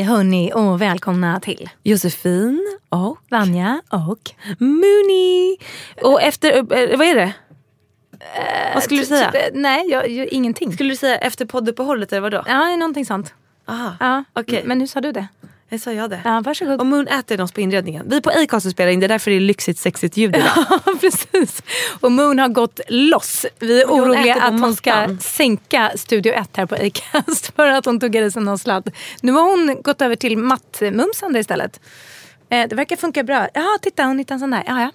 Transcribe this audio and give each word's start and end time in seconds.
hej 0.00 0.08
hörni 0.08 0.52
och 0.54 0.82
välkomna 0.82 1.40
till 1.40 1.70
Josefin 1.82 2.78
och 2.88 3.18
Vanja 3.30 3.82
och 3.90 4.30
Mooney. 4.58 5.56
Och 6.02 6.22
efter, 6.22 6.56
eh, 6.56 6.98
vad 6.98 7.06
är 7.06 7.14
det? 7.14 7.32
vad 8.74 8.82
skulle 8.82 9.00
du 9.00 9.06
säga? 9.06 9.32
Typ, 9.32 9.42
nej, 9.54 9.90
jag, 9.90 10.10
jag, 10.10 10.26
ingenting. 10.26 10.72
Skulle 10.72 10.90
du 10.90 10.96
säga 10.96 11.18
efter 11.18 11.44
podduppehållet 11.44 12.12
eller 12.12 12.20
vadå? 12.20 12.44
Ja, 12.46 12.76
någonting 12.76 13.06
sånt. 13.06 13.34
Aha, 13.66 13.96
Ja, 14.00 14.24
okej. 14.32 14.62
Men 14.64 14.78
nu 14.78 14.86
sa 14.86 15.00
du 15.00 15.12
det. 15.12 15.28
Jag 15.72 15.80
sa 15.80 15.92
jag 15.92 16.10
det. 16.10 16.20
Ja, 16.24 16.40
varsågod. 16.44 16.80
Och 16.80 16.86
Moon 16.86 17.08
äter 17.08 17.40
oss 17.40 17.52
på 17.52 17.60
inredningen. 17.60 18.08
Vi 18.08 18.16
är 18.16 18.20
på 18.20 18.30
Acast 18.30 18.70
spelar 18.70 18.90
in, 18.90 19.00
det 19.00 19.06
är 19.06 19.08
därför 19.08 19.30
det 19.30 19.36
är 19.36 19.40
lyxigt 19.40 19.78
sexigt 19.78 20.16
ljud 20.16 20.36
idag. 20.36 20.50
Ja, 20.84 20.94
precis. 21.00 21.62
Och 22.00 22.12
Moon 22.12 22.38
har 22.38 22.48
gått 22.48 22.80
loss. 22.88 23.46
Vi 23.58 23.82
är 23.82 23.86
Hon 23.86 24.00
oroliga 24.00 24.34
på 24.34 24.40
att 24.40 24.60
hon 24.60 24.76
ska 24.76 25.16
sänka 25.20 25.92
Studio 25.94 26.32
1 26.32 26.56
här 26.56 26.66
på 26.66 26.74
Acast 26.74 27.52
för 27.56 27.66
att 27.66 27.84
hon 27.84 28.00
tog 28.00 28.16
i 28.16 28.30
sig 28.30 28.42
någon 28.42 28.58
sladd. 28.58 28.90
Nu 29.20 29.32
har 29.32 29.42
hon 29.42 29.82
gått 29.82 30.02
över 30.02 30.16
till 30.16 30.38
mattmumsande 30.38 31.38
istället. 31.38 31.80
Eh, 32.50 32.68
det 32.68 32.74
verkar 32.74 32.96
funka 32.96 33.22
bra. 33.22 33.48
Ja, 33.54 33.78
titta 33.82 34.04
hon 34.04 34.18
hittade 34.18 34.34
en 34.34 34.40
sån 34.40 34.50
där. 34.50 34.62
Ja, 34.66 34.80
ja. 34.80 34.90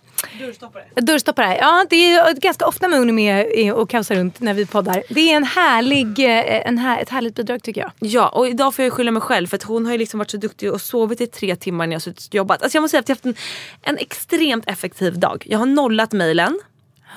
Dörrstoppare. 0.45 0.83
Dörrstoppare. 0.95 1.57
Ja, 1.57 1.85
det 1.89 1.95
är 1.95 2.29
ju 2.29 2.39
ganska 2.39 2.67
ofta 2.67 2.87
Moon 2.87 3.09
är 3.09 3.13
med 3.13 3.73
och 3.73 3.89
kaosar 3.89 4.15
runt 4.15 4.39
när 4.39 4.53
vi 4.53 4.65
poddar. 4.65 5.03
Det 5.09 5.31
är 5.31 5.35
en 5.35 5.43
härlig, 5.43 6.19
eh, 6.19 6.67
en 6.67 6.77
här, 6.77 7.01
ett 7.01 7.09
härligt 7.09 7.35
bidrag 7.35 7.63
tycker 7.63 7.81
jag. 7.81 7.91
Ja, 7.99 8.29
och 8.29 8.47
idag 8.47 8.75
får 8.75 8.85
jag 8.85 8.93
skylla 8.93 9.11
mig 9.11 9.21
själv 9.21 9.47
för 9.47 9.55
att 9.55 9.63
hon 9.63 9.85
har 9.85 9.91
ju 9.91 9.97
liksom 9.97 10.17
varit 10.17 10.31
så 10.31 10.37
duktig 10.37 10.71
och 10.71 10.81
sovit 10.81 11.21
i 11.21 11.27
tre 11.27 11.55
timmar 11.55 11.87
när 11.87 11.93
jag 11.93 11.95
har 11.95 12.01
suttit 12.01 12.27
och 12.27 12.35
jobbat. 12.35 12.63
Alltså 12.63 12.75
jag 12.75 12.81
måste 12.81 12.91
säga 12.91 12.99
att 12.99 13.09
jag 13.09 13.15
har 13.15 13.31
haft 13.31 13.39
en, 13.83 13.93
en 13.93 13.97
extremt 13.97 14.69
effektiv 14.69 15.19
dag. 15.19 15.43
Jag 15.45 15.59
har 15.59 15.65
nollat 15.65 16.11
mejlen. 16.11 16.59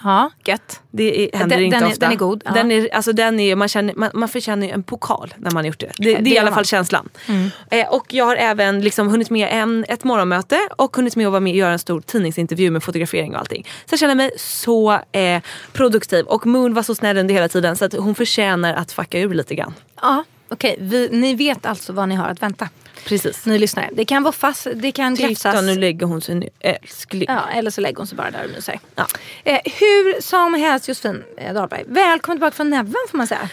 Ja, 0.04 0.30
gött. 0.44 0.80
Det 0.90 1.24
är, 1.34 1.38
händer 1.38 1.56
Den- 1.56 1.64
inte 1.64 1.76
den 1.76 1.84
är- 1.84 1.90
ofta. 1.92 2.00
den 2.06 2.12
är 2.12 2.16
god, 2.16 2.42
ja. 2.44 2.50
Den 2.52 2.70
är, 2.72 2.94
alltså 2.94 3.12
den 3.12 3.40
är, 3.40 3.56
man, 3.56 3.68
känner, 3.68 3.94
man, 3.94 4.10
man 4.14 4.28
förtjänar 4.28 4.66
ju 4.66 4.72
en 4.72 4.82
pokal 4.82 5.34
när 5.36 5.50
man 5.50 5.56
har 5.56 5.66
gjort 5.66 5.80
det. 5.80 5.92
Det, 5.98 6.14
det, 6.14 6.30
är 6.30 6.34
i 6.34 6.38
alla 6.38 6.52
fall 6.52 6.64
känslan. 6.64 7.08
Mm. 7.26 7.50
Eh, 7.70 7.88
och 7.88 8.14
jag 8.14 8.24
har 8.24 8.36
även 8.36 8.80
liksom 8.80 9.08
hunnit 9.08 9.30
med 9.30 9.48
en, 9.52 9.84
ett 9.88 10.04
morgonmöte 10.04 10.58
och 10.76 10.96
hunnit 10.96 11.16
med 11.16 11.26
att 11.26 11.30
vara 11.32 11.40
med 11.40 11.50
och 11.50 11.56
göra 11.56 11.72
en 11.72 11.78
stor 11.78 12.00
tidningsintervju 12.00 12.70
med 12.70 12.82
fotografering 12.82 13.32
och 13.34 13.40
allting. 13.40 13.66
Så 13.86 13.92
jag 13.92 14.00
känner 14.00 14.14
mig 14.14 14.30
så 14.36 14.92
eh, 15.12 15.42
produktiv. 15.72 16.24
Och 16.24 16.46
Moon 16.46 16.74
var 16.74 16.82
så 16.82 16.94
snäll 16.94 17.18
under 17.18 17.34
hela 17.34 17.48
tiden 17.48 17.76
så 17.76 17.84
att 17.84 17.92
hon 17.94 18.14
förtjänar 18.14 18.74
att 18.74 18.92
fucka 18.92 19.18
ur 19.20 19.34
lite 19.34 19.54
grann. 19.54 19.74
Ja, 20.02 20.24
okej. 20.48 20.76
Vi- 20.80 21.08
Ni 21.12 21.34
vet 21.34 21.66
alltså 21.66 21.92
vad 21.92 22.08
ni 22.08 22.14
har 22.14 22.28
att 22.28 22.42
vänta. 22.42 22.68
Precis. 23.04 23.46
Ni 23.46 23.58
lyssnare. 23.58 23.90
Det 23.92 24.04
kan 24.04 24.22
voffas, 24.22 24.66
det 24.74 24.92
kan 24.92 25.16
Titta 25.16 25.28
gläfsas. 25.28 25.62
nu 25.62 25.74
lägger 25.74 26.06
hon 26.06 26.20
sig 26.20 26.34
nu. 26.34 26.48
Älskling. 26.60 27.24
Ja, 27.28 27.48
eller 27.54 27.70
så 27.70 27.80
lägger 27.80 27.96
hon 27.96 28.06
sig 28.06 28.16
bara 28.16 28.30
där 28.30 28.44
och 28.44 28.50
myser. 28.50 28.80
Ja. 28.94 29.06
Eh, 29.44 29.60
hur 29.64 30.20
som 30.22 30.54
helst 30.54 30.88
Josefin 30.88 31.24
eh, 31.36 31.54
Dahlberg, 31.54 31.84
välkommen 31.86 32.36
tillbaka 32.38 32.56
från 32.56 32.70
Neven 32.70 32.94
får 33.10 33.18
man 33.18 33.26
säga. 33.26 33.48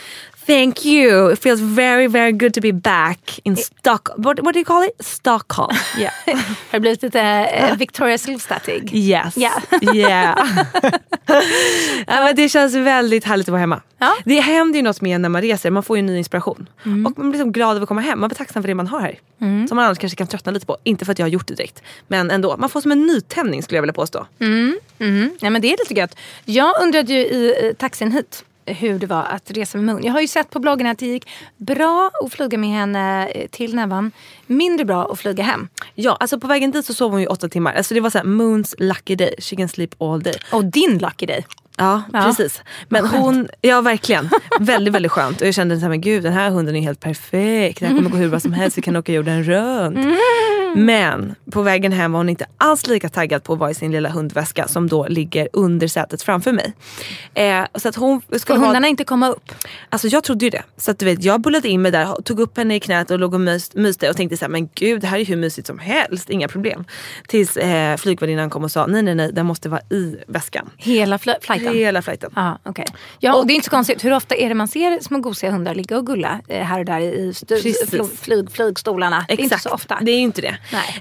Thank 0.46 0.86
you. 0.86 1.32
It 1.32 1.40
feels 1.40 1.60
very 1.60 2.08
very 2.08 2.32
good 2.32 2.54
to 2.54 2.62
be 2.62 2.72
back 2.72 3.40
in 3.44 3.56
Stockholm. 3.56 4.22
What, 4.22 4.40
what 4.40 4.54
do 4.54 4.60
you 4.60 4.66
call 4.66 4.84
it? 4.84 5.06
Stockholm. 5.06 5.76
Yeah. 5.98 6.12
Har 6.26 6.72
det 6.72 6.80
blivit 6.80 7.02
lite 7.02 7.22
eh, 7.22 7.78
Victoria 7.78 8.18
Silvstatig? 8.18 8.90
Yes. 8.96 9.38
Ja. 9.38 9.52
Yeah. 9.96 10.50
ja, 12.08 12.24
men 12.24 12.36
det 12.36 12.50
känns 12.50 12.76
väldigt 12.76 13.24
härligt 13.24 13.48
att 13.48 13.52
vara 13.52 13.60
hemma. 13.60 13.82
Ja. 13.98 14.16
Det 14.26 14.40
händer 14.40 14.80
ju 14.80 14.84
något 14.84 15.02
med 15.02 15.22
när 15.22 15.30
man 15.30 15.42
reser. 15.42 15.72
Man 15.72 15.84
får 15.84 15.98
ju 15.98 16.04
ny 16.04 16.18
inspiration. 16.18 16.70
Och 16.84 16.90
man 16.90 17.14
blir 17.14 17.32
liksom 17.32 17.52
glad 17.52 17.72
över 17.76 17.82
att 17.82 17.88
komma 17.88 18.02
hem. 18.02 18.20
Man 18.20 18.30
blir 18.30 18.38
tacksam 18.38 18.64
för 18.64 18.68
det 18.68 18.76
man 18.76 18.88
har 18.88 19.00
här. 19.00 19.20
Som 19.68 19.76
man 19.76 19.86
annars 19.86 19.98
kanske 19.98 20.16
kan 20.16 20.28
tröttna 20.28 20.52
lite 20.52 20.66
på. 20.66 20.78
Inte 20.84 21.06
för 21.06 21.12
att 21.12 21.20
jag 21.20 21.26
har 21.26 21.32
gjort 21.32 21.48
det 21.48 21.54
direkt. 21.56 21.82
Men 22.08 22.32
ändå. 22.32 22.58
Man 22.58 22.70
får 22.70 22.82
som 22.82 22.92
en 22.92 23.06
nytändning 23.06 23.64
skulle 23.64 23.78
jag 23.78 23.82
vilja 23.82 23.94
påstå. 23.94 24.28
Mm, 24.40 24.80
ja, 25.40 25.50
men 25.50 25.62
det 25.62 25.74
är 25.74 25.78
lite 25.80 25.94
gött. 25.94 26.18
Jag 26.46 26.82
undrade 26.82 27.14
ju 27.14 27.20
i 27.20 27.76
taxin 27.78 28.12
hit 28.12 28.45
hur 28.66 29.00
det 29.00 29.08
var 29.08 29.24
att 29.24 29.52
resa 29.52 29.78
med 29.78 29.86
Moon. 29.96 30.04
Jag 30.04 30.14
har 30.14 30.22
ju 30.22 30.28
sett 30.28 30.50
på 30.50 30.60
bloggen 30.60 30.88
att 30.88 30.98
det 31.00 31.06
gick 31.06 31.30
bra 31.58 32.12
att 32.24 32.34
flyga 32.34 32.58
med 32.58 32.70
henne 32.70 33.28
eh, 33.28 33.48
till 33.48 33.76
Nevan. 33.76 34.12
Mindre 34.48 34.86
bra 34.86 35.12
att 35.12 35.20
flyga 35.20 35.44
hem. 35.44 35.68
Ja, 35.96 36.18
alltså 36.20 36.40
på 36.40 36.48
vägen 36.48 36.72
dit 36.72 36.86
så 36.86 36.94
sov 36.94 37.12
hon 37.12 37.22
ju 37.22 37.28
åtta 37.28 37.50
timmar. 37.50 37.74
Alltså 37.74 37.94
det 37.94 38.00
var 38.00 38.10
så 38.10 38.18
här, 38.18 38.26
Moons 38.26 38.76
lucky 38.78 39.16
day. 39.16 39.36
She 39.40 39.56
can 39.56 39.70
sleep 39.70 40.02
all 40.02 40.24
day. 40.24 40.34
Och 40.52 40.66
din 40.66 40.98
lucky 40.98 41.26
day. 41.26 41.46
Ja, 41.78 42.02
Ja. 42.14 42.22
precis. 42.24 42.62
Men 42.90 43.06
hon, 43.08 43.48
ja 43.62 43.82
verkligen. 43.82 44.30
väldigt 44.60 44.94
väldigt 44.94 45.12
skönt. 45.12 45.42
Och 45.42 45.48
jag 45.48 45.54
kände 45.54 45.76
så 45.76 45.82
här, 45.82 45.90
men 45.90 46.02
gud 46.02 46.24
den 46.24 46.34
här 46.34 46.50
hunden 46.50 46.76
är 46.76 46.82
helt 46.82 47.00
perfekt. 47.00 47.80
Det 47.80 47.86
här 47.86 47.96
kommer 47.96 48.10
gå 48.10 48.18
hur 48.18 48.30
bra 48.30 48.40
som 48.40 48.54
helst. 48.54 48.78
Vi 48.78 48.82
kan 48.82 48.96
åka 48.96 49.14
jorden 49.14 49.44
runt. 49.44 49.98
Mm. 49.98 50.16
Men 50.76 51.36
på 51.52 51.62
vägen 51.62 51.92
hem 51.92 52.12
var 52.12 52.20
hon 52.20 52.30
inte 52.30 52.46
alls 52.58 52.88
lika 52.88 53.10
taggad 53.10 53.44
på 53.44 53.54
att 53.54 53.60
vara 53.60 53.72
i 53.72 53.74
sin 53.74 53.92
lilla 53.92 54.10
hundväska 54.10 54.68
som 54.68 54.88
då 54.88 55.08
ligger 55.08 55.50
under 55.54 55.88
sätet 55.88 56.22
framför 56.22 56.52
mig. 56.52 56.74
Eh, 57.34 57.66
så 57.76 57.90
att 57.90 57.96
hon 57.96 58.22
skulle 58.38 58.60
ha, 58.60 58.66
hundarna 58.66 58.88
inte 58.88 59.04
komma 59.04 59.30
upp? 59.30 59.52
Alltså 59.90 60.08
jag 60.08 60.24
trodde 60.24 60.46
ju 60.46 60.50
det. 60.50 60.64
Så 60.78 60.92
att 60.92 61.00
du 61.00 61.06
vet, 61.06 61.24
jag 61.24 61.42
bullade 61.42 61.68
in 61.70 61.82
mig 61.82 61.92
där, 61.92 62.22
tog 62.22 62.40
upp 62.40 62.58
henne 62.58 62.76
i 62.76 62.80
knät 62.80 63.12
och 63.12 63.20
låg 63.20 63.34
och 63.34 63.42
mys, 63.42 63.76
myste 63.76 64.10
och 64.10 64.18
tänkte 64.18 64.38
så 64.38 64.46
här, 64.46 64.50
men 64.50 64.70
gud 64.76 65.02
det 65.02 65.08
här 65.08 65.20
är 65.20 65.26
hur 65.26 65.36
mysigt 65.36 65.68
som 65.68 65.80
helst, 65.80 66.30
inga 66.30 66.48
problem. 66.48 66.86
Tills 67.28 67.58
eh, 67.58 67.98
flygvärdinnan 67.98 68.50
kom 68.50 68.64
och 68.64 68.72
sa, 68.72 68.86
nej 68.86 69.02
nej 69.02 69.16
nej 69.16 69.32
den 69.34 69.46
måste 69.46 69.70
vara 69.70 69.82
i 69.90 70.18
väskan. 70.28 70.70
Hela 70.78 71.18
fl- 71.18 71.42
flighten? 71.42 71.74
Hela 71.74 72.02
flighten. 72.02 72.32
Ja, 72.36 72.60
okej. 72.64 72.86
Ja, 73.20 73.36
och 73.36 73.48
det 73.48 73.54
är 73.54 73.56
inte 73.56 73.66
så 73.66 73.72
konstigt. 73.72 74.06
Hur 74.06 74.14
ofta 74.14 74.36
är 74.36 74.50
det 74.50 74.56
man 74.56 74.68
ser 74.68 75.00
små 75.00 75.20
gosiga 75.20 75.52
hundar 75.52 75.76
ligga 75.76 75.98
och 75.98 76.06
gulla 76.06 76.40
eh, 76.48 76.64
här 76.64 76.80
och 76.80 76.86
där 76.86 77.00
i 77.00 77.34
flyg, 78.22 78.52
flygstolarna? 78.52 79.26
Det 79.28 79.34
är 79.34 79.42
inte 79.42 79.60
så 79.60 79.70
ofta. 79.70 79.98
Det 80.02 80.12
är 80.12 80.16
ju 80.16 80.22
inte 80.22 80.42
det. 80.42 80.58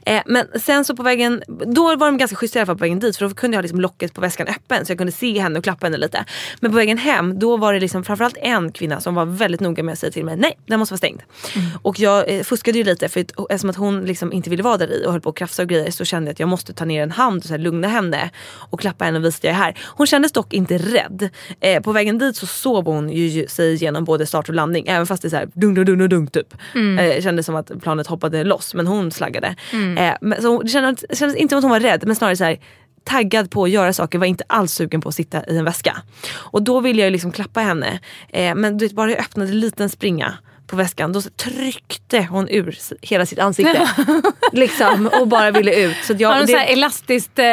Eh, 0.06 0.22
men 0.26 0.46
sen 0.61 0.84
så 0.84 0.96
på 0.96 1.02
vägen, 1.02 1.43
då 1.49 1.96
var 1.96 2.06
de 2.06 2.19
ganska 2.19 2.37
schyssta 2.37 2.58
i 2.58 2.61
alla 2.61 2.66
fall 2.66 2.76
på 2.76 2.84
vägen 2.84 2.99
dit 2.99 3.16
för 3.16 3.28
då 3.28 3.34
kunde 3.34 3.55
jag 3.55 3.58
ha 3.58 3.62
liksom 3.62 3.81
locket 3.81 4.14
på 4.14 4.20
väskan 4.20 4.46
öppen 4.46 4.87
så 4.87 4.90
jag 4.93 4.99
kunde 4.99 5.12
se 5.12 5.40
henne 5.40 5.58
och 5.58 5.64
klappa 5.64 5.87
henne 5.87 5.96
lite. 5.96 6.25
Men 6.61 6.70
på 6.70 6.76
vägen 6.76 6.99
hem 6.99 7.38
då 7.38 7.56
var 7.56 7.72
det 7.72 7.81
liksom 7.81 8.05
framförallt 8.05 8.37
en 8.37 8.72
kvinna 8.72 9.00
som 9.00 9.14
var 9.14 9.25
väldigt 9.25 9.61
noga 9.61 9.82
med 9.82 9.93
att 9.93 9.99
säga 9.99 10.12
till 10.12 10.25
mig 10.25 10.37
nej 10.37 10.58
den 10.66 10.78
måste 10.78 10.93
vara 10.93 10.99
stängd. 10.99 11.22
Mm. 11.56 11.69
Och 11.82 12.00
jag 12.00 12.34
eh, 12.34 12.43
fuskade 12.43 12.78
ju 12.78 12.84
lite 12.84 13.08
för 13.08 13.20
att, 13.20 13.31
eftersom 13.50 13.70
att 13.70 13.76
hon 13.76 14.05
liksom 14.05 14.32
inte 14.32 14.50
ville 14.50 14.62
vara 14.62 14.76
där 14.76 14.93
i 14.93 15.06
och 15.06 15.12
höll 15.12 15.20
på 15.20 15.28
att 15.28 15.37
krafsa 15.37 15.62
och 15.62 15.69
grejer 15.69 15.90
så 15.90 16.05
kände 16.05 16.28
jag 16.28 16.32
att 16.32 16.40
jag 16.40 16.49
måste 16.49 16.72
ta 16.72 16.84
ner 16.84 17.02
en 17.02 17.11
hand 17.11 17.38
och 17.38 17.44
så 17.44 17.52
här 17.52 17.58
lugna 17.58 17.88
henne 17.88 18.31
och 18.70 18.81
klappa 18.81 19.05
henne 19.05 19.19
och 19.19 19.25
visa 19.25 19.37
att 19.37 19.44
jag 19.44 19.50
är 19.50 19.56
här. 19.56 19.78
Hon 19.84 20.06
kändes 20.06 20.32
dock 20.32 20.52
inte 20.52 20.78
rädd. 20.78 21.28
Eh, 21.61 21.82
på 21.82 21.93
vägen 21.93 22.19
dit 22.19 22.37
så 22.37 22.46
sov 22.46 22.84
hon 22.84 23.11
ju 23.11 23.46
sig 23.46 23.75
igenom 23.75 24.05
både 24.05 24.26
start 24.26 24.49
och 24.49 24.55
landning 24.55 24.87
även 24.88 25.06
fast 25.06 25.22
det 25.22 25.28
är 25.28 25.31
så 25.31 25.37
här 25.37 25.49
dung 25.52 25.75
dung 25.75 25.84
dung 25.84 26.08
dung 26.08 26.26
typ. 26.26 26.55
Mm. 26.75 26.99
Eh, 26.99 27.22
kändes 27.22 27.46
som 27.46 27.56
att 27.56 27.82
planet 27.82 28.06
hoppade 28.06 28.44
loss 28.44 28.75
men 28.75 28.87
hon 28.87 29.11
slaggade. 29.11 29.53
Henne. 29.72 30.08
Eh, 30.08 30.14
men, 30.20 30.42
så 30.42 30.48
hon- 30.48 30.64
det, 30.64 30.68
kändes, 30.70 31.04
det 31.08 31.16
kändes 31.16 31.36
inte 31.36 31.52
som 31.52 31.58
att 31.58 31.64
hon 31.64 31.70
var 31.70 31.80
rädd 31.80 32.02
men 32.06 32.16
snarare 32.16 32.36
så 32.36 32.44
här 32.44 32.58
taggad 33.04 33.50
på 33.50 33.64
att 33.64 33.70
göra 33.70 33.92
saker, 33.92 34.18
var 34.18 34.26
inte 34.26 34.44
alls 34.46 34.72
sugen 34.72 35.00
på 35.00 35.08
att 35.08 35.14
sitta 35.14 35.44
i 35.46 35.56
en 35.58 35.64
väska. 35.64 35.96
Och 36.34 36.62
då 36.62 36.80
ville 36.80 37.02
jag 37.02 37.12
liksom 37.12 37.32
klappa 37.32 37.60
henne. 37.60 37.98
Eh, 38.28 38.54
men 38.54 38.78
du 38.78 38.84
vet, 38.84 38.92
bara 38.94 39.10
jag 39.10 39.20
öppnade 39.20 39.50
en 39.50 39.60
liten 39.60 39.88
springa 39.88 40.34
på 40.66 40.76
väskan 40.76 41.12
då 41.12 41.20
tryckte 41.20 42.22
hon 42.30 42.48
ur 42.48 42.78
hela 43.02 43.26
sitt 43.26 43.38
ansikte. 43.38 43.88
liksom, 44.52 45.10
och 45.20 45.28
bara 45.28 45.50
ville 45.50 45.74
ut. 45.74 45.96
Så 46.04 46.14
jag, 46.18 46.28
Har 46.28 46.36
de 46.40 46.46
det- 46.46 46.52
så 46.52 46.58
här 46.58 46.72
elastiskt 46.72 47.38
eh, 47.38 47.44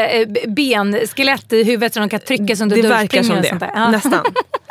ben, 0.48 1.00
skelett 1.15 1.53
i 1.53 1.63
huvudet 1.63 1.94
som 1.94 2.01
de 2.01 2.09
kan 2.09 2.19
trycka 2.19 2.56
som 2.56 2.69
du 2.69 2.81
det 2.81 2.88
verkar 2.88 3.24
som 3.24 3.36
det. 3.42 3.71
Ja. 3.75 3.92
Nästan. 3.92 4.19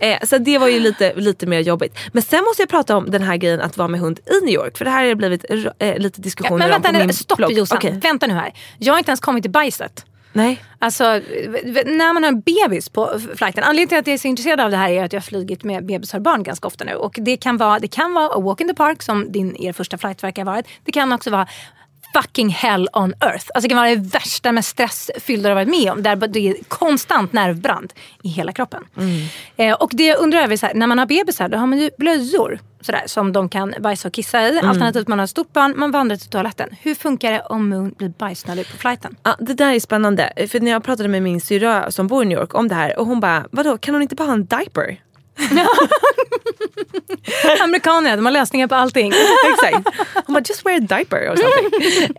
Eh, 0.00 0.18
så 0.26 0.38
det 0.38 0.58
var 0.58 0.68
ju 0.68 0.80
lite, 0.80 1.12
lite 1.16 1.46
mer 1.46 1.60
jobbigt. 1.60 1.98
Men 2.12 2.22
sen 2.22 2.44
måste 2.44 2.62
jag 2.62 2.68
prata 2.68 2.96
om 2.96 3.10
den 3.10 3.22
här 3.22 3.36
grejen 3.36 3.60
att 3.60 3.76
vara 3.76 3.88
med 3.88 4.00
hund 4.00 4.20
i 4.26 4.44
New 4.44 4.54
York. 4.54 4.78
För 4.78 4.84
det 4.84 4.90
här 4.90 5.00
har 5.00 5.08
det 5.08 5.14
blivit 5.14 5.44
eh, 5.78 5.98
lite 5.98 6.20
diskussioner 6.20 6.58
Men 6.58 6.70
vänta 6.70 6.88
om 6.88 6.94
på 6.94 7.00
min 7.00 7.14
stopp 7.14 7.36
blogg. 7.36 7.52
Jossan. 7.52 7.78
Okej. 7.78 8.00
Vänta 8.02 8.26
nu 8.26 8.34
här. 8.34 8.52
Jag 8.78 8.92
har 8.92 8.98
inte 8.98 9.10
ens 9.10 9.20
kommit 9.20 9.44
till 9.44 9.50
bajset. 9.50 10.04
Nej. 10.32 10.62
Alltså, 10.78 11.04
när 11.04 12.12
man 12.12 12.22
har 12.22 12.28
en 12.28 12.40
bebis 12.40 12.88
på 12.88 13.20
flighten. 13.36 13.64
Anledningen 13.64 13.88
till 13.88 13.98
att 13.98 14.06
jag 14.06 14.14
är 14.14 14.18
så 14.18 14.28
intresserad 14.28 14.60
av 14.60 14.70
det 14.70 14.76
här 14.76 14.90
är 14.90 15.04
att 15.04 15.12
jag 15.12 15.20
har 15.20 15.24
flugit 15.24 15.64
med 15.64 15.86
bebisar 15.86 16.18
och 16.18 16.22
barn 16.22 16.42
ganska 16.42 16.66
ofta 16.66 16.84
nu. 16.84 16.94
Och 16.94 17.18
det 17.20 17.36
kan 17.36 17.56
vara, 17.56 17.78
det 17.78 17.88
kan 17.88 18.14
vara 18.14 18.28
a 18.28 18.40
walk 18.40 18.60
in 18.60 18.68
the 18.68 18.74
park 18.74 19.02
som 19.02 19.32
din, 19.32 19.56
er 19.56 19.72
första 19.72 19.98
flight 19.98 20.22
verkar 20.22 20.44
ha 20.44 20.52
varit. 20.52 20.66
Det 20.84 20.92
kan 20.92 21.12
också 21.12 21.30
vara 21.30 21.46
fucking 22.14 22.48
hell 22.48 22.88
on 22.92 23.14
earth. 23.20 23.46
Alltså 23.54 23.60
det 23.60 23.68
kan 23.68 23.76
vara 23.76 23.88
det 23.88 23.96
värsta 23.96 24.52
mest 24.52 24.68
stressfyllda 24.68 25.48
du 25.48 25.54
har 25.54 25.64
varit 25.64 25.80
med 25.80 25.92
om. 25.92 26.02
Där 26.02 26.16
det 26.16 26.48
är 26.48 26.56
konstant 26.68 27.32
nervbrand 27.32 27.92
i 28.22 28.28
hela 28.28 28.52
kroppen. 28.52 28.84
Eh, 29.56 29.74
och 29.74 29.90
det 29.92 30.06
jag 30.06 30.18
undrar 30.18 30.40
över 30.40 30.56
så 30.56 30.66
här, 30.66 30.74
när 30.74 30.86
man 30.86 30.98
har 30.98 31.06
bebisar 31.06 31.48
då 31.48 31.58
har 31.58 31.66
man 31.66 31.78
ju 31.78 31.90
blöjor 31.98 32.58
sådär, 32.80 33.02
som 33.06 33.32
de 33.32 33.48
kan 33.48 33.74
bajsa 33.80 34.08
och 34.08 34.14
kissa 34.14 34.48
i. 34.48 34.60
Alternativt 34.60 35.08
man 35.08 35.18
har 35.18 35.24
ett 35.24 35.30
stort 35.30 35.52
barn, 35.52 35.74
man 35.76 35.90
vandrar 35.90 36.16
till 36.16 36.30
toaletten. 36.30 36.68
Hur 36.80 36.94
funkar 36.94 37.32
det 37.32 37.40
om 37.40 37.68
Moon 37.68 37.94
blir 37.98 38.08
bajsnödig 38.08 38.70
på 38.70 38.76
flighten? 38.76 39.16
Ja, 39.22 39.36
det 39.40 39.54
där 39.54 39.72
är 39.72 39.80
spännande. 39.80 40.32
För 40.48 40.60
när 40.60 40.70
jag 40.70 40.84
pratade 40.84 41.08
med 41.08 41.22
min 41.22 41.40
syrra 41.40 41.90
som 41.90 42.06
bor 42.06 42.22
i 42.22 42.26
New 42.26 42.38
York 42.38 42.54
om 42.54 42.68
det 42.68 42.74
här 42.74 42.98
och 42.98 43.06
hon 43.06 43.20
bara, 43.20 43.46
vadå 43.50 43.78
kan 43.78 43.94
hon 43.94 44.02
inte 44.02 44.14
bara 44.14 44.24
ha 44.26 44.32
en 44.32 44.46
diaper? 44.46 45.00
Amerikaner, 47.62 48.16
de 48.16 48.24
har 48.24 48.32
lösningar 48.32 48.66
på 48.66 48.74
allting. 48.74 49.12
Exakt. 49.52 49.88
Hon 50.26 50.34
bara 50.34 50.42
just 50.48 50.66
wear 50.66 50.76
a 50.76 50.80
diaper 50.80 51.16
or 51.16 51.36
something. 51.36 51.70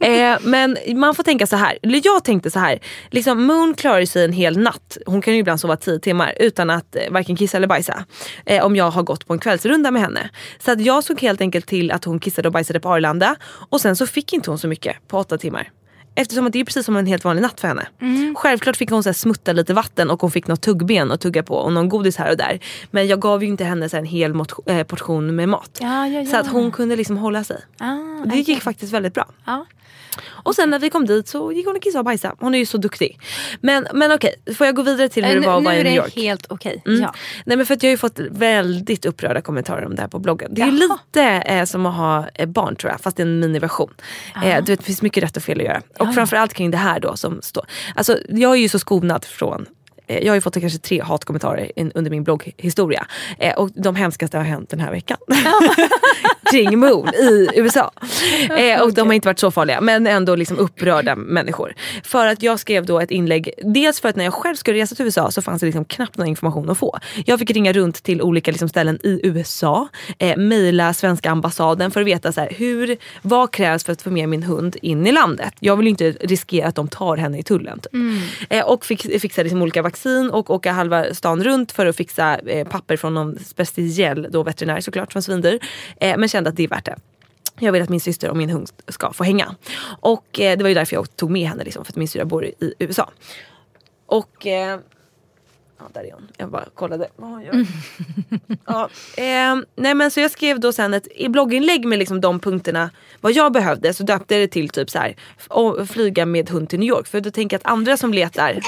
eh, 0.10 0.38
men 0.42 0.78
man 0.96 1.16
får 1.16 1.24
tänka 1.24 1.48
så 1.48 1.56
här, 1.56 1.78
jag 1.82 2.24
tänkte 2.24 2.52
så 2.52 2.60
här. 2.60 2.80
Liksom 3.10 3.44
Moon 3.44 3.74
klarar 3.74 4.06
sig 4.06 4.26
en 4.26 4.34
hel 4.34 4.58
natt. 4.58 4.98
Hon 5.06 5.22
kan 5.22 5.34
ju 5.34 5.40
ibland 5.40 5.60
sova 5.60 5.78
10 5.78 6.00
timmar 6.00 6.34
utan 6.40 6.70
att 6.70 6.96
eh, 6.96 7.12
varken 7.12 7.36
kissa 7.36 7.58
eller 7.58 7.68
bajsa. 7.68 8.06
Eh, 8.46 8.66
om 8.66 8.76
jag 8.76 8.92
har 8.92 9.04
gått 9.04 9.28
på 9.28 9.34
en 9.34 9.40
kvällsrunda 9.40 9.92
med 9.92 10.02
henne. 10.02 10.30
Så 10.60 10.72
att 10.72 10.82
jag 10.82 11.04
såg 11.04 11.22
helt 11.22 11.42
enkelt 11.42 11.68
till 11.68 11.92
att 11.92 12.06
hon 12.06 12.20
kissade 12.20 12.48
och 12.48 12.54
bajsade 12.54 12.80
på 12.80 12.90
Arlanda. 12.90 13.36
Och 13.70 13.82
sen 13.82 13.96
så 13.96 14.08
fick 14.08 14.34
inte 14.34 14.50
hon 14.50 14.60
så 14.60 14.68
mycket 14.68 15.08
på 15.08 15.18
8 15.18 15.38
timmar. 15.38 15.72
Eftersom 16.16 16.48
att 16.48 16.54
det 16.54 16.60
är 16.60 16.64
precis 16.66 16.86
som 16.86 16.98
en 16.98 17.06
helt 17.06 17.24
vanlig 17.24 17.42
natt 17.42 17.60
för 17.62 17.68
henne. 17.68 17.88
Självklart 18.36 18.78
fick 18.78 18.90
hon 18.90 19.04
så 19.04 19.14
smutta 19.14 19.54
lite 19.54 19.74
vatten 19.74 20.10
och 20.10 20.22
hon 20.22 20.32
fick 20.32 20.48
något 20.48 20.62
tuggben 20.62 21.12
att 21.12 21.22
tugga 21.22 21.44
på 21.44 21.56
och 21.56 21.74
någon 21.74 21.90
godis 21.90 22.18
här 22.18 22.32
och 22.32 22.38
där. 22.38 22.60
Men 22.92 23.08
jag 23.08 23.20
gav 23.22 23.44
ju 23.44 23.50
inte 23.50 23.64
henne 23.64 23.90
så 23.90 23.98
en 23.98 24.06
hel 24.06 24.34
eh, 24.66 24.84
portion 24.84 25.36
med 25.36 25.50
mat. 25.50 25.78
Ja, 25.82 26.08
ja, 26.08 26.20
ja. 26.22 26.26
Så 26.26 26.38
att 26.38 26.48
hon 26.48 26.72
kunde 26.72 26.96
liksom 26.96 27.18
hålla 27.18 27.44
sig. 27.44 27.58
Ah, 27.80 27.96
Det 28.26 28.36
gick 28.36 28.62
faktiskt 28.64 28.94
väldigt 28.94 29.14
bra. 29.14 29.26
Ja. 29.46 29.66
Och 30.28 30.56
sen 30.56 30.70
när 30.70 30.80
vi 30.80 30.90
kom 30.90 31.06
dit 31.06 31.28
så 31.28 31.52
gick 31.52 31.66
hon 31.66 31.76
och 31.76 31.82
kissade 31.82 32.00
och 32.00 32.06
bajsade. 32.06 32.36
Hon 32.40 32.56
är 32.56 32.60
ju 32.60 32.66
så 32.66 32.78
duktig. 32.78 33.20
Men, 33.62 33.88
men 33.94 34.12
okej, 34.12 34.36
får 34.58 34.66
jag 34.68 34.76
gå 34.76 34.82
vidare 34.82 35.10
till 35.10 35.26
hur 35.26 35.42
det 35.42 35.48
var 35.48 35.58
att 35.58 35.62
nu 35.64 35.66
vara 35.66 35.76
är 35.76 35.80
i 35.80 35.84
New 35.84 35.92
det 35.94 35.98
York? 35.98 36.16
helt 36.16 36.46
okej. 36.50 36.82
Mm. 36.86 37.02
Ja. 37.02 37.14
Nej 37.46 37.58
men 37.58 37.66
för 37.66 37.74
att 37.74 37.84
jag 37.84 37.88
har 37.88 37.92
ju 37.92 37.98
fått 37.98 38.20
väldigt 38.32 39.06
upprörda 39.06 39.42
kommentarer 39.42 39.86
om 39.86 39.96
det 39.96 40.02
här 40.02 40.10
på 40.10 40.20
bloggen. 40.20 40.54
Det 40.54 40.62
är 40.62 40.66
ju 40.66 40.72
lite 40.72 41.22
eh, 41.24 41.66
som 41.66 41.86
att 41.86 41.96
ha 41.96 42.28
eh, 42.34 42.46
barn 42.46 42.76
tror 42.76 42.92
jag, 42.92 43.02
fast 43.02 43.18
det 43.18 43.24
är 43.24 43.28
en 43.28 43.40
miniversion. 43.40 43.94
Eh, 44.36 44.42
du 44.64 44.72
vet 44.72 44.80
det 44.80 44.86
finns 44.86 45.02
mycket 45.02 45.24
rätt 45.24 45.38
och 45.38 45.44
fel 45.44 45.60
att 45.60 45.66
göra. 45.66 45.82
Och 46.02 46.14
framförallt 46.14 46.54
kring 46.54 46.72
det 46.72 46.78
här 46.78 47.00
då 47.00 47.16
som 47.16 47.42
står. 47.42 47.66
Alltså 47.96 48.18
jag 48.30 48.52
är 48.52 48.60
ju 48.60 48.70
så 48.70 48.80
skonad 48.80 49.26
från 49.26 49.66
jag 50.12 50.32
har 50.32 50.36
ju 50.36 50.42
fått 50.42 50.60
kanske 50.60 50.80
tre 50.80 51.02
hatkommentarer 51.02 51.72
in, 51.80 51.92
under 51.96 52.12
min 52.12 52.24
blogghistoria. 52.24 53.08
Eh, 53.40 53.54
och 53.54 53.70
de 53.76 53.96
hemskaste 53.96 54.38
har 54.38 54.44
hänt 54.44 54.70
den 54.70 54.80
här 54.80 54.92
veckan. 54.92 55.18
Kring 56.52 56.80
Moon 56.80 57.08
i 57.08 57.50
USA. 57.56 57.92
Eh, 58.58 58.82
och 58.82 58.94
de 58.94 59.08
har 59.08 59.14
inte 59.14 59.28
varit 59.28 59.40
så 59.40 59.52
farliga 59.52 59.82
men 59.82 60.08
ändå 60.08 60.36
liksom 60.36 60.60
upprörda 60.60 61.16
människor. 61.16 61.74
För 62.04 62.28
att 62.28 62.44
jag 62.44 62.60
skrev 62.60 62.86
då 62.86 63.00
ett 63.00 63.12
inlägg, 63.12 63.52
dels 63.64 64.02
för 64.02 64.10
att 64.10 64.16
när 64.16 64.24
jag 64.24 64.34
själv 64.34 64.56
skulle 64.56 64.78
resa 64.78 64.96
till 64.96 65.06
USA 65.06 65.32
så 65.32 65.42
fanns 65.42 65.60
det 65.60 65.66
liksom 65.66 65.86
knappt 65.86 66.18
någon 66.18 66.28
information 66.28 66.70
att 66.70 66.78
få. 66.78 67.00
Jag 67.26 67.40
fick 67.40 67.52
ringa 67.52 67.74
runt 67.74 68.04
till 68.04 68.22
olika 68.22 68.52
liksom 68.52 68.70
ställen 68.70 69.00
i 69.04 69.20
USA, 69.24 69.88
eh, 70.18 70.38
mejla 70.38 70.94
svenska 70.94 71.32
ambassaden 71.32 71.92
för 71.92 72.02
att 72.02 72.08
veta 72.08 72.32
så 72.32 72.42
här, 72.42 72.50
hur, 72.58 72.98
vad 73.22 73.52
krävs 73.52 73.84
för 73.84 73.94
att 73.94 74.02
få 74.02 74.10
med 74.10 74.30
min 74.30 74.44
hund 74.44 74.78
in 74.82 75.08
i 75.08 75.12
landet. 75.12 75.54
Jag 75.60 75.78
vill 75.78 75.86
ju 75.86 75.90
inte 75.90 76.12
riskera 76.12 76.68
att 76.68 76.76
de 76.76 76.88
tar 76.88 77.18
henne 77.18 77.40
i 77.40 77.44
tullen. 77.44 77.80
Typ. 77.80 77.94
Eh, 78.50 78.66
och 78.66 78.86
fick, 78.86 79.22
fixa 79.22 79.44
liksom 79.44 79.62
olika 79.62 79.84
vaccin 80.06 80.30
och 80.30 80.50
åka 80.50 80.72
halva 80.72 81.14
stan 81.14 81.44
runt 81.44 81.72
för 81.72 81.86
att 81.86 81.96
fixa 81.96 82.40
eh, 82.40 82.68
papper 82.68 82.98
från 82.98 83.14
någon 83.14 83.40
speciell 83.40 84.28
då 84.32 84.44
veterinär 84.44 84.82
såklart 84.82 85.12
från 85.12 85.22
svindyr. 85.22 85.60
Eh, 86.00 86.18
men 86.18 86.30
kände 86.30 86.50
att 86.50 86.56
det 86.56 86.64
är 86.64 86.68
värt 86.68 86.86
det. 86.86 86.96
Jag 87.60 87.72
vill 87.72 87.82
att 87.82 87.90
min 87.90 88.00
syster 88.00 88.30
och 88.30 88.38
min 88.38 88.50
hund 88.50 88.70
ska 88.88 89.14
få 89.14 89.24
hänga. 89.24 89.56
Och 90.02 90.40
eh, 90.40 90.58
det 90.58 90.64
var 90.64 90.70
ju 90.70 90.76
därför 90.76 90.96
jag 90.96 91.16
tog 91.16 91.32
med 91.32 91.50
henne 91.50 91.64
liksom, 91.64 91.86
för 91.86 91.92
att 91.92 91.96
min 91.96 92.08
syster 92.08 92.26
bor 92.26 92.46
i 92.46 92.74
USA. 92.80 93.12
Och 94.06 94.48
eh, 94.48 94.80
Ja, 95.82 95.90
där 95.94 96.04
är 96.08 96.14
hon. 96.14 96.28
Jag 96.38 96.50
bara 96.50 96.66
kollade. 96.74 97.08
hon 97.18 97.42
gör. 97.42 97.54
ja, 98.66 98.90
eh, 99.18 99.56
nej 99.76 99.94
men 99.94 100.12
så 100.12 100.20
jag 100.20 100.32
skrev 100.32 100.60
då 100.60 100.74
sen 100.74 100.94
ett 100.94 101.08
i 101.16 101.30
blogginlägg 101.30 101.86
med 101.86 102.00
liksom 102.00 102.22
de 102.22 102.40
punkterna 102.40 102.90
vad 103.22 103.32
jag 103.32 103.54
behövde. 103.54 103.94
Så 103.94 104.04
döpte 104.04 104.36
jag 104.36 104.44
det 104.44 104.48
till 104.48 104.70
typ 104.70 104.90
så 104.90 105.00
här, 105.00 105.86
flyga 105.86 106.26
med 106.26 106.50
hund 106.50 106.70
till 106.70 106.80
New 106.80 106.90
York. 106.90 107.08
För 107.08 107.22
då 107.22 107.32
tänker 107.32 107.54
jag 107.56 107.60
att 107.60 107.72
andra 107.72 107.98
som 107.98 108.14
letar, 108.14 108.60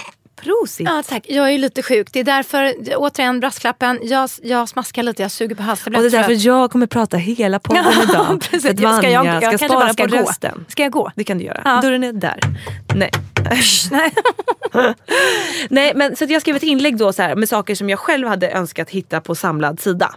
prosit. 0.43 0.87
Ja 0.89 1.03
tack, 1.09 1.25
jag 1.29 1.53
är 1.53 1.57
lite 1.57 1.83
sjuk. 1.83 2.07
Det 2.13 2.19
är 2.19 2.23
därför, 2.23 2.73
återigen 2.95 3.39
brasklappen, 3.39 3.99
jag, 4.03 4.29
jag 4.43 4.69
smaskar 4.69 5.03
lite, 5.03 5.21
jag 5.21 5.31
suger 5.31 5.55
på 5.55 5.59
och 5.59 5.65
halstabletter. 5.65 6.03
det 6.03 6.07
är 6.07 6.11
därför 6.19 6.35
för 6.35 6.47
jag 6.47 6.71
kommer 6.71 6.87
prata 6.87 7.17
hela 7.17 7.59
podden 7.59 7.85
idag. 8.09 8.41
precis. 8.51 8.71
Att 8.71 8.77
Ska 8.77 8.87
Vanja 8.87 9.09
jag- 9.09 9.43
jag 9.43 9.59
ska 9.59 9.67
spara 9.67 9.93
ska 9.93 10.03
på 10.03 10.09
gå. 10.09 10.17
rösten. 10.17 10.65
Ska 10.67 10.83
jag 10.83 10.91
gå? 10.91 11.11
Det 11.15 11.23
kan 11.23 11.37
du 11.37 11.43
göra. 11.43 11.61
Ja. 11.65 11.81
Dörren 11.81 12.03
är 12.03 12.13
där. 12.13 12.39
Nej. 12.95 13.11
Nej. 15.69 15.91
Men 15.95 16.15
så 16.15 16.25
jag 16.29 16.41
skrev 16.41 16.55
ett 16.55 16.63
inlägg 16.63 16.97
då 16.97 17.13
så 17.13 17.21
här, 17.21 17.35
med 17.35 17.49
saker 17.49 17.75
som 17.75 17.89
jag 17.89 17.99
själv 17.99 18.27
hade 18.27 18.49
önskat 18.51 18.89
hitta 18.89 19.21
på 19.21 19.35
samlad 19.35 19.79
sida. 19.79 20.15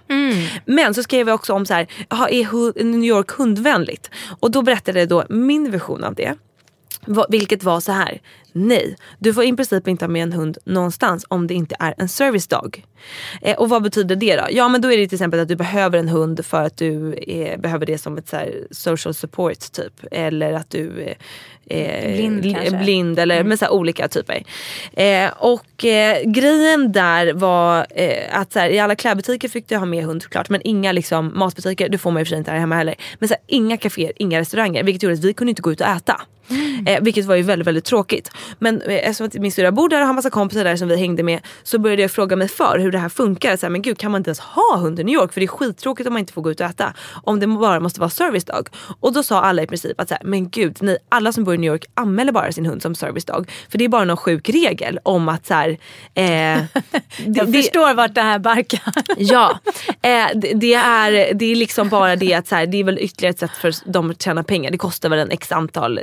Men 0.64 0.94
så 0.94 1.02
skrev 1.02 1.28
jag 1.28 1.34
också 1.34 1.52
om 1.52 1.66
så 1.66 1.74
här, 1.74 1.86
är 2.10 2.84
New 2.84 3.04
York 3.04 3.30
hundvänligt? 3.30 4.10
Och 4.40 4.50
då 4.50 4.62
berättade 4.62 4.98
jag 5.00 5.08
då 5.08 5.24
min 5.28 5.70
version 5.70 6.04
av 6.04 6.14
det. 6.14 6.34
Vilket 7.28 7.64
var 7.64 7.80
så 7.80 7.92
här. 7.92 8.20
Nej, 8.52 8.96
du 9.18 9.34
får 9.34 9.44
i 9.44 9.52
princip 9.56 9.88
inte 9.88 10.04
ha 10.04 10.08
med 10.10 10.22
en 10.22 10.32
hund 10.32 10.58
någonstans 10.64 11.24
om 11.28 11.46
det 11.46 11.54
inte 11.54 11.76
är 11.78 11.94
en 11.98 12.08
service 12.08 12.46
dog. 12.46 12.84
Eh, 13.42 13.56
och 13.56 13.68
vad 13.68 13.82
betyder 13.82 14.16
det 14.16 14.36
då? 14.36 14.42
Ja 14.50 14.68
men 14.68 14.80
då 14.80 14.92
är 14.92 14.96
det 14.98 15.08
till 15.08 15.16
exempel 15.16 15.40
att 15.40 15.48
du 15.48 15.56
behöver 15.56 15.98
en 15.98 16.08
hund 16.08 16.46
för 16.46 16.62
att 16.62 16.76
du 16.76 17.14
eh, 17.14 17.60
behöver 17.60 17.86
det 17.86 17.98
som 17.98 18.18
ett 18.18 18.28
så 18.28 18.36
här, 18.36 18.66
social 18.70 19.14
support 19.14 19.72
typ. 19.72 19.92
Eller 20.10 20.52
att 20.52 20.70
du 20.70 21.02
eh, 21.66 21.78
eh, 21.78 22.14
Blind 22.16 22.44
li- 22.44 22.54
kanske. 22.54 22.76
blind 22.76 23.18
eller 23.18 23.44
med 23.44 23.58
så 23.58 23.64
här 23.64 23.72
olika 23.72 24.08
typer. 24.08 24.44
Eh, 24.92 25.30
och 25.38 25.84
eh, 25.84 26.22
grejen 26.24 26.92
där 26.92 27.32
var 27.32 27.86
att 28.30 28.52
så 28.52 28.58
här, 28.58 28.68
i 28.70 28.78
alla 28.78 28.94
klädbutiker 28.96 29.48
fick 29.48 29.68
du 29.68 29.76
ha 29.76 29.86
med 29.86 30.04
hund 30.04 30.22
såklart 30.22 30.48
men 30.48 30.60
inga 30.64 30.92
liksom, 30.92 31.32
matbutiker, 31.34 31.88
det 31.88 31.98
får 31.98 32.10
man 32.10 32.20
i 32.20 32.22
och 32.22 32.26
för 32.26 32.30
sig 32.30 32.38
inte 32.38 32.50
här 32.50 32.58
hemma 32.58 32.74
heller. 32.74 32.94
Men 33.18 33.28
så 33.28 33.34
här, 33.34 33.42
inga 33.46 33.76
kaféer, 33.76 34.12
inga 34.16 34.40
restauranger 34.40 34.82
vilket 34.84 35.02
gjorde 35.02 35.14
att 35.14 35.24
vi 35.24 35.34
kunde 35.34 35.50
inte 35.50 35.62
gå 35.62 35.72
ut 35.72 35.80
och 35.80 35.86
äta. 35.86 36.20
Eh, 36.86 37.02
vilket 37.02 37.24
var 37.24 37.34
ju 37.34 37.42
väldigt 37.42 37.66
väldigt 37.66 37.84
tråkigt. 37.84 38.30
Men 38.58 38.82
eh, 38.82 38.94
eftersom 38.94 39.26
att 39.26 39.34
min 39.34 39.52
syrra 39.52 39.72
bor 39.72 39.88
där 39.88 40.00
och 40.00 40.06
har 40.06 40.14
massa 40.14 40.30
kompisar 40.30 40.64
där 40.64 40.76
som 40.76 40.88
vi 40.88 40.96
hängde 40.96 41.22
med 41.22 41.40
så 41.62 41.78
började 41.78 42.02
jag 42.02 42.10
fråga 42.10 42.36
mig 42.36 42.48
för 42.48 42.78
hur 42.78 42.92
det 42.92 42.98
här 42.98 43.08
funkar. 43.08 43.56
Så 43.56 43.66
här, 43.66 43.70
men 43.70 43.82
gud 43.82 43.98
kan 43.98 44.10
man 44.10 44.18
inte 44.20 44.28
ens 44.28 44.40
ha 44.40 44.76
hund 44.76 45.00
i 45.00 45.04
New 45.04 45.14
York? 45.14 45.32
För 45.32 45.40
det 45.40 45.44
är 45.44 45.48
skittråkigt 45.48 46.06
om 46.06 46.12
man 46.12 46.20
inte 46.20 46.32
får 46.32 46.42
gå 46.42 46.50
ut 46.50 46.60
och 46.60 46.66
äta. 46.66 46.92
Om 47.24 47.40
det 47.40 47.46
bara 47.46 47.80
måste 47.80 48.00
vara 48.00 48.10
service 48.10 48.44
dog. 48.44 48.68
Och 49.00 49.12
då 49.12 49.22
sa 49.22 49.40
alla 49.40 49.62
i 49.62 49.66
princip 49.66 50.00
att 50.00 50.08
så 50.08 50.14
här, 50.14 50.22
men 50.24 50.50
gud, 50.50 50.76
ni, 50.82 50.98
alla 51.08 51.32
som 51.32 51.44
bor 51.44 51.54
i 51.54 51.58
New 51.58 51.70
York 51.72 51.84
anmäler 51.94 52.32
bara 52.32 52.52
sin 52.52 52.66
hund 52.66 52.82
som 52.82 52.94
service 52.94 53.24
dog. 53.24 53.50
För 53.68 53.78
det 53.78 53.84
är 53.84 53.88
bara 53.88 54.04
någon 54.04 54.16
sjuk 54.16 54.48
regel 54.48 54.98
om 55.02 55.28
att 55.28 55.46
så 55.46 55.54
här, 55.54 55.68
eh, 55.70 55.74
det, 56.24 56.64
Jag 57.26 57.46
det- 57.46 57.52
förstår 57.62 57.94
vart 57.94 58.14
det 58.14 58.22
här 58.22 58.38
barkar. 58.38 58.80
Ja, 59.18 59.58
eh, 60.02 60.26
det, 60.34 60.52
det, 60.54 60.74
är, 60.74 61.34
det 61.34 61.44
är 61.52 61.56
liksom 61.56 61.88
bara 61.88 62.16
det 62.16 62.34
att 62.34 62.48
så 62.48 62.54
här, 62.54 62.66
det 62.66 62.76
är 62.80 62.84
väl 62.84 62.98
ytterligare 62.98 63.30
ett 63.30 63.38
sätt 63.38 63.50
för 63.50 63.90
dem 63.92 64.10
att 64.10 64.22
tjäna 64.22 64.42
pengar. 64.42 64.70
Det 64.70 64.78
kostar 64.78 65.08
väl 65.08 65.18
en 65.18 65.30
x 65.30 65.52
antal 65.52 66.00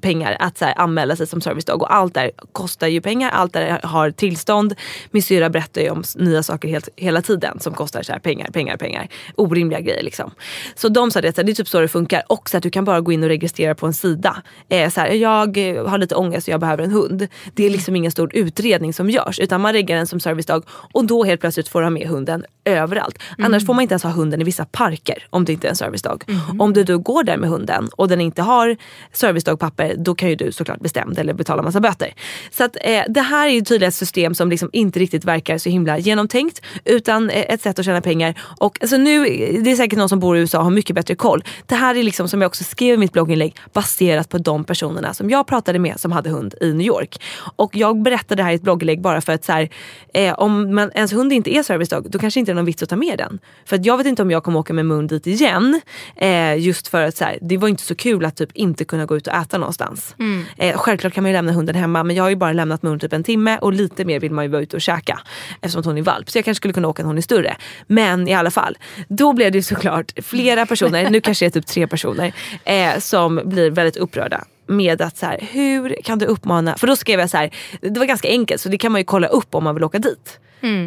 pengar 0.00 0.36
att 0.40 0.58
så 0.58 0.64
här, 0.64 0.74
anmäla 0.76 1.16
sig 1.16 1.26
som 1.26 1.40
servicedog 1.40 1.82
och 1.82 1.94
allt 1.94 2.14
där 2.14 2.30
kostar 2.52 2.86
ju 2.86 3.00
pengar, 3.00 3.30
allt 3.30 3.52
där 3.52 3.80
har 3.82 4.10
tillstånd. 4.10 4.74
Min 5.10 5.22
syra 5.22 5.50
berättar 5.50 5.80
ju 5.80 5.90
om 5.90 6.02
nya 6.16 6.42
saker 6.42 6.68
helt, 6.68 6.88
hela 6.96 7.22
tiden 7.22 7.60
som 7.60 7.74
kostar 7.74 8.02
så 8.02 8.12
här, 8.12 8.18
pengar, 8.18 8.50
pengar, 8.50 8.76
pengar. 8.76 9.08
Orimliga 9.36 9.80
grejer 9.80 10.02
liksom. 10.02 10.30
Så 10.74 10.88
de 10.88 11.10
sa 11.10 11.20
det, 11.20 11.34
så 11.34 11.40
här, 11.40 11.46
det 11.46 11.52
är 11.52 11.54
typ 11.54 11.68
så 11.68 11.80
det 11.80 11.88
funkar. 11.88 12.22
Och 12.26 12.50
så 12.50 12.56
att 12.56 12.62
du 12.62 12.70
kan 12.70 12.84
bara 12.84 13.00
gå 13.00 13.12
in 13.12 13.22
och 13.22 13.28
registrera 13.28 13.74
på 13.74 13.86
en 13.86 13.94
sida. 13.94 14.42
Eh, 14.68 14.90
så 14.90 15.00
här, 15.00 15.10
jag 15.10 15.56
eh, 15.56 15.86
har 15.86 15.98
lite 15.98 16.14
ångest 16.14 16.48
och 16.48 16.52
jag 16.52 16.60
behöver 16.60 16.84
en 16.84 16.90
hund. 16.90 17.28
Det 17.54 17.66
är 17.66 17.70
liksom 17.70 17.96
ingen 17.96 18.10
stor 18.10 18.36
utredning 18.36 18.94
som 18.94 19.10
görs 19.10 19.40
utan 19.40 19.60
man 19.60 19.72
reggar 19.72 19.96
den 19.96 20.06
som 20.06 20.20
servicedog 20.20 20.64
och 20.68 21.06
då 21.06 21.24
helt 21.24 21.40
plötsligt 21.40 21.68
får 21.68 21.80
du 21.80 21.86
ha 21.86 21.90
med 21.90 22.08
hunden 22.08 22.44
överallt. 22.64 23.18
Annars 23.38 23.66
får 23.66 23.74
man 23.74 23.82
inte 23.82 23.92
ens 23.92 24.02
ha 24.02 24.10
hunden 24.10 24.40
i 24.40 24.44
vissa 24.44 24.64
parker 24.64 25.26
om 25.30 25.44
det 25.44 25.52
inte 25.52 25.66
är 25.66 25.70
en 25.70 25.76
servicedog. 25.76 26.24
Om 26.58 26.72
du 26.72 26.84
då 26.84 26.98
går 26.98 27.22
där 27.22 27.36
med 27.36 27.50
hunden 27.50 27.88
och 27.96 28.08
den 28.08 28.20
inte 28.20 28.42
har 28.42 28.76
papper, 29.70 29.94
då 29.98 30.14
kan 30.14 30.28
ju 30.28 30.34
du 30.34 30.52
såklart 30.52 30.80
bestämma 30.80 31.12
dig 31.12 31.20
eller 31.20 31.34
betala 31.34 31.62
massa 31.62 31.80
böter. 31.80 32.14
Så 32.50 32.64
att, 32.64 32.76
eh, 32.80 33.02
det 33.08 33.20
här 33.20 33.46
är 33.48 33.52
ju 33.52 33.60
tydligen 33.60 33.88
ett 33.88 33.94
system 33.94 34.34
som 34.34 34.50
liksom 34.50 34.70
inte 34.72 34.98
riktigt 34.98 35.24
verkar 35.24 35.58
så 35.58 35.68
himla 35.68 35.98
genomtänkt 35.98 36.62
utan 36.84 37.30
eh, 37.30 37.44
ett 37.48 37.62
sätt 37.62 37.78
att 37.78 37.84
tjäna 37.84 38.00
pengar. 38.00 38.34
Och 38.60 38.78
alltså 38.80 38.96
nu, 38.96 39.24
det 39.62 39.70
är 39.70 39.76
säkert 39.76 39.98
någon 39.98 40.08
som 40.08 40.20
bor 40.20 40.36
i 40.36 40.40
USA 40.40 40.58
och 40.58 40.64
har 40.64 40.70
mycket 40.70 40.96
bättre 40.96 41.14
koll. 41.14 41.44
Det 41.66 41.74
här 41.74 41.94
är 41.94 42.02
liksom 42.02 42.28
som 42.28 42.42
jag 42.42 42.48
också 42.48 42.64
skrev 42.64 42.94
i 42.94 42.96
mitt 42.96 43.12
blogginlägg 43.12 43.56
baserat 43.72 44.28
på 44.28 44.38
de 44.38 44.64
personerna 44.64 45.14
som 45.14 45.30
jag 45.30 45.46
pratade 45.46 45.78
med 45.78 46.00
som 46.00 46.12
hade 46.12 46.30
hund 46.30 46.54
i 46.60 46.72
New 46.72 46.86
York. 46.86 47.22
Och 47.56 47.76
jag 47.76 48.02
berättade 48.02 48.34
det 48.34 48.42
här 48.42 48.52
i 48.52 48.54
ett 48.54 48.62
blogginlägg 48.62 49.00
bara 49.00 49.20
för 49.20 49.32
att 49.32 49.44
så 49.44 49.52
här, 49.52 49.70
eh, 50.14 50.34
om 50.34 50.74
man, 50.74 50.90
ens 50.94 51.12
hund 51.12 51.32
inte 51.32 51.54
är 51.54 51.62
servicedog 51.62 52.10
då 52.10 52.18
kanske 52.18 52.40
inte 52.40 52.52
det 52.52 52.54
är 52.54 52.56
någon 52.56 52.64
vits 52.64 52.82
att 52.82 52.88
ta 52.88 52.96
med 52.96 53.18
den. 53.18 53.38
För 53.64 53.76
att 53.76 53.84
jag 53.84 53.96
vet 53.96 54.06
inte 54.06 54.22
om 54.22 54.30
jag 54.30 54.44
kommer 54.44 54.58
åka 54.58 54.72
med 54.72 54.86
Moon 54.86 55.06
dit 55.06 55.26
igen. 55.26 55.80
Eh, 56.16 56.58
just 56.58 56.88
för 56.88 57.02
att 57.02 57.16
så 57.16 57.24
här, 57.24 57.38
det 57.40 57.56
var 57.56 57.68
inte 57.68 57.82
så 57.82 57.94
kul 57.94 58.24
att 58.24 58.36
typ 58.36 58.50
inte 58.52 58.84
kunna 58.84 59.06
gå 59.06 59.16
ut 59.16 59.26
och 59.26 59.34
äta 59.34 59.57
någonstans. 59.60 60.14
Eh, 60.56 60.76
självklart 60.76 61.12
kan 61.12 61.22
man 61.24 61.30
ju 61.30 61.36
lämna 61.36 61.52
hunden 61.52 61.74
hemma 61.74 62.04
men 62.04 62.16
jag 62.16 62.24
har 62.24 62.30
ju 62.30 62.36
bara 62.36 62.52
lämnat 62.52 62.82
Moon 62.82 62.98
typ 62.98 63.12
en 63.12 63.24
timme 63.24 63.58
och 63.58 63.72
lite 63.72 64.04
mer 64.04 64.20
vill 64.20 64.32
man 64.32 64.44
ju 64.44 64.50
vara 64.50 64.62
ute 64.62 64.76
och 64.76 64.82
käka. 64.82 65.20
Eftersom 65.60 65.84
hon 65.84 65.98
är 65.98 66.02
valp. 66.02 66.30
Så 66.30 66.38
jag 66.38 66.44
kanske 66.44 66.58
skulle 66.58 66.74
kunna 66.74 66.88
åka 66.88 67.02
när 67.02 67.06
hon 67.06 67.18
är 67.18 67.22
större. 67.22 67.56
Men 67.86 68.28
i 68.28 68.34
alla 68.34 68.50
fall, 68.50 68.78
då 69.08 69.32
blev 69.32 69.52
det 69.52 69.62
såklart 69.62 70.12
flera 70.22 70.66
personer, 70.66 71.10
nu 71.10 71.20
kanske 71.20 71.44
det 71.44 71.48
är 71.48 71.60
typ 71.60 71.66
tre 71.66 71.86
personer, 71.86 72.32
eh, 72.64 72.98
som 72.98 73.40
blir 73.44 73.70
väldigt 73.70 73.96
upprörda 73.96 74.44
med 74.68 75.02
att 75.02 75.16
så 75.16 75.26
här, 75.26 75.38
hur 75.52 75.96
kan 76.04 76.18
du 76.18 76.26
uppmana, 76.26 76.76
för 76.76 76.86
då 76.86 76.96
skrev 76.96 77.20
jag 77.20 77.30
så 77.30 77.36
här, 77.36 77.50
det 77.80 77.98
var 77.98 78.06
ganska 78.06 78.28
enkelt 78.28 78.60
så 78.60 78.68
det 78.68 78.78
kan 78.78 78.92
man 78.92 79.00
ju 79.00 79.04
kolla 79.04 79.26
upp 79.28 79.54
om 79.54 79.64
man 79.64 79.74
vill 79.74 79.84
åka 79.84 79.98
dit. 79.98 80.40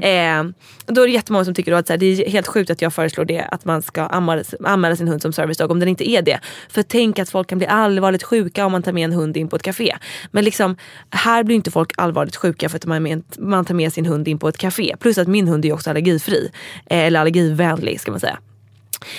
Eh, 0.03 0.39
och 0.85 0.93
då 0.93 1.01
är 1.01 1.07
det 1.07 1.13
jättemånga 1.13 1.45
som 1.45 1.53
tycker 1.53 1.71
att 1.71 1.87
så 1.87 1.93
här, 1.93 1.97
det 1.97 2.05
är 2.05 2.29
helt 2.29 2.47
sjukt 2.47 2.69
att 2.69 2.81
jag 2.81 2.93
föreslår 2.93 3.25
det 3.25 3.41
att 3.41 3.65
man 3.65 3.81
ska 3.81 4.01
anmäla, 4.01 4.43
anmäla 4.63 4.95
sin 4.95 5.07
hund 5.07 5.21
som 5.21 5.33
servicedog 5.33 5.71
om 5.71 5.79
den 5.79 5.89
inte 5.89 6.09
är 6.09 6.21
det. 6.21 6.39
För 6.69 6.83
tänk 6.83 7.19
att 7.19 7.29
folk 7.29 7.47
kan 7.47 7.57
bli 7.57 7.67
allvarligt 7.67 8.23
sjuka 8.23 8.65
om 8.65 8.71
man 8.71 8.83
tar 8.83 8.91
med 8.91 9.03
en 9.03 9.13
hund 9.13 9.37
in 9.37 9.47
på 9.47 9.55
ett 9.55 9.63
café. 9.63 9.97
Men 10.31 10.43
liksom, 10.43 10.75
här 11.09 11.43
blir 11.43 11.55
inte 11.55 11.71
folk 11.71 11.91
allvarligt 11.97 12.35
sjuka 12.35 12.69
för 12.69 12.77
att 12.77 12.85
man, 12.85 13.03
med, 13.03 13.23
man 13.37 13.65
tar 13.65 13.75
med 13.75 13.93
sin 13.93 14.05
hund 14.05 14.27
in 14.27 14.39
på 14.39 14.47
ett 14.47 14.57
café. 14.57 14.95
Plus 14.99 15.17
att 15.17 15.27
min 15.27 15.47
hund 15.47 15.65
är 15.65 15.73
också 15.73 15.89
allergifri. 15.89 16.51
Eh, 16.85 16.99
eller 16.99 17.19
allergivänlig 17.19 18.01
ska 18.01 18.11
man 18.11 18.19
säga. 18.19 18.39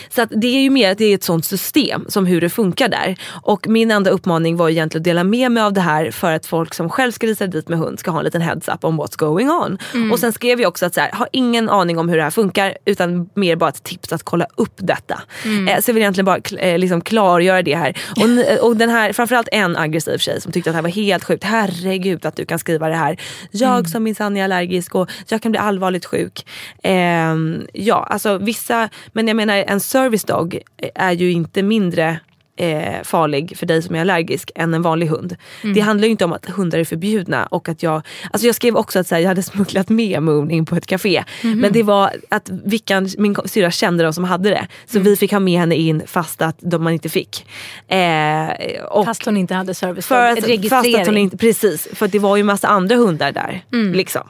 Så 0.09 0.23
att 0.23 0.29
det 0.37 0.47
är 0.47 0.61
ju 0.61 0.71
mer 0.71 0.93
att 0.93 0.99
det 0.99 1.05
är 1.05 1.15
ett 1.15 1.25
sånt 1.25 1.45
system 1.45 2.05
som 2.09 2.27
hur 2.27 2.41
det 2.41 2.51
funkar 2.51 2.89
där. 2.89 3.17
Och 3.43 3.69
min 3.69 3.91
enda 3.91 4.11
uppmaning 4.11 4.57
var 4.57 4.69
egentligen 4.69 5.01
att 5.01 5.05
dela 5.05 5.25
med 5.25 5.53
mig 5.53 5.63
av 5.63 5.73
det 5.73 5.81
här 5.81 6.11
för 6.11 6.33
att 6.33 6.47
folk 6.47 6.75
som 6.75 6.91
själv 6.91 7.13
ska 7.13 7.27
resa 7.27 7.47
dit 7.47 7.69
med 7.69 7.79
hund 7.79 7.99
ska 7.99 8.11
ha 8.11 8.19
en 8.19 8.25
liten 8.25 8.43
heads 8.43 8.69
up 8.69 8.85
om 8.85 9.01
what's 9.01 9.19
going 9.19 9.51
on. 9.51 9.79
Och 10.13 10.19
sen 10.19 10.33
skrev 10.33 10.61
jag 10.61 10.69
också 10.69 10.87
att 10.87 10.95
så 10.95 11.01
här, 11.01 11.13
har 11.13 11.29
ingen 11.33 11.69
aning 11.69 11.99
om 11.99 12.09
hur 12.09 12.17
det 12.17 12.23
här 12.23 12.31
funkar 12.31 12.77
utan 12.85 13.29
mer 13.35 13.57
bara 13.57 13.71
ett 13.71 13.83
tips 13.83 14.13
att 14.13 14.23
kolla 14.23 14.47
upp 14.57 14.75
detta. 14.77 15.23
Eh, 15.69 15.81
så 15.81 15.91
jag 15.91 15.95
vill 15.95 16.03
egentligen 16.03 16.25
bara 16.25 16.39
eh, 16.59 16.79
liksom 16.79 17.01
klargöra 17.01 17.63
det 17.63 17.75
här. 17.75 17.99
Och, 18.17 18.65
och 18.69 18.77
den 18.77 18.91
här, 18.91 19.13
framförallt 19.13 19.49
en 19.53 19.77
aggressiv 19.77 20.19
tjej 20.19 20.41
som 20.41 20.53
tyckte 20.53 20.71
att 20.71 20.75
det 20.75 20.77
här 20.77 20.83
var 20.83 20.91
helt 20.91 21.25
sjukt. 21.25 21.45
Herregud 21.45 22.27
att 22.27 22.37
du 22.37 22.45
kan 22.45 22.59
skriva 22.59 22.89
det 22.89 22.97
här. 22.97 23.17
Jag 23.51 23.89
som 23.89 24.03
minsann 24.03 24.37
är 24.37 24.45
allergisk 24.45 24.95
och 24.95 25.11
jag 25.29 25.43
kan 25.43 25.53
bli 25.53 25.59
allvarligt 25.59 26.07
sjuk. 26.07 26.47
Ehm, 26.83 27.67
ja, 27.73 28.07
alltså 28.11 28.39
vissa, 28.39 28.89
men 29.13 29.29
jag 29.29 29.37
menar 29.37 29.65
en 29.73 29.81
service 29.81 30.25
dog 30.25 30.59
är 30.95 31.13
ju 31.13 31.33
inte 31.33 31.63
mindre 31.63 32.21
eh, 32.63 33.03
farlig 33.05 33.57
för 33.59 33.67
dig 33.67 33.83
som 33.83 33.95
är 33.95 34.01
allergisk 34.01 34.51
än 34.55 34.75
en 34.75 34.83
vanlig 34.83 35.07
hund. 35.07 35.37
Det 35.75 35.81
handlar 35.81 36.07
ju 36.07 36.11
inte 36.11 36.25
om 36.25 36.33
att 36.33 36.47
hundar 36.47 36.79
är 36.79 36.85
förbjudna 36.85 37.47
och 37.47 37.69
att 37.69 37.83
jag, 37.83 38.03
alltså 38.31 38.47
jag 38.47 38.55
skrev 38.55 38.77
också 38.77 38.99
att 38.99 39.11
här, 39.11 39.19
jag 39.19 39.29
hade 39.29 39.43
smugglat 39.53 39.89
med 39.89 40.23
Moon 40.23 40.51
in 40.51 40.67
på 40.67 40.77
ett 40.77 40.87
café. 40.87 41.25
Men 41.43 41.73
det 41.73 41.83
var 41.83 42.11
att 42.29 42.51
Vickan, 42.65 43.09
min 43.19 43.37
syrra 43.45 43.71
kände 43.71 44.05
de 44.05 44.13
som 44.13 44.25
hade 44.25 44.51
det. 44.51 44.67
Så 44.87 44.99
vi 44.99 45.17
fick 45.17 45.33
ha 45.33 45.41
med 45.41 45.61
henne 45.61 45.75
in 45.77 46.03
fast 46.07 46.43
att 46.43 46.57
de 46.61 46.83
man 46.85 46.93
inte 46.93 47.09
fick. 47.09 47.47
Eh, 47.89 48.83
och 48.91 49.05
Fast 49.05 49.25
hon 49.25 49.37
inte 49.37 49.55
hade 49.55 49.75
service 49.75 50.07
för 50.07 50.27
att, 50.33 50.49
registrering. 50.49 50.95
fast 50.97 51.09
att 51.09 51.17
inte, 51.17 51.37
precis, 51.37 51.89
för 51.93 52.09
det 52.09 52.19
var 52.19 52.37
ju 52.37 52.43
massa 52.43 52.69
andra 52.69 52.97
hundar 52.97 53.33
där. 53.33 53.65
Mm. 53.73 53.93
Liksom. 53.93 54.23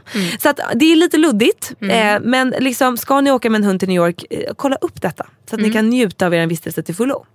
Så 0.42 0.48
att 0.48 0.60
det 0.74 0.92
är 0.92 0.96
lite 0.96 1.16
luddigt. 1.16 1.72
Eh, 1.80 2.20
men 2.22 2.54
liksom, 2.58 2.96
ska 2.96 3.20
ni 3.20 3.30
åka 3.30 3.50
med 3.50 3.58
en 3.58 3.64
hund 3.64 3.80
till 3.80 3.88
New 3.88 3.96
York, 3.96 4.24
eh, 4.30 4.38
kolla 4.56 4.76
upp 4.76 5.02
detta. 5.02 5.26
Så 5.50 5.54
att 5.54 5.58
Mm. 5.60 5.68
ni 5.70 5.74
kan 5.76 5.88
njuta 5.90 6.26
av 6.26 6.34
er 6.34 6.46
vistelse 6.46 6.82
till 6.82 6.94
fullo. 6.94 7.26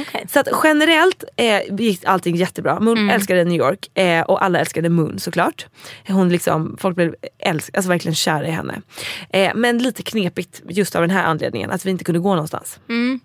Okej. 0.00 0.26
Så 0.28 0.40
att 0.40 0.48
generellt 0.64 1.24
eh, 1.36 1.60
gick 1.74 2.04
allting 2.04 2.36
jättebra. 2.36 2.80
Moon 2.80 2.98
Mm. 2.98 3.10
älskade 3.10 3.44
New 3.44 3.58
York 3.58 3.98
eh, 3.98 4.22
och 4.22 4.44
alla 4.44 4.58
älskade 4.60 4.88
Moon 4.88 5.18
såklart. 5.18 5.66
Hon 6.08 6.28
liksom, 6.28 6.76
folk 6.80 6.96
blev 6.96 7.14
älsk, 7.38 7.76
alltså 7.76 7.88
verkligen 7.88 8.14
kära 8.14 8.46
i 8.48 8.50
henne. 8.50 8.82
Eh, 9.30 9.52
men 9.54 9.78
lite 9.78 10.02
knepigt 10.02 10.62
just 10.68 10.94
av 10.96 11.00
den 11.02 11.10
här 11.10 11.24
anledningen, 11.24 11.70
att 11.70 11.86
vi 11.86 11.90
inte 11.90 12.04
kunde 12.04 12.18
gå 12.20 12.30
någonstans. 12.30 12.78
Mm. 12.88 13.20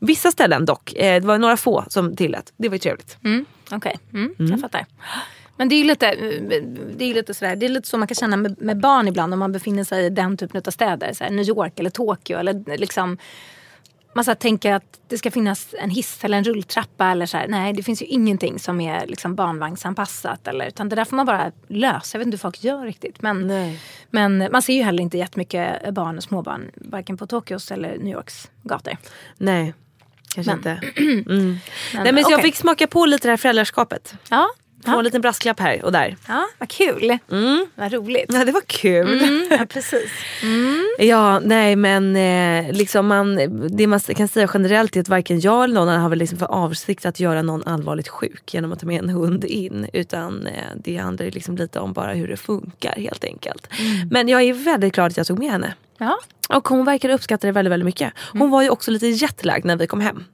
Vissa 0.00 0.30
ställen 0.30 0.64
dock, 0.64 0.92
eh, 0.94 1.20
det 1.20 1.26
var 1.26 1.38
några 1.38 1.56
få 1.56 1.84
som 1.88 2.16
tillät. 2.16 2.52
Det 2.56 2.68
var 2.68 2.74
ju 2.74 2.78
trevligt. 2.78 3.16
Mm, 3.24 3.44
Okej, 3.70 3.98
mm, 4.12 4.34
jag 4.38 4.60
fattar. 4.60 4.86
Men 5.56 5.68
det 5.68 5.74
är 5.74 5.78
ju 5.78 5.84
lite, 5.84 6.14
det 6.96 7.04
är 7.04 7.14
lite, 7.14 7.34
sådär, 7.34 7.56
det 7.56 7.66
är 7.66 7.70
lite 7.70 7.88
så 7.88 7.98
man 7.98 8.08
kan 8.08 8.14
känna 8.14 8.36
med, 8.36 8.62
med 8.62 8.80
barn 8.80 9.08
ibland 9.08 9.32
om 9.32 9.38
man 9.38 9.52
befinner 9.52 9.84
sig 9.84 10.04
i 10.06 10.10
den 10.10 10.36
typen 10.36 10.62
av 10.66 10.70
städer. 10.70 11.12
Såhär, 11.12 11.30
New 11.30 11.48
York 11.48 11.78
eller 11.78 11.90
Tokyo. 11.90 12.38
Eller 12.38 12.76
liksom, 12.78 13.18
man 14.12 14.24
så 14.24 14.34
tänker 14.34 14.72
att 14.72 15.00
det 15.08 15.18
ska 15.18 15.30
finnas 15.30 15.74
en 15.78 15.90
hiss 15.90 16.24
eller 16.24 16.38
en 16.38 16.44
rulltrappa. 16.44 17.06
Eller 17.06 17.26
så 17.26 17.36
här. 17.36 17.48
Nej, 17.48 17.72
det 17.72 17.82
finns 17.82 18.02
ju 18.02 18.06
ingenting 18.06 18.58
som 18.58 18.80
är 18.80 19.06
liksom 19.06 19.34
barnvagnsanpassat. 19.34 20.48
Eller, 20.48 20.66
utan 20.66 20.88
det 20.88 20.96
där 20.96 21.04
får 21.04 21.16
man 21.16 21.26
bara 21.26 21.52
lösa. 21.68 22.16
Jag 22.16 22.18
vet 22.18 22.26
inte 22.26 22.34
hur 22.36 22.38
folk 22.40 22.64
gör 22.64 22.84
riktigt. 22.84 23.22
Men, 23.22 23.46
Nej. 23.46 23.80
men 24.10 24.48
man 24.52 24.62
ser 24.62 24.72
ju 24.74 24.82
heller 24.82 25.02
inte 25.02 25.18
jättemycket 25.18 25.94
barn 25.94 26.16
och 26.16 26.22
småbarn. 26.22 26.70
Varken 26.74 27.16
på 27.16 27.26
Tokyos 27.26 27.70
eller 27.72 27.98
New 27.98 28.12
Yorks 28.14 28.50
gator. 28.62 28.96
Nej, 29.36 29.74
kanske 30.34 30.50
Men- 30.56 30.58
inte. 30.58 30.80
Mm. 31.30 31.58
Men, 31.94 32.02
Nej, 32.04 32.12
men 32.12 32.24
så 32.24 32.30
jag 32.30 32.38
okej. 32.38 32.42
fick 32.50 32.56
smaka 32.56 32.86
på 32.86 33.06
lite 33.06 33.28
det 33.28 33.32
här 33.32 33.36
föräldraskapet. 33.36 34.14
Ja, 34.30 34.48
Få 34.84 34.90
en 34.90 34.96
ja. 34.96 35.02
liten 35.02 35.20
brasklapp 35.20 35.60
här 35.60 35.84
och 35.84 35.92
där. 35.92 36.16
ja 36.28 36.46
vad 36.58 36.68
kul. 36.68 37.18
Vad 37.74 37.92
roligt. 37.92 38.26
Ja, 38.28 38.44
det 38.44 38.52
var 38.52 38.60
kul. 38.66 39.22
Mm, 39.22 39.46
ja, 39.50 39.66
precis. 39.68 40.10
Ja, 40.98 41.40
nej 41.40 41.76
men 41.76 42.16
eh, 42.16 42.72
liksom 42.72 43.06
man, 43.06 43.36
det 43.76 43.86
man 43.86 44.00
kan 44.00 44.28
säga 44.28 44.50
generellt 44.54 44.96
är 44.96 45.00
att 45.00 45.08
varken 45.08 45.40
jag 45.40 45.64
eller 45.64 45.74
någon 45.74 45.88
annan 45.88 46.00
har 46.00 46.08
väl 46.08 46.18
liksom 46.18 46.38
för 46.38 46.46
avsikt 46.46 47.06
att 47.06 47.20
göra 47.20 47.42
någon 47.42 47.64
allvarligt 47.64 48.08
sjuk 48.08 48.54
genom 48.54 48.72
att 48.72 48.80
ta 48.80 48.86
med 48.86 49.02
en 49.02 49.08
hund 49.08 49.44
in. 49.44 49.86
Utan 49.92 50.46
eh, 50.46 50.52
det 50.76 50.96
handlar 50.96 51.26
liksom 51.26 51.56
lite 51.56 51.80
om 51.80 51.92
bara 51.92 52.12
hur 52.12 52.28
det 52.28 52.36
funkar 52.36 52.94
helt 52.96 53.24
enkelt. 53.24 53.68
Men 54.10 54.28
jag 54.28 54.42
är 54.42 54.54
väldigt 54.54 54.94
glad 54.94 55.06
att 55.06 55.16
jag 55.16 55.26
tog 55.26 55.38
med 55.38 55.50
henne. 55.50 55.74
Ja. 55.98 56.18
Och 56.48 56.68
hon 56.68 56.84
verkar 56.84 57.08
uppskatta 57.08 57.46
det 57.46 57.52
väldigt, 57.52 57.72
väldigt 57.72 57.84
mycket. 57.86 58.12
Hon 58.32 58.50
var 58.50 58.62
ju 58.62 58.70
också 58.70 58.90
lite 58.90 59.06
jetlagd 59.06 59.64
när 59.64 59.76
vi 59.76 59.86
kom 59.86 60.00
hem. 60.00 60.24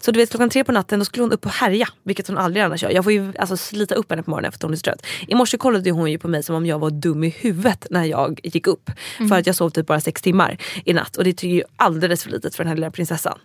Så 0.00 0.10
du 0.10 0.20
vet 0.20 0.30
klockan 0.30 0.50
tre 0.50 0.64
på 0.64 0.72
natten 0.72 0.98
då 0.98 1.04
skulle 1.04 1.22
hon 1.22 1.32
upp 1.32 1.46
och 1.46 1.52
härja. 1.52 1.88
Vilket 2.02 2.28
hon 2.28 2.38
aldrig 2.38 2.64
annars 2.64 2.82
gör. 2.82 2.90
Jag 2.90 3.04
får 3.04 3.12
ju 3.12 3.32
alltså, 3.38 3.56
slita 3.56 3.94
upp 3.94 4.10
henne 4.10 4.22
på 4.22 4.30
morgonen 4.30 4.52
för 4.52 4.56
att 4.56 4.62
hon 4.62 4.72
är 4.72 4.76
så 4.76 4.82
trött. 4.82 5.06
I 5.26 5.34
morse 5.34 5.58
kollade 5.58 5.90
hon 5.90 6.10
ju 6.10 6.18
på 6.18 6.28
mig 6.28 6.42
som 6.42 6.56
om 6.56 6.66
jag 6.66 6.78
var 6.78 6.90
dum 6.90 7.24
i 7.24 7.28
huvudet 7.28 7.86
när 7.90 8.04
jag 8.04 8.40
gick 8.42 8.66
upp. 8.66 8.90
För 9.28 9.38
att 9.38 9.46
jag 9.46 9.56
sov 9.56 9.70
typ 9.70 9.86
bara 9.86 10.00
sex 10.00 10.22
timmar 10.22 10.58
i 10.84 10.92
natt. 10.92 11.16
Och 11.16 11.24
det 11.24 11.32
tycker 11.32 11.54
ju 11.54 11.62
alldeles 11.76 12.22
för 12.22 12.30
litet 12.30 12.54
för 12.54 12.64
den 12.64 12.68
här 12.68 12.74
lilla 12.74 12.90
prinsessan. 12.90 13.38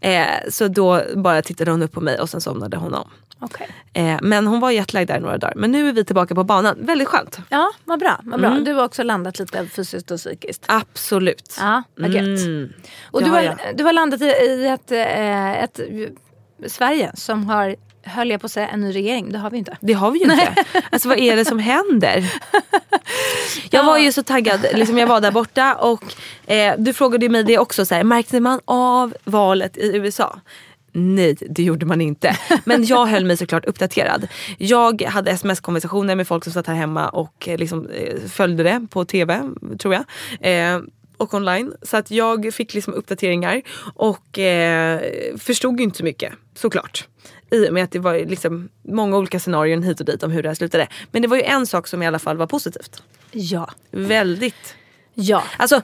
Eh, 0.00 0.26
så 0.48 0.68
då 0.68 1.02
bara 1.16 1.42
tittade 1.42 1.70
hon 1.70 1.82
upp 1.82 1.92
på 1.92 2.00
mig 2.00 2.20
och 2.20 2.30
sen 2.30 2.40
somnade 2.40 2.76
hon 2.76 2.94
om. 2.94 3.10
Okej. 3.44 3.68
Eh, 3.92 4.18
men 4.22 4.46
hon 4.46 4.60
var 4.60 4.70
jetlagd 4.70 5.08
där 5.08 5.20
några 5.20 5.38
dagar. 5.38 5.54
Men 5.56 5.72
nu 5.72 5.88
är 5.88 5.92
vi 5.92 6.04
tillbaka 6.04 6.34
på 6.34 6.44
banan. 6.44 6.76
Väldigt 6.80 7.08
skönt. 7.08 7.38
Ja, 7.48 7.72
vad 7.84 8.00
bra. 8.00 8.20
Vad 8.22 8.40
bra. 8.40 8.50
Du 8.50 8.72
har 8.72 8.84
också 8.84 9.02
landat 9.02 9.38
lite 9.38 9.66
fysiskt 9.66 10.10
och 10.10 10.18
psykiskt. 10.18 10.64
Absolut. 10.66 11.56
Ja, 11.60 11.82
vad 11.96 12.10
gött. 12.10 12.44
Mm. 12.44 12.72
Och 13.10 13.22
du 13.22 13.30
har 13.30 13.56
du 13.74 13.84
har 13.84 13.92
landat 13.92 14.20
i, 14.20 14.24
i 14.24 14.66
ett, 14.66 14.92
eh, 14.92 15.62
ett 15.62 15.80
Sverige 16.66 17.10
som 17.14 17.46
har, 17.46 17.76
höll 18.02 18.30
jag 18.30 18.40
på 18.40 18.44
att 18.44 18.52
säga, 18.52 18.68
en 18.68 18.80
ny 18.80 18.92
regering. 18.92 19.32
Det 19.32 19.38
har 19.38 19.50
vi 19.50 19.58
inte. 19.58 19.76
Det 19.80 19.92
har 19.92 20.10
vi 20.10 20.18
ju 20.18 20.24
inte. 20.24 20.64
Alltså 20.90 21.08
vad 21.08 21.18
är 21.18 21.36
det 21.36 21.44
som 21.44 21.58
händer? 21.58 22.32
Jag 23.70 23.84
var 23.84 23.98
ju 23.98 24.12
så 24.12 24.22
taggad, 24.22 24.66
liksom 24.72 24.98
jag 24.98 25.06
var 25.06 25.20
där 25.20 25.30
borta 25.30 25.74
och 25.74 26.02
eh, 26.46 26.74
du 26.78 26.92
frågade 26.92 27.28
mig 27.28 27.44
det 27.44 27.58
också, 27.58 27.86
så 27.86 27.94
här, 27.94 28.04
märkte 28.04 28.40
man 28.40 28.60
av 28.64 29.14
valet 29.24 29.76
i 29.76 29.96
USA? 29.96 30.40
Nej, 30.96 31.36
det 31.50 31.62
gjorde 31.62 31.86
man 31.86 32.00
inte. 32.00 32.38
Men 32.64 32.84
jag 32.84 33.06
höll 33.06 33.24
mig 33.24 33.36
såklart 33.36 33.64
uppdaterad. 33.64 34.28
Jag 34.58 35.02
hade 35.02 35.30
sms-konversationer 35.30 36.14
med 36.16 36.28
folk 36.28 36.44
som 36.44 36.52
satt 36.52 36.66
här 36.66 36.74
hemma 36.74 37.08
och 37.08 37.48
eh, 37.48 37.58
liksom, 37.58 37.86
eh, 37.86 38.20
följde 38.28 38.62
det 38.62 38.86
på 38.90 39.04
tv, 39.04 39.50
tror 39.78 39.94
jag. 39.94 40.04
Eh, 40.40 40.80
och 41.16 41.34
online. 41.34 41.72
Så 41.82 41.96
att 41.96 42.10
jag 42.10 42.54
fick 42.54 42.74
liksom 42.74 42.94
uppdateringar 42.94 43.62
och 43.94 44.38
eh, 44.38 45.00
förstod 45.38 45.80
inte 45.80 45.98
så 45.98 46.04
mycket 46.04 46.32
såklart. 46.54 47.08
I 47.50 47.68
och 47.68 47.74
med 47.74 47.84
att 47.84 47.92
det 47.92 47.98
var 47.98 48.14
liksom 48.14 48.68
många 48.82 49.16
olika 49.16 49.40
scenarion 49.40 49.82
hit 49.82 50.00
och 50.00 50.06
dit 50.06 50.22
om 50.22 50.30
hur 50.30 50.42
det 50.42 50.48
här 50.48 50.54
slutade. 50.54 50.88
Men 51.10 51.22
det 51.22 51.28
var 51.28 51.36
ju 51.36 51.42
en 51.42 51.66
sak 51.66 51.86
som 51.86 52.02
i 52.02 52.06
alla 52.06 52.18
fall 52.18 52.36
var 52.36 52.46
positivt. 52.46 53.02
Ja. 53.30 53.70
Väldigt. 53.90 54.74
Ja. 55.14 55.44
Alltså 55.56 55.82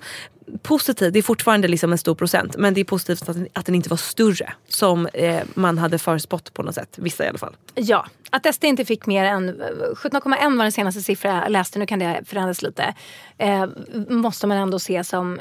positivt, 0.62 1.12
det 1.12 1.18
är 1.18 1.22
fortfarande 1.22 1.68
liksom 1.68 1.92
en 1.92 1.98
stor 1.98 2.14
procent. 2.14 2.56
Men 2.56 2.74
det 2.74 2.80
är 2.80 2.84
positivt 2.84 3.28
att 3.28 3.36
den, 3.36 3.48
att 3.52 3.66
den 3.66 3.74
inte 3.74 3.90
var 3.90 3.96
större. 3.96 4.52
Som 4.68 5.06
eh, 5.06 5.42
man 5.54 5.78
hade 5.78 5.98
förspått 5.98 6.54
på 6.54 6.62
något 6.62 6.74
sätt. 6.74 6.94
Vissa 6.98 7.24
i 7.24 7.28
alla 7.28 7.38
fall. 7.38 7.56
Ja, 7.74 8.06
att 8.30 8.54
SD 8.54 8.64
inte 8.64 8.84
fick 8.84 9.06
mer 9.06 9.24
än 9.24 9.48
eh, 9.48 9.54
17,1 9.54 10.56
var 10.56 10.64
den 10.64 10.72
senaste 10.72 11.00
siffran 11.02 11.36
jag 11.36 11.50
läste, 11.52 11.78
nu 11.78 11.86
kan 11.86 11.98
det 11.98 12.22
förändras 12.26 12.62
lite. 12.62 12.94
Eh, 13.38 13.66
måste 14.08 14.46
man 14.46 14.56
ändå 14.56 14.78
se 14.78 15.04
som 15.04 15.40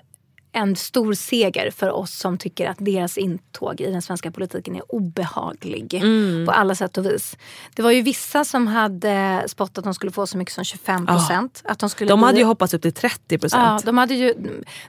en 0.52 0.76
stor 0.76 1.14
seger 1.14 1.72
för 1.72 1.90
oss 1.92 2.18
som 2.20 2.38
tycker 2.38 2.70
att 2.70 2.78
deras 2.80 3.18
intåg 3.18 3.82
i 3.82 3.92
den 3.92 4.02
svenska 4.02 4.32
politiken 4.32 4.76
är 4.76 4.82
obehaglig 4.96 5.94
Mm. 5.94 6.46
på 6.46 6.52
alla 6.52 6.76
sätt 6.76 6.98
och 6.98 7.06
vis. 7.06 7.38
Det 7.76 7.82
var 7.82 7.92
ju 7.92 8.02
vissa 8.02 8.46
som 8.46 8.68
hade 8.68 9.44
spått 9.48 9.78
att 9.78 9.84
de 9.84 9.94
skulle 9.94 10.12
få 10.12 10.28
så 10.28 10.38
mycket 10.38 10.54
som 10.54 10.64
25 10.64 11.06
procent. 11.06 11.62
Att 11.66 11.80
de 11.80 11.90
skulle 11.90 12.10
De 12.10 12.20
bli- 12.20 12.26
hade 12.26 12.40
ju 12.40 12.46
hoppats 12.46 12.74
upp 12.74 12.82
till 12.82 12.94
30 12.94 13.38
procent. 13.38 13.64
Ja, 13.64 13.80
de 13.86 13.98
hade 13.98 14.14
ju, 14.16 14.34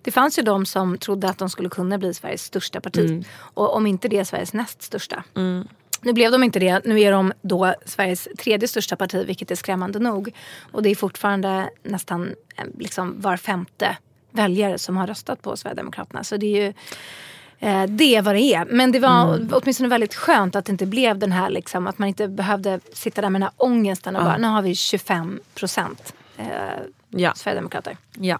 det 0.03 0.11
fanns 0.11 0.39
ju 0.39 0.43
de 0.43 0.67
som 0.67 0.99
trodde 0.99 1.29
att 1.29 1.39
de 1.39 1.51
skulle 1.51 1.69
kunna 1.69 1.99
bli 1.99 2.15
Sveriges 2.15 2.43
största 2.45 2.81
parti. 2.81 3.11
Mm. 3.11 3.25
Och 3.39 3.75
om 3.77 3.87
inte 3.87 4.09
det 4.09 4.25
Sveriges 4.25 4.53
näst 4.53 4.83
största. 4.83 5.25
Nu 6.03 6.13
blev 6.13 6.31
de 6.33 6.45
inte 6.45 6.59
det. 6.59 6.85
Nu 6.85 7.01
är 7.01 7.13
de 7.13 7.33
då 7.43 7.75
Sveriges 7.87 8.29
tredje 8.39 8.69
största 8.69 8.97
parti, 8.97 9.25
vilket 9.27 9.51
är 9.51 9.55
skrämmande 9.55 9.99
nog. 9.99 10.35
Och 10.73 10.83
det 10.83 10.91
är 10.91 10.95
fortfarande 10.97 11.71
nästan 11.83 12.27
eh, 12.57 12.65
liksom 12.79 13.21
var 13.21 13.37
femte 13.37 13.97
väljare 14.31 14.79
som 14.79 14.97
har 14.97 15.07
röstat 15.07 15.43
på 15.43 15.57
Sverigedemokraterna. 15.57 16.25
Så 16.25 16.37
det 16.37 16.47
är 16.47 16.63
ju 16.65 16.73
eh, 17.59 17.83
det 17.87 18.17
är 18.17 18.23
vad 18.23 18.35
det 18.35 18.41
är. 18.55 18.65
Men 18.65 18.93
det 18.93 18.99
var 18.99 19.35
Mm. 19.35 19.49
åtminstone 19.53 19.89
väldigt 19.89 20.15
skönt 20.15 20.57
att 20.57 20.65
det 20.65 20.73
inte 20.73 20.87
blev 20.87 21.19
den 21.19 21.33
här 21.33 21.51
liksom, 21.51 21.87
att 21.87 21.99
man 21.99 22.09
inte 22.09 22.29
behövde 22.29 22.81
sitta 22.93 23.21
där 23.21 23.31
med 23.31 23.41
den 23.41 23.49
här 23.49 23.53
ångesten 23.57 24.17
och 24.17 24.25
bara, 24.25 24.37
nu 24.37 24.47
har 24.49 24.63
vi 24.63 24.75
25 24.75 25.41
procent 25.55 26.13
eh, 26.37 26.47
Ja. 27.13 27.35
Sverigedemokrater 27.35 27.97
Ja. 28.19 28.39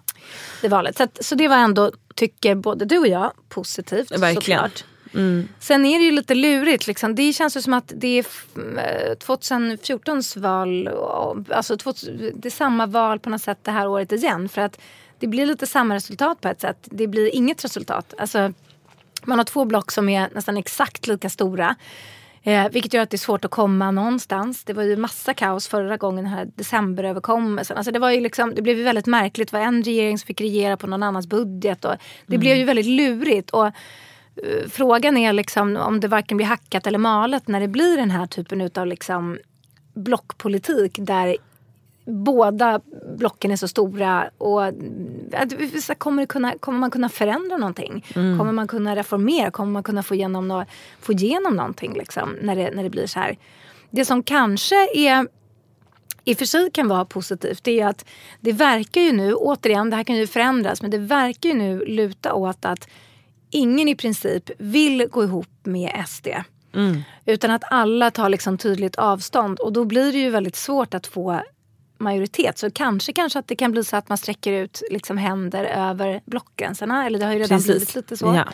det 0.61 0.67
valet. 0.67 0.97
Så, 0.97 1.03
att, 1.03 1.25
så 1.25 1.35
det 1.35 1.47
var 1.47 1.57
ändå, 1.57 1.91
tycker 2.15 2.55
både 2.55 2.85
du 2.85 2.97
och 2.97 3.07
jag, 3.07 3.31
positivt. 3.49 4.11
Verkligen. 4.11 4.35
Såklart. 4.59 4.83
Sen 5.59 5.85
är 5.85 5.99
det 5.99 6.05
ju 6.05 6.11
lite 6.11 6.35
lurigt. 6.35 6.87
Liksom. 6.87 7.15
Det 7.15 7.33
känns 7.33 7.57
ju 7.57 7.61
som 7.61 7.73
att 7.73 7.91
det 7.95 8.07
är 8.07 8.19
f- 8.19 8.45
eh, 8.57 9.15
2014s 9.15 10.37
val, 10.39 10.89
alltså 11.55 11.77
2000 11.77 12.31
det 12.35 12.47
är 12.47 12.49
samma 12.49 12.85
val 12.85 13.19
på 13.19 13.29
något 13.29 13.41
sätt 13.41 13.57
det 13.63 13.71
här 13.71 13.87
året 13.87 14.11
igen. 14.11 14.49
För 14.49 14.61
att 14.61 14.79
det 15.21 15.27
blir 15.27 15.45
lite 15.45 15.67
samma 15.67 15.95
resultat 15.95 16.41
på 16.41 16.47
ett 16.47 16.61
sätt. 16.61 16.87
Det 16.91 17.07
blir 17.07 17.35
inget 17.35 17.65
resultat. 17.65 18.13
Alltså, 18.17 18.53
man 19.23 19.37
har 19.37 19.45
två 19.45 19.65
block 19.65 19.91
som 19.91 20.09
är 20.09 20.29
nästan 20.33 20.57
exakt 20.57 21.07
lika 21.07 21.29
stora. 21.29 21.75
Eh, 22.43 22.69
vilket 22.71 22.93
gör 22.93 23.03
att 23.03 23.09
det 23.09 23.15
är 23.15 23.17
svårt 23.17 23.45
att 23.45 23.51
komma 23.51 23.91
någonstans. 23.91 24.63
Det 24.63 24.73
var 24.73 24.83
ju 24.83 24.95
massa 24.95 25.33
kaos 25.33 25.67
förra 25.67 25.97
gången, 25.97 26.23
den 26.23 26.33
här 26.33 26.49
decemberöverkommelsen. 26.55 27.77
Alltså 27.77 27.91
det, 27.91 27.99
var 27.99 28.11
ju 28.11 28.19
liksom, 28.19 28.55
det 28.55 28.61
blev 28.61 28.77
ju 28.77 28.83
väldigt 28.83 29.05
märkligt. 29.05 29.51
Det 29.51 29.57
var 29.57 29.65
en 29.65 29.83
regering 29.83 30.17
som 30.17 30.27
fick 30.27 30.41
regera 30.41 30.77
på 30.77 30.87
någon 30.87 31.03
annans 31.03 31.27
budget. 31.27 31.85
Och 31.85 31.95
det 32.27 32.37
blev 32.37 32.57
ju 32.57 32.63
väldigt 32.63 32.85
lurigt. 32.85 33.49
Och, 33.49 33.65
eh, 33.65 33.71
frågan 34.69 35.17
är 35.17 35.33
liksom 35.33 35.77
om 35.77 35.99
det 35.99 36.07
varken 36.07 36.37
blir 36.37 36.47
hackat 36.47 36.87
eller 36.87 36.99
malet 36.99 37.47
när 37.47 37.59
det 37.59 37.67
blir 37.67 37.97
den 37.97 38.11
här 38.11 38.27
typen 38.27 38.69
av 38.75 38.87
liksom 38.87 39.37
blockpolitik 39.93 40.95
där 40.99 41.37
båda 42.11 42.81
blocken 43.17 43.51
är 43.51 43.55
så 43.55 43.67
stora. 43.67 44.29
Och 44.37 44.65
att, 44.65 44.73
så 45.81 45.95
kommer, 45.95 46.25
kunna, 46.25 46.53
kommer 46.59 46.79
man 46.79 46.91
kunna 46.91 47.09
förändra 47.09 47.57
någonting? 47.57 48.05
Kommer 48.13 48.51
man 48.51 48.67
kunna 48.67 48.95
reformera? 48.95 49.51
Kommer 49.51 49.71
man 49.71 49.83
kunna 49.83 50.03
få 50.03 50.15
igenom, 50.15 50.47
nå, 50.47 50.65
få 50.99 51.11
igenom 51.11 51.55
någonting 51.55 51.93
liksom, 51.93 52.37
när, 52.41 52.55
det, 52.55 52.71
när 52.75 52.83
det 52.83 52.89
blir 52.89 53.07
så 53.07 53.19
här? 53.19 53.37
Det 53.89 54.05
som 54.05 54.23
kanske 54.23 54.75
är 54.95 55.27
i 56.23 56.33
och 56.33 56.37
för 56.37 56.45
sig 56.45 56.71
kan 56.71 56.87
vara 56.87 57.05
positivt 57.05 57.63
det 57.63 57.79
är 57.79 57.87
att 57.87 58.05
det 58.39 58.51
verkar 58.51 59.01
ju 59.01 59.11
nu, 59.11 59.33
återigen 59.33 59.89
det 59.89 59.95
här 59.95 60.03
kan 60.03 60.15
ju 60.15 60.27
förändras, 60.27 60.81
men 60.81 60.91
det 60.91 60.97
verkar 60.97 61.49
ju 61.49 61.55
nu 61.55 61.85
luta 61.85 62.33
åt 62.33 62.65
att 62.65 62.87
ingen 63.49 63.87
i 63.87 63.95
princip 63.95 64.51
vill 64.57 65.07
gå 65.11 65.23
ihop 65.23 65.49
med 65.63 66.03
SD. 66.07 66.27
Utan 67.25 67.51
att 67.51 67.63
alla 67.71 68.11
tar 68.11 68.29
liksom 68.29 68.57
tydligt 68.57 68.95
avstånd 68.95 69.59
och 69.59 69.73
då 69.73 69.85
blir 69.85 70.11
det 70.11 70.17
ju 70.17 70.29
väldigt 70.29 70.55
svårt 70.55 70.93
att 70.93 71.07
få 71.07 71.41
majoritet. 72.01 72.57
Så 72.57 72.71
kanske, 72.71 73.13
kanske 73.13 73.39
att 73.39 73.47
det 73.47 73.55
kan 73.55 73.71
bli 73.71 73.83
så 73.83 73.97
att 73.97 74.09
man 74.09 74.17
sträcker 74.17 74.53
ut 74.53 74.81
liksom 74.91 75.17
händer 75.17 75.63
över 75.63 76.21
blockgränserna. 76.25 77.05
Eller 77.05 77.19
det 77.19 77.25
har 77.25 77.33
ju 77.33 77.39
redan 77.39 77.57
Precis. 77.57 77.67
blivit 77.67 77.95
lite 77.95 78.17
så. 78.17 78.25
Ja. 78.25 78.45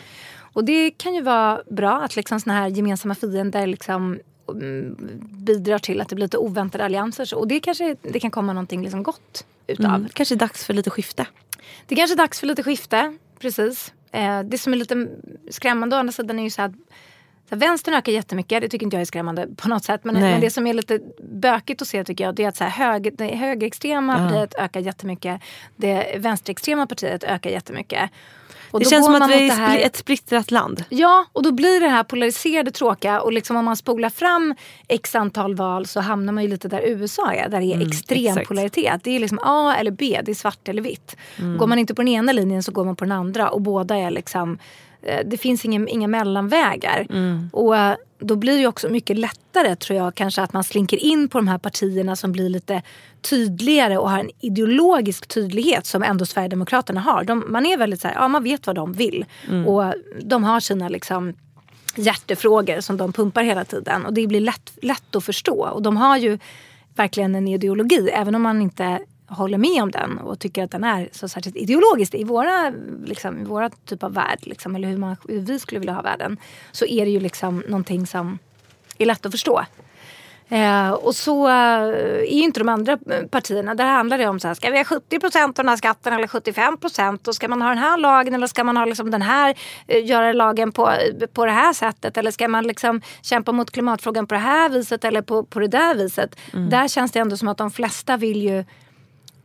Och 0.52 0.64
det 0.64 0.90
kan 0.90 1.14
ju 1.14 1.22
vara 1.22 1.62
bra 1.70 2.00
att 2.00 2.16
liksom 2.16 2.40
såna 2.40 2.54
här 2.54 2.68
gemensamma 2.68 3.14
fiender 3.14 3.66
liksom 3.66 4.18
mm, 4.48 4.96
bidrar 5.20 5.78
till 5.78 6.00
att 6.00 6.08
det 6.08 6.14
blir 6.14 6.24
lite 6.24 6.38
oväntade 6.38 6.84
allianser. 6.84 7.34
Och 7.34 7.48
det 7.48 7.60
kanske 7.60 7.96
det 8.02 8.20
kan 8.20 8.30
komma 8.30 8.52
någonting 8.52 8.82
liksom 8.82 9.02
gott 9.02 9.44
utav. 9.66 9.94
Mm. 9.94 10.08
Kanske 10.12 10.34
är 10.34 10.36
dags 10.36 10.64
för 10.64 10.74
lite 10.74 10.90
skifte. 10.90 11.26
Det 11.86 11.94
kanske 11.94 12.14
är 12.14 12.18
dags 12.18 12.40
för 12.40 12.46
lite 12.46 12.62
skifte. 12.62 13.18
Precis. 13.38 13.92
Eh, 14.12 14.42
det 14.42 14.58
som 14.58 14.72
är 14.72 14.76
lite 14.76 15.08
skrämmande 15.50 15.96
å 15.96 15.98
andra 15.98 16.12
sidan 16.12 16.38
är 16.38 16.42
ju 16.42 16.50
så 16.50 16.62
att 16.62 16.72
så 17.48 17.56
vänstern 17.56 17.94
ökar 17.94 18.12
jättemycket. 18.12 18.60
Det 18.62 18.68
tycker 18.68 18.86
inte 18.86 18.96
jag 18.96 19.00
är 19.00 19.04
skrämmande 19.04 19.46
på 19.56 19.68
något 19.68 19.84
sätt. 19.84 20.00
Men, 20.04 20.14
men 20.14 20.40
det 20.40 20.50
som 20.50 20.66
är 20.66 20.74
lite 20.74 21.00
bökigt 21.22 21.82
att 21.82 21.88
se 21.88 22.04
tycker 22.04 22.24
jag 22.24 22.34
det 22.34 22.44
är 22.44 22.48
att 22.48 22.56
så 22.56 22.64
här, 22.64 22.70
höger, 22.86 23.12
det 23.18 23.26
högerextrema 23.26 24.16
partiet 24.18 24.54
ökar 24.58 24.80
jättemycket. 24.80 25.40
Det 25.76 26.14
vänsterextrema 26.18 26.86
partiet 26.86 27.24
ökar 27.24 27.50
jättemycket. 27.50 28.10
Och 28.70 28.80
Det 28.80 28.86
känns 28.86 29.06
som 29.06 29.14
att 29.22 29.30
vi 29.30 29.48
är 29.48 29.54
här- 29.54 29.78
ett 29.78 29.96
splittrat 29.96 30.50
land. 30.50 30.84
Ja, 30.88 31.24
och 31.32 31.42
då 31.42 31.52
blir 31.52 31.80
det 31.80 31.88
här 31.88 32.02
polariserade 32.04 32.70
tråkiga 32.70 33.20
och 33.20 33.32
liksom 33.32 33.56
om 33.56 33.64
man 33.64 33.76
spolar 33.76 34.10
fram 34.10 34.54
x 34.88 35.14
antal 35.14 35.54
val 35.54 35.86
så 35.86 36.00
hamnar 36.00 36.32
man 36.32 36.42
ju 36.44 36.50
lite 36.50 36.68
där 36.68 36.80
USA 36.86 37.32
är, 37.32 37.48
där 37.48 37.60
det 37.60 37.66
är 37.66 37.86
extrem 37.88 38.18
Mm, 38.18 38.30
exakt. 38.32 38.48
polaritet. 38.48 39.00
Det 39.04 39.10
är 39.16 39.20
liksom 39.20 39.38
A 39.42 39.74
eller 39.78 39.90
B, 39.90 40.20
det 40.24 40.32
är 40.32 40.34
svart 40.34 40.68
eller 40.68 40.82
vitt. 40.82 41.16
Mm. 41.38 41.58
Går 41.58 41.66
man 41.66 41.78
inte 41.78 41.94
på 41.94 42.02
den 42.02 42.08
ena 42.08 42.32
linjen 42.32 42.62
så 42.62 42.72
går 42.72 42.84
man 42.84 42.96
på 42.96 43.04
den 43.04 43.12
andra 43.12 43.48
och 43.48 43.60
båda 43.60 43.96
är 43.96 44.10
liksom 44.10 44.58
det 45.24 45.36
finns 45.36 45.64
inga, 45.64 45.88
inga 45.88 46.08
mellanvägar. 46.08 47.06
Mm. 47.10 47.50
Och 47.52 47.76
eh, 47.76 47.96
då 48.18 48.36
blir 48.36 48.58
det 48.58 48.66
också 48.66 48.88
mycket 48.88 49.18
lättare 49.18 49.76
tror 49.76 49.98
jag 49.98 50.14
kanske 50.14 50.42
att 50.42 50.52
man 50.52 50.64
slinker 50.64 50.96
in 50.96 51.28
på 51.28 51.38
de 51.38 51.48
här 51.48 51.58
partierna 51.58 52.16
som 52.16 52.32
blir 52.32 52.48
lite 52.48 52.82
tydligare 53.20 53.98
och 53.98 54.10
har 54.10 54.18
en 54.18 54.30
ideologisk 54.40 55.26
tydlighet 55.28 55.86
som 55.86 56.02
ändå 56.02 56.26
Sverigedemokraterna 56.26 57.00
har. 57.00 57.24
De, 57.24 57.44
man 57.48 57.66
är 57.66 57.76
väldigt 57.76 58.00
så 58.00 58.08
här, 58.08 58.14
ja 58.14 58.28
man 58.28 58.44
vet 58.44 58.66
vad 58.66 58.76
de 58.76 58.92
vill. 58.92 59.24
Och 59.66 59.94
de 60.20 60.44
har 60.44 60.60
sina 60.60 60.88
liksom 60.88 61.34
hjärtefrågor 61.96 62.80
som 62.80 62.96
de 62.96 63.12
pumpar 63.12 63.42
hela 63.42 63.64
tiden. 63.64 64.06
Och 64.06 64.12
det 64.12 64.26
blir 64.26 64.40
lätt, 64.40 64.72
lätt 64.82 65.16
att 65.16 65.24
förstå. 65.24 65.68
Och 65.72 65.82
de 65.82 65.96
har 65.96 66.16
ju 66.16 66.38
verkligen 66.94 67.34
en 67.34 67.48
ideologi, 67.48 68.10
även 68.12 68.34
om 68.34 68.42
man 68.42 68.62
inte 68.62 68.98
håller 69.28 69.58
med 69.58 69.82
om 69.82 69.90
den 69.90 70.18
och 70.18 70.38
tycker 70.38 70.64
att 70.64 70.70
den 70.70 70.84
är 70.84 71.08
så 71.12 71.28
särskilt 71.28 71.56
ideologisk 71.56 72.14
i 72.14 72.24
våra, 72.24 72.72
liksom, 73.04 73.40
i 73.40 73.44
våra 73.44 73.70
typ 73.70 74.02
av 74.02 74.14
värld, 74.14 74.38
liksom, 74.42 74.76
eller 74.76 74.88
hur, 74.88 74.96
man, 74.96 75.16
hur 75.28 75.40
vi 75.40 75.58
skulle 75.58 75.78
vilja 75.78 75.94
ha 75.94 76.02
världen, 76.02 76.36
så 76.72 76.86
är 76.86 77.04
det 77.04 77.10
ju 77.10 77.20
liksom 77.20 77.62
någonting 77.68 78.06
som 78.06 78.38
är 78.98 79.06
lätt 79.06 79.26
att 79.26 79.32
förstå. 79.32 79.64
Eh, 80.50 80.90
och 80.90 81.14
så 81.14 81.48
eh, 81.48 81.52
är 81.52 82.34
ju 82.34 82.42
inte 82.42 82.60
de 82.60 82.68
andra 82.68 82.92
eh, 82.92 83.26
partierna, 83.30 83.74
där 83.74 83.84
handlar 83.84 84.18
det 84.18 84.26
om 84.26 84.40
så 84.40 84.48
här, 84.48 84.54
ska 84.54 84.70
vi 84.70 84.76
ha 84.76 84.84
70 84.84 85.20
procent 85.20 85.58
av 85.58 85.64
den 85.64 85.68
här 85.68 85.76
skatten 85.76 86.12
eller 86.12 86.26
75 86.26 86.76
procent? 86.76 87.28
Och 87.28 87.34
ska 87.34 87.48
man 87.48 87.62
ha 87.62 87.68
den 87.68 87.78
här 87.78 87.98
lagen 87.98 88.34
eller 88.34 88.46
ska 88.46 88.64
man 88.64 88.76
ha 88.76 88.84
liksom 88.84 89.10
den 89.10 89.22
här, 89.22 89.54
eh, 89.86 90.06
göra 90.06 90.32
lagen 90.32 90.72
på, 90.72 90.92
på 91.32 91.46
det 91.46 91.52
här 91.52 91.72
sättet? 91.72 92.16
Eller 92.16 92.30
ska 92.30 92.48
man 92.48 92.64
liksom 92.66 93.00
kämpa 93.22 93.52
mot 93.52 93.70
klimatfrågan 93.70 94.26
på 94.26 94.34
det 94.34 94.40
här 94.40 94.68
viset 94.68 95.04
eller 95.04 95.22
på, 95.22 95.44
på 95.44 95.60
det 95.60 95.68
där 95.68 95.94
viset? 95.94 96.36
Där 96.52 96.88
känns 96.88 97.12
det 97.12 97.18
ändå 97.18 97.36
som 97.36 97.48
att 97.48 97.58
de 97.58 97.70
flesta 97.70 98.16
vill 98.16 98.42
ju 98.42 98.64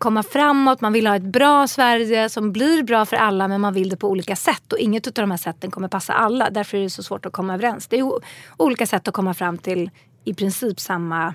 komma 0.04 0.24
framåt, 0.24 0.82
man 0.82 0.94
vill 0.94 1.08
ha 1.08 1.16
ett 1.16 1.24
bra 1.24 1.68
Sverige 1.68 2.30
som 2.30 2.52
blir 2.52 2.84
bra 2.84 3.06
för 3.06 3.16
alla 3.16 3.48
men 3.48 3.62
man 3.62 3.74
vill 3.74 3.90
det 3.90 3.98
på 3.98 4.10
olika 4.10 4.36
sätt 4.36 4.74
och 4.74 4.80
inget 4.80 5.08
av 5.08 5.14
de 5.14 5.32
här 5.32 5.38
sätten 5.38 5.72
kommer 5.72 5.88
passa 5.88 6.14
alla. 6.14 6.50
Därför 6.50 6.78
är 6.78 6.82
det 6.82 6.90
så 6.90 7.04
svårt 7.04 7.26
att 7.26 7.34
komma 7.34 7.54
överens. 7.54 7.88
Det 7.88 8.00
är 8.00 8.12
olika 8.58 8.86
sätt 8.86 9.08
att 9.08 9.14
komma 9.14 9.34
fram 9.34 9.58
till 9.58 9.90
i 10.24 10.34
princip 10.34 10.80
samma 10.80 11.34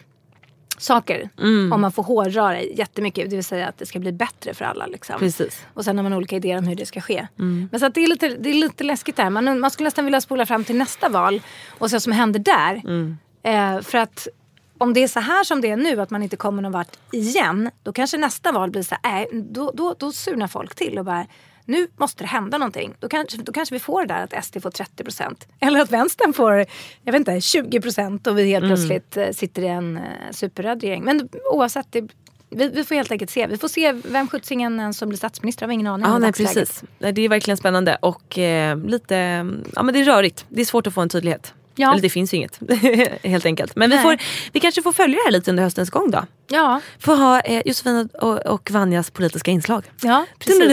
saker. 0.78 1.28
Om 1.72 1.80
man 1.80 1.92
får 1.92 2.02
hårdra 2.02 2.48
det 2.48 2.62
jättemycket, 2.62 3.30
det 3.30 3.36
vill 3.36 3.44
säga 3.44 3.68
att 3.68 3.78
det 3.78 3.86
ska 3.86 3.98
bli 3.98 4.12
bättre 4.12 4.54
för 4.54 4.64
alla. 4.64 4.86
Liksom. 4.86 5.18
Precis. 5.18 5.66
Och 5.74 5.84
sen 5.84 5.96
har 5.96 6.02
man 6.02 6.12
olika 6.12 6.36
idéer 6.36 6.58
om 6.58 6.64
hur 6.64 6.76
det 6.76 6.86
ska 6.86 7.00
ske. 7.00 7.26
Men 7.70 7.80
så 7.80 7.88
det, 7.88 8.00
är 8.00 8.06
lite, 8.06 8.28
det 8.28 8.50
är 8.50 8.54
lite 8.54 8.84
läskigt 8.84 9.16
där. 9.16 9.30
Man, 9.30 9.60
man 9.60 9.70
skulle 9.70 9.86
nästan 9.86 10.04
vilja 10.04 10.20
spola 10.20 10.46
fram 10.46 10.64
till 10.64 10.76
nästa 10.76 11.08
val 11.08 11.42
och 11.78 11.90
se 11.90 11.94
vad 11.94 12.02
som 12.02 12.12
händer 12.12 12.40
där. 12.40 12.82
Eh, 13.42 13.80
för 13.80 13.98
att 13.98 14.28
om 14.78 14.94
det 14.94 15.02
är 15.02 15.08
så 15.08 15.20
här 15.20 15.44
som 15.44 15.60
det 15.60 15.70
är 15.70 15.76
nu, 15.76 16.00
att 16.00 16.10
man 16.10 16.22
inte 16.22 16.36
kommer 16.36 16.62
någon 16.62 16.72
vart 16.72 16.96
igen, 17.12 17.70
då 17.82 17.92
kanske 17.92 18.18
nästa 18.18 18.52
val 18.52 18.70
blir 18.70 18.82
så 18.82 18.96
här, 19.02 19.20
äh, 19.20 19.38
då, 19.40 19.72
då, 19.74 19.94
då 19.98 20.12
surnar 20.12 20.48
folk 20.48 20.74
till 20.74 20.98
och 20.98 21.04
bara 21.04 21.26
nu 21.68 21.88
måste 21.96 22.24
det 22.24 22.28
hända 22.28 22.58
någonting. 22.58 22.94
Då 22.98 23.08
kanske, 23.08 23.42
då 23.42 23.52
kanske 23.52 23.74
vi 23.74 23.78
får 23.78 24.06
det 24.06 24.14
där 24.14 24.24
att 24.24 24.44
SD 24.44 24.62
får 24.62 24.70
30 24.70 25.04
procent. 25.04 25.46
Eller 25.60 25.80
att 25.80 25.90
vänstern 25.90 26.32
får 26.32 26.52
jag 27.02 27.12
vet 27.12 27.14
inte, 27.14 27.40
20 27.40 27.80
procent 27.80 28.26
och 28.26 28.38
vi 28.38 28.50
helt 28.50 28.66
plötsligt 28.66 29.16
eh, 29.16 29.30
sitter 29.30 29.62
i 29.62 29.66
en 29.66 29.96
eh, 29.96 30.02
superröd 30.30 30.82
regering. 30.82 31.04
Men 31.04 31.28
oavsett, 31.52 31.86
det, 31.90 32.08
vi, 32.50 32.68
vi 32.68 32.84
får 32.84 32.94
helt 32.94 33.12
enkelt 33.12 33.30
se. 33.30 33.46
Vi 33.46 33.58
får 33.58 33.68
se 33.68 33.92
vem 33.92 34.28
sjuttsingen 34.28 34.94
som 34.94 35.08
blir 35.08 35.18
statsminister. 35.18 35.62
har 35.62 35.68
vi 35.68 35.74
ingen 35.74 35.86
aning 35.86 36.06
Ja, 36.06 36.14
om 36.14 36.20
nej, 36.20 36.32
precis. 36.32 36.84
Nej, 36.98 37.12
Det 37.12 37.22
är 37.22 37.28
verkligen 37.28 37.56
spännande 37.56 37.98
och 38.02 38.38
eh, 38.38 38.78
lite, 38.78 39.14
ja 39.74 39.82
men 39.82 39.94
det 39.94 40.00
är 40.00 40.04
rörigt. 40.04 40.46
Det 40.48 40.60
är 40.60 40.64
svårt 40.64 40.86
att 40.86 40.94
få 40.94 41.00
en 41.00 41.08
tydlighet. 41.08 41.54
Ja. 41.78 41.90
Eller 41.92 42.02
det 42.02 42.10
finns 42.10 42.34
ju 42.34 42.36
inget 42.36 42.58
helt 43.22 43.44
enkelt. 43.46 43.76
Men 43.76 43.90
vi, 43.90 43.98
får, 43.98 44.16
vi 44.52 44.60
kanske 44.60 44.82
får 44.82 44.92
följa 44.92 45.16
det 45.16 45.22
här 45.24 45.30
lite 45.30 45.50
under 45.50 45.62
höstens 45.64 45.90
gång 45.90 46.10
då. 46.10 46.24
Ja, 46.50 46.80
Får 46.98 47.16
ha 47.16 47.40
eh, 47.40 47.62
Josefin 47.64 48.08
och, 48.20 48.46
och 48.46 48.70
Vanjas 48.70 49.10
politiska 49.10 49.50
inslag. 49.50 49.84
ja 50.02 50.26
precis. 50.38 50.72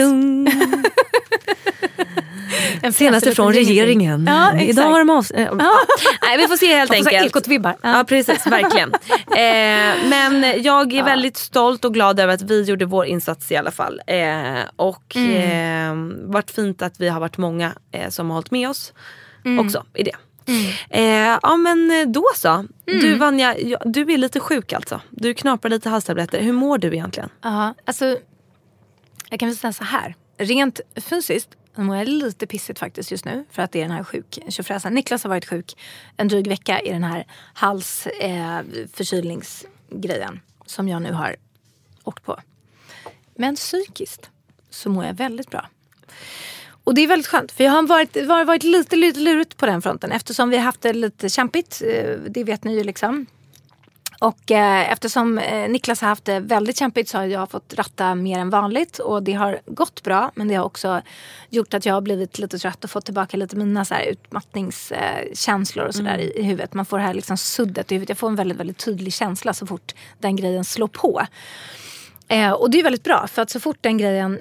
En 2.82 2.92
Senaste 2.92 3.34
från 3.34 3.52
regeringen. 3.52 4.26
Ja. 4.26 4.60
Idag 4.60 4.82
har 4.90 4.98
de 4.98 5.10
av... 5.10 5.26
eh, 5.34 5.42
ja. 5.42 5.56
Nej 6.22 6.36
vi 6.38 6.48
får 6.48 6.56
se 6.56 6.74
helt 6.76 6.90
enkelt. 6.90 7.26
Ekot-vibbar. 7.26 7.76
Ja 7.82 8.04
precis, 8.08 8.46
verkligen. 8.46 8.94
eh, 8.94 10.08
men 10.08 10.62
jag 10.62 10.92
är 10.92 11.04
väldigt 11.04 11.36
stolt 11.36 11.84
och 11.84 11.94
glad 11.94 12.20
över 12.20 12.34
att 12.34 12.42
vi 12.42 12.62
gjorde 12.62 12.84
vår 12.84 13.06
insats 13.06 13.52
i 13.52 13.56
alla 13.56 13.70
fall. 13.70 14.00
Eh, 14.06 14.58
och 14.76 15.16
eh, 15.16 15.94
varit 16.24 16.50
fint 16.50 16.82
att 16.82 17.00
vi 17.00 17.08
har 17.08 17.20
varit 17.20 17.38
många 17.38 17.72
eh, 17.92 18.08
som 18.10 18.30
har 18.30 18.34
hållit 18.34 18.50
med 18.50 18.68
oss 18.70 18.92
också 19.60 19.84
i 19.94 20.02
det. 20.02 20.16
Eh, 20.90 21.38
ja 21.42 21.56
men 21.56 22.12
då 22.12 22.24
så. 22.34 22.64
Du 22.84 23.14
Vanja, 23.18 23.58
ja, 23.58 23.82
du 23.84 24.12
är 24.12 24.18
lite 24.18 24.40
sjuk 24.40 24.72
alltså. 24.72 25.00
Du 25.10 25.34
knaprar 25.34 25.70
lite 25.70 25.88
halstabletter. 25.88 26.40
Hur 26.40 26.52
mår 26.52 26.78
du 26.78 26.88
egentligen? 26.88 27.28
Ja, 27.42 27.74
alltså. 27.84 28.18
Jag 29.30 29.40
kan 29.40 29.48
väl 29.48 29.56
säga 29.56 29.72
så 29.72 29.84
här. 29.84 30.14
Rent 30.38 30.80
fysiskt 30.96 31.48
mår 31.74 31.96
jag 31.96 32.08
lite 32.08 32.46
pissigt 32.46 32.78
faktiskt 32.78 33.10
just 33.10 33.24
nu. 33.24 33.44
För 33.50 33.62
att 33.62 33.72
det 33.72 33.78
är 33.78 33.82
den 33.82 33.96
här 33.96 34.04
sjuk 34.04 34.38
tjofräsen. 34.48 34.94
Niklas 34.94 35.22
har 35.24 35.28
varit 35.28 35.46
sjuk 35.46 35.76
en 36.16 36.28
dryg 36.28 36.46
vecka 36.46 36.80
i 36.80 36.92
den 36.92 37.04
här 37.04 37.26
hals 37.54 38.06
eh. 38.06 38.60
Som 40.66 40.88
jag 40.88 41.02
nu 41.02 41.12
har 41.12 41.36
åkt 42.04 42.24
på. 42.24 42.40
Men 43.34 43.56
psykiskt 43.56 44.30
så 44.70 44.90
mår 44.90 45.04
jag 45.04 45.14
väldigt 45.14 45.50
bra. 45.50 45.68
Och 46.86 46.94
det 46.94 47.00
är 47.00 47.06
väldigt 47.08 47.26
skönt 47.26 47.52
för 47.52 47.64
jag 47.64 47.72
har 47.72 47.82
varit, 47.82 48.16
var, 48.26 48.44
varit 48.44 48.62
lite, 48.62 48.96
lite 48.96 49.20
lurigt 49.20 49.56
på 49.56 49.66
den 49.66 49.82
fronten 49.82 50.12
eftersom 50.12 50.50
vi 50.50 50.56
har 50.56 50.64
haft 50.64 50.80
det 50.80 50.92
lite 50.92 51.28
kämpigt. 51.28 51.82
eh, 51.86 52.10
Det 52.28 52.44
vet 52.44 52.64
ni 52.64 52.74
ju 52.74 52.84
liksom. 52.84 53.26
Och 54.20 54.50
eh, 54.50 54.92
eftersom 54.92 55.38
eh, 55.38 55.68
Niklas 55.68 56.00
har 56.00 56.08
haft 56.08 56.24
det 56.24 56.40
väldigt 56.40 56.78
kämpigt 56.78 57.08
så 57.08 57.18
har 57.18 57.24
jag 57.24 57.50
fått 57.50 57.74
ratta 57.74 58.14
mer 58.14 58.38
än 58.38 58.50
vanligt. 58.50 58.98
Och 58.98 59.22
det 59.22 59.32
har 59.32 59.60
gått 59.66 60.02
bra 60.02 60.30
men 60.34 60.48
det 60.48 60.54
har 60.54 60.64
också 60.64 61.02
gjort 61.50 61.74
att 61.74 61.86
jag 61.86 61.94
har 61.94 62.00
blivit 62.00 62.38
lite 62.38 62.58
trött 62.58 62.84
och 62.84 62.90
fått 62.90 63.04
tillbaka 63.04 63.36
lite 63.36 63.56
mina 63.56 63.84
så 63.84 63.94
här, 63.94 64.04
utmattningskänslor 64.04 65.86
och 65.86 65.94
sådär 65.94 66.18
i, 66.18 66.32
i 66.38 66.42
huvudet. 66.42 66.74
Man 66.74 66.86
får 66.86 66.98
det 66.98 67.04
här 67.04 67.14
liksom 67.14 67.36
suddet 67.36 67.92
i 67.92 67.94
huvudet. 67.94 68.08
Jag 68.08 68.18
får 68.18 68.28
en 68.28 68.36
väldigt, 68.36 68.58
väldigt 68.58 68.78
tydlig 68.78 69.12
känsla 69.12 69.54
så 69.54 69.66
fort 69.66 69.94
den 70.18 70.36
grejen 70.36 70.64
slår 70.64 70.88
på. 70.88 71.22
Eh, 72.28 72.52
och 72.52 72.70
det 72.70 72.78
är 72.78 72.82
väldigt 72.82 73.04
bra 73.04 73.26
för 73.26 73.42
att 73.42 73.50
så 73.50 73.60
fort 73.60 73.78
den 73.80 73.98
grejen 73.98 74.40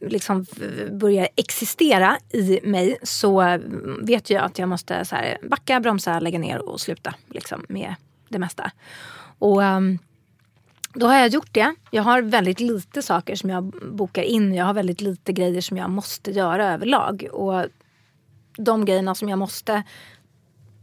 liksom 0.00 0.46
börjar 0.90 1.28
existera 1.36 2.18
i 2.30 2.60
mig 2.62 2.98
så 3.02 3.58
vet 4.02 4.30
jag 4.30 4.44
att 4.44 4.58
jag 4.58 4.68
måste 4.68 5.04
så 5.04 5.16
här, 5.16 5.38
backa, 5.42 5.80
bromsa, 5.80 6.20
lägga 6.20 6.38
ner 6.38 6.68
och 6.68 6.80
sluta 6.80 7.14
liksom, 7.28 7.64
med 7.68 7.94
det 8.28 8.38
mesta. 8.38 8.70
Och 9.38 9.62
ehm, 9.64 9.98
då 10.94 11.06
har 11.06 11.14
jag 11.14 11.28
gjort 11.28 11.54
det. 11.54 11.74
Jag 11.90 12.02
har 12.02 12.22
väldigt 12.22 12.60
lite 12.60 13.02
saker 13.02 13.36
som 13.36 13.50
jag 13.50 13.64
bokar 13.92 14.22
in. 14.22 14.54
Jag 14.54 14.64
har 14.64 14.74
väldigt 14.74 15.00
lite 15.00 15.32
grejer 15.32 15.60
som 15.60 15.76
jag 15.76 15.90
måste 15.90 16.30
göra 16.30 16.72
överlag. 16.72 17.26
Och 17.32 17.64
de 18.56 18.84
grejerna 18.84 19.14
som 19.14 19.28
jag 19.28 19.38
måste 19.38 19.82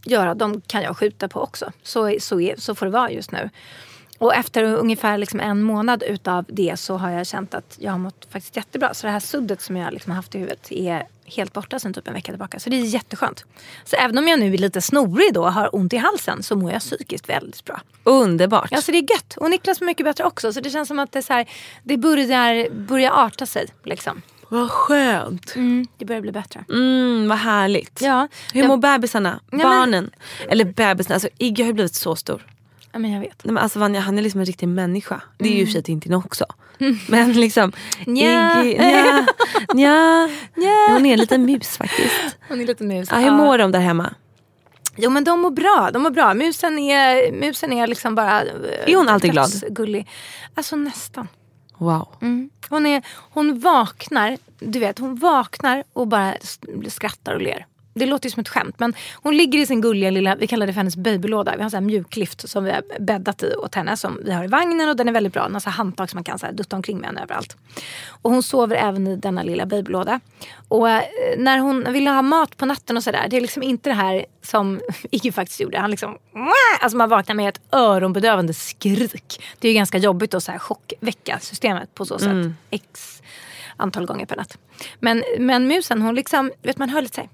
göra, 0.05 0.35
de 0.35 0.61
kan 0.61 0.81
jag 0.81 0.97
skjuta 0.97 1.27
på 1.27 1.41
också. 1.41 1.71
Så, 1.83 2.15
så, 2.19 2.39
är, 2.39 2.55
så 2.57 2.75
får 2.75 2.85
det 2.85 2.91
vara 2.91 3.11
just 3.11 3.31
nu. 3.31 3.49
Och 4.17 4.35
efter 4.35 4.63
ungefär 4.63 5.17
liksom 5.17 5.39
en 5.39 5.61
månad 5.63 6.03
utav 6.03 6.45
det 6.47 6.79
så 6.79 6.97
har 6.97 7.09
jag 7.09 7.27
känt 7.27 7.53
att 7.53 7.77
jag 7.79 7.91
har 7.91 7.99
mått 7.99 8.27
faktiskt 8.31 8.55
jättebra. 8.55 8.93
Så 8.93 9.07
det 9.07 9.11
här 9.11 9.19
suddet 9.19 9.61
som 9.61 9.77
jag 9.77 9.93
liksom 9.93 10.11
har 10.11 10.15
haft 10.15 10.35
i 10.35 10.37
huvudet 10.37 10.71
är 10.71 11.07
helt 11.25 11.53
borta 11.53 11.79
sen 11.79 11.93
typ 11.93 12.07
en 12.07 12.13
vecka 12.13 12.31
tillbaka. 12.31 12.59
Så 12.59 12.69
det 12.69 12.75
är 12.75 12.85
jätteskönt. 12.85 13.45
Så 13.85 13.95
även 13.95 14.17
om 14.17 14.27
jag 14.27 14.39
nu 14.39 14.53
är 14.53 14.57
lite 14.57 14.81
snorig 14.81 15.33
då 15.33 15.41
och 15.41 15.53
har 15.53 15.75
ont 15.75 15.93
i 15.93 15.97
halsen 15.97 16.43
så 16.43 16.55
mår 16.55 16.71
jag 16.71 16.81
psykiskt 16.81 17.29
väldigt 17.29 17.65
bra. 17.65 17.81
Underbart. 18.03 18.67
Ja, 18.71 18.81
så 18.81 18.91
det 18.91 18.97
är 18.97 19.11
gött. 19.11 19.37
Och 19.37 19.49
Niklas 19.49 19.81
mår 19.81 19.85
mycket 19.85 20.05
bättre 20.05 20.23
också. 20.23 20.53
Så 20.53 20.59
det 20.59 20.69
känns 20.69 20.87
som 20.87 20.99
att 20.99 21.11
det, 21.11 21.21
så 21.21 21.33
här, 21.33 21.49
det 21.83 21.97
börjar, 21.97 22.69
börjar 22.69 23.11
arta 23.11 23.45
sig. 23.45 23.67
Liksom. 23.83 24.21
Vad 24.49 24.71
skönt. 24.71 25.55
Mm, 25.55 25.87
det 25.97 26.05
börjar 26.05 26.21
bli 26.21 26.31
bättre. 26.31 26.65
Mm, 26.69 27.27
vad 27.29 27.37
härligt. 27.37 28.01
Ja, 28.01 28.27
Hur 28.53 28.59
jag- 28.61 28.67
mår 28.67 28.77
bebisarna? 28.77 29.39
men- 29.51 29.59
Barnen? 29.61 30.11
Eller 30.49 30.65
bebisarna, 30.65 31.13
alltså 31.15 31.29
Iggy 31.37 31.63
har 31.63 31.67
ju 31.67 31.73
blivit 31.73 31.95
så 31.95 32.15
stor. 32.15 32.45
Ja, 32.97 33.01
men 33.01 33.11
jag 33.11 33.19
vet. 33.19 33.43
Nej, 33.43 33.53
men 33.53 33.63
alltså 33.63 33.79
Vanja 33.79 33.99
han 33.99 34.17
är 34.17 34.21
liksom 34.21 34.39
en 34.39 34.45
riktig 34.45 34.67
människa. 34.67 35.21
Det 35.37 35.49
är 35.49 35.53
ju 35.53 35.61
i 35.61 35.63
och 35.63 35.67
för 35.67 35.73
sig 35.73 35.83
Tintin 35.83 36.13
också. 36.13 36.45
Men 37.07 37.33
liksom 37.33 37.71
Nja. 38.05 38.63
Iggy, 38.63 38.77
nja, 38.77 39.25
nja. 39.73 40.29
Ja. 40.55 40.87
Hon 40.93 41.05
är 41.05 41.13
en 41.13 41.19
liten 41.19 41.45
mus 41.45 41.77
faktiskt. 41.77 42.15
Hon 42.49 42.61
är 42.61 42.65
lite 42.65 42.83
mus. 42.83 43.09
Ja, 43.11 43.17
hur 43.17 43.31
mår 43.31 43.57
de 43.57 43.71
där 43.71 43.79
hemma? 43.79 44.13
Jo 44.95 45.09
men 45.09 45.23
de 45.23 45.39
mår 45.39 45.49
bra. 45.49 45.89
De 45.93 46.03
mår 46.03 46.09
bra. 46.09 46.33
Musen 46.33 46.79
är, 46.79 47.31
musen 47.31 47.73
är 47.73 47.87
liksom 47.87 48.15
bara... 48.15 48.41
Är 48.41 48.95
hon 48.95 49.09
alltid 49.09 49.31
glad? 49.31 49.49
Gullig. 49.69 50.07
Alltså 50.55 50.75
nästan. 50.75 51.27
Wow. 51.77 52.07
Mm. 52.21 52.49
Hon, 52.69 52.85
är, 52.85 53.01
hon 53.33 53.59
vaknar, 53.59 54.37
du 54.59 54.79
vet, 54.79 54.99
hon 54.99 55.15
vaknar 55.15 55.83
och 55.93 56.07
bara 56.07 56.33
skrattar 56.87 57.33
och 57.35 57.41
ler. 57.41 57.65
Det 57.97 58.05
låter 58.05 58.25
ju 58.25 58.31
som 58.31 58.41
ett 58.41 58.49
skämt 58.49 58.79
men 58.79 58.93
hon 59.13 59.37
ligger 59.37 59.59
i 59.59 59.65
sin 59.65 59.81
gulliga 59.81 60.09
lilla, 60.09 60.35
vi 60.35 60.47
kallar 60.47 60.67
det 60.67 60.73
för 60.73 60.77
hennes 60.77 60.95
babylåda. 60.97 61.53
Vi 61.57 61.63
har 61.63 61.75
en 61.75 61.85
mjuklift 61.85 62.49
som 62.49 62.63
vi 62.63 62.71
har 62.71 62.83
bäddat 62.99 63.43
i 63.43 63.55
åt 63.55 63.75
henne 63.75 63.97
som 63.97 64.19
vi 64.25 64.31
har 64.31 64.43
i 64.43 64.47
vagnen 64.47 64.89
och 64.89 64.95
den 64.95 65.07
är 65.07 65.11
väldigt 65.11 65.33
bra. 65.33 65.59
Så 65.59 65.69
här 65.69 65.77
handtag 65.77 66.09
som 66.09 66.17
man 66.17 66.23
kan 66.23 66.39
så 66.39 66.45
här 66.45 66.53
dutta 66.53 66.75
omkring 66.75 66.97
med 66.97 67.07
henne 67.07 67.21
överallt. 67.21 67.57
Och 68.21 68.31
hon 68.31 68.43
sover 68.43 68.75
även 68.75 69.07
i 69.07 69.15
denna 69.15 69.43
lilla 69.43 69.65
babylåda. 69.65 70.19
Och 70.67 70.89
eh, 70.89 71.03
när 71.37 71.57
hon 71.57 71.93
vill 71.93 72.07
ha 72.07 72.21
mat 72.21 72.57
på 72.57 72.65
natten 72.65 72.97
och 72.97 73.03
sådär, 73.03 73.27
det 73.29 73.37
är 73.37 73.41
liksom 73.41 73.63
inte 73.63 73.89
det 73.89 73.93
här 73.93 74.25
som 74.41 74.79
Iggy 75.11 75.31
faktiskt 75.31 75.59
gjorde. 75.59 75.79
Han 75.79 75.91
liksom, 75.91 76.17
alltså 76.81 76.97
man 76.97 77.09
vaknar 77.09 77.35
med 77.35 77.49
ett 77.49 77.61
öronbedövande 77.71 78.53
skrik. 78.53 79.41
Det 79.59 79.67
är 79.67 79.71
ju 79.71 79.75
ganska 79.75 79.97
jobbigt 79.97 80.33
att 80.33 80.43
så 80.43 80.51
här 80.51 80.59
chockväcka 80.59 81.39
systemet 81.39 81.95
på 81.95 82.05
så 82.05 82.19
sätt. 82.19 82.51
X 82.69 83.21
antal 83.77 84.05
gånger 84.05 84.25
per 84.25 84.35
natt. 84.35 84.57
Men, 84.99 85.23
men 85.39 85.67
musen 85.67 86.01
hon 86.01 86.15
liksom, 86.15 86.51
vet 86.61 86.77
man 86.77 86.89
hör 86.89 87.01
lite 87.01 87.15
så 87.15 87.21
här, 87.21 87.29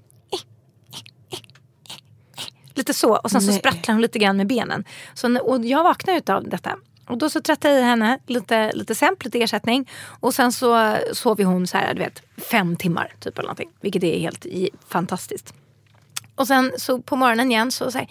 Lite 2.74 2.94
så 2.94 3.16
och 3.16 3.30
sen 3.30 3.40
så 3.40 3.50
Nej. 3.50 3.58
sprattlar 3.58 3.94
hon 3.94 4.02
lite 4.02 4.18
grann 4.18 4.36
med 4.36 4.46
benen. 4.46 4.84
Så, 5.14 5.38
och 5.38 5.64
jag 5.64 5.82
vaknar 5.82 6.14
utav 6.16 6.48
detta. 6.48 6.76
Och 7.06 7.18
då 7.18 7.30
så 7.30 7.40
trattade 7.40 7.74
jag 7.74 7.82
i 7.82 7.84
henne 7.84 8.18
lite, 8.26 8.72
lite 8.72 8.94
sämp, 8.94 9.24
lite 9.24 9.42
ersättning. 9.42 9.90
Och 10.20 10.34
sen 10.34 10.52
så 10.52 10.96
sover 11.12 11.44
hon 11.44 11.66
så 11.66 11.78
här, 11.78 11.94
du 11.94 12.00
vet, 12.00 12.22
fem 12.36 12.76
timmar 12.76 13.12
typ 13.20 13.38
eller 13.38 13.46
någonting. 13.46 13.70
Vilket 13.80 14.02
är 14.04 14.18
helt 14.20 14.46
fantastiskt. 14.88 15.54
Och 16.34 16.46
sen 16.46 16.72
så 16.78 17.02
på 17.02 17.16
morgonen 17.16 17.50
igen 17.50 17.70
så, 17.70 17.90
så 17.90 17.98
här, 17.98 18.08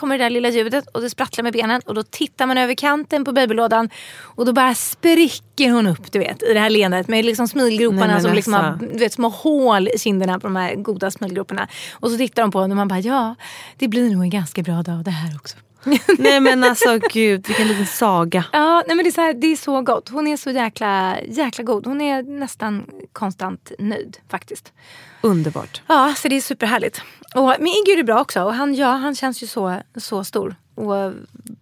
kommer 0.00 0.18
det 0.18 0.24
där 0.24 0.30
lilla 0.30 0.48
ljudet 0.48 0.86
och 0.86 1.00
det 1.00 1.10
sprattlar 1.10 1.42
med 1.42 1.52
benen 1.52 1.82
och 1.86 1.94
då 1.94 2.02
tittar 2.02 2.46
man 2.46 2.58
över 2.58 2.74
kanten 2.74 3.24
på 3.24 3.32
babylådan 3.32 3.90
och 4.20 4.46
då 4.46 4.52
bara 4.52 4.74
spricker 4.74 5.70
hon 5.70 5.86
upp 5.86 6.12
du 6.12 6.18
vet 6.18 6.42
i 6.42 6.54
det 6.54 6.60
här 6.60 6.70
leendet 6.70 7.08
med 7.08 7.24
liksom 7.24 7.48
smilgroparna 7.48 8.06
Nej, 8.06 8.22
som 8.22 8.32
liksom 8.32 8.52
har 8.52 8.62
alltså. 8.62 8.86
du 8.86 8.98
vet, 8.98 9.12
små 9.12 9.28
hål 9.28 9.88
i 9.88 9.98
kinderna 9.98 10.40
på 10.40 10.46
de 10.46 10.56
här 10.56 10.74
goda 10.74 11.10
smilgroparna. 11.10 11.68
Och 11.92 12.10
så 12.10 12.16
tittar 12.16 12.42
de 12.42 12.50
på 12.50 12.60
henne 12.60 12.72
och 12.72 12.76
man 12.76 12.88
bara 12.88 13.00
ja, 13.00 13.34
det 13.76 13.88
blir 13.88 14.10
nog 14.10 14.22
en 14.22 14.30
ganska 14.30 14.62
bra 14.62 14.82
dag 14.82 15.04
det 15.04 15.10
här 15.10 15.36
också. 15.36 15.56
Nej 16.18 16.40
men 16.40 16.64
alltså 16.64 16.98
gud 17.12 17.46
vilken 17.46 17.68
liten 17.68 17.86
saga. 17.86 18.44
Ja, 18.52 18.82
nej 18.86 18.96
men 18.96 19.04
det, 19.04 19.10
är 19.10 19.12
så 19.12 19.20
här, 19.20 19.34
det 19.34 19.46
är 19.46 19.56
så 19.56 19.82
gott. 19.82 20.08
Hon 20.08 20.26
är 20.26 20.36
så 20.36 20.50
jäkla, 20.50 21.20
jäkla 21.20 21.64
god. 21.64 21.86
Hon 21.86 22.00
är 22.00 22.22
nästan 22.22 22.86
konstant 23.12 23.72
nöjd 23.78 24.18
faktiskt. 24.28 24.72
Underbart. 25.20 25.82
Ja, 25.86 26.14
så 26.16 26.28
det 26.28 26.36
är 26.36 26.40
superhärligt. 26.40 27.02
Och 27.34 27.46
med 27.46 27.68
Iggy 27.68 28.00
är 28.00 28.02
bra 28.02 28.20
också. 28.20 28.42
Och 28.42 28.54
han, 28.54 28.74
ja, 28.74 28.90
han 28.90 29.14
känns 29.14 29.42
ju 29.42 29.46
så, 29.46 29.82
så 29.96 30.24
stor. 30.24 30.56
Och, 30.74 31.12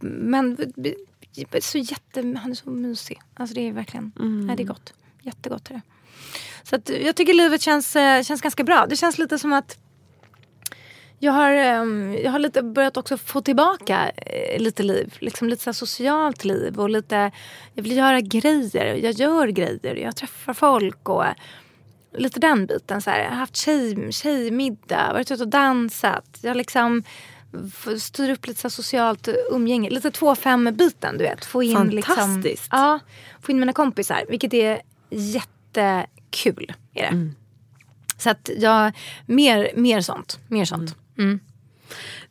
men 0.01 0.57
så 1.61 1.79
jätte, 1.79 2.21
han 2.21 2.51
är 2.51 2.55
så 2.55 2.71
mysig. 2.71 3.21
Alltså 3.35 3.55
det 3.55 3.69
är 3.69 3.73
verkligen 3.73 4.13
nej, 4.17 4.57
det 4.57 4.63
är 4.63 4.67
gott. 4.67 4.93
Jättegott 5.23 5.71
är 5.71 5.75
det. 5.75 5.81
Så 6.63 6.77
att, 6.77 6.89
jag 6.89 7.17
tycker 7.17 7.35
livet 7.35 7.63
känns, 7.63 7.97
eh, 7.97 8.23
känns 8.23 8.41
ganska 8.41 8.65
bra. 8.65 8.87
Det 8.87 8.97
känns 8.97 9.19
lite 9.19 9.39
som 9.39 9.53
att 9.53 9.79
jag 11.19 11.33
har, 11.33 11.53
ehm, 11.53 12.17
jag 12.25 12.31
har 12.31 12.39
lite 12.39 12.63
börjat 12.63 12.97
också 12.97 13.19
få 13.19 13.41
tillbaka 13.41 14.11
eh, 14.17 14.61
lite 14.61 14.83
liv. 14.83 15.17
Liksom 15.19 15.49
lite 15.49 15.65
så 15.65 15.73
socialt 15.73 16.45
liv. 16.45 16.81
Och 16.81 16.91
lite, 16.91 17.31
jag 17.75 17.83
vill 17.83 17.97
göra 17.97 18.21
grejer. 18.21 18.95
Jag 18.95 19.13
gör 19.13 19.47
grejer. 19.47 19.95
Jag 19.95 20.17
träffar 20.17 20.55
folk. 20.55 21.09
och 21.09 21.25
lite 22.17 22.41
den 22.41 22.67
biten. 22.67 23.03
Så 23.03 23.11
här. 23.11 23.19
Jag 23.23 23.31
har 23.31 23.37
haft 23.37 23.57
tjej, 23.57 24.13
tjejmiddag, 24.13 25.13
varit 25.13 25.31
ute 25.31 25.43
och 25.43 25.49
dansat. 25.49 26.39
Jag 26.41 26.57
liksom 26.57 27.03
styr 27.99 28.31
upp 28.31 28.47
lite 28.47 28.61
så 28.61 28.71
socialt 28.71 29.29
umgänge. 29.51 29.91
Lite 29.91 30.11
2-5 30.11 30.73
biten 30.73 31.19
du 31.19 31.25
vet. 31.25 31.45
Få 31.45 31.63
in 31.63 31.89
liksom, 31.91 32.17
Fantastiskt. 32.17 32.69
ja, 32.71 32.99
få 33.43 33.53
in 33.53 33.61
mina 33.61 33.73
kompisar. 33.73 34.25
Vilket 34.29 34.55
är 34.55 34.81
jättekul. 35.11 36.73
Är 36.95 37.03
det. 37.03 37.31
Så 38.19 38.31
att 38.31 38.51
jag, 38.59 38.93
mer, 39.27 39.71
mer 39.75 40.01
sånt. 40.01 40.39
Mer 40.49 40.65
sånt. 40.65 40.97
Mm. 41.19 41.41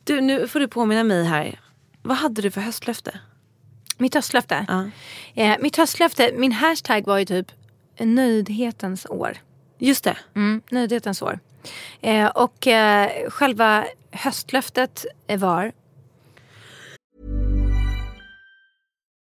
Du 0.04 0.20
nu 0.20 0.48
får 0.48 0.60
du 0.60 0.68
påminna 0.68 1.04
mig 1.04 1.24
här. 1.24 1.60
Vad 2.02 2.16
hade 2.16 2.42
du 2.42 2.50
för 2.50 2.60
höstlöfte? 2.60 3.20
Mitt 3.98 4.14
höstlöfte? 4.14 4.66
Ja. 4.68 4.90
Eh, 5.42 5.56
mitt 5.60 5.76
höstlöfte, 5.76 6.32
min 6.34 6.52
hashtag 6.52 7.06
var 7.06 7.18
ju 7.18 7.24
typ 7.24 7.52
nöjdhetens 7.98 9.06
år. 9.06 9.38
Just 9.78 10.04
det. 10.04 10.16
Mm, 10.34 10.62
nöjdhetens 10.70 11.22
år. 11.22 11.38
Eh, 12.00 12.26
och 12.26 12.66
eh, 12.66 13.30
själva 13.30 13.84
höstlöftet 14.10 15.06
var 15.38 15.72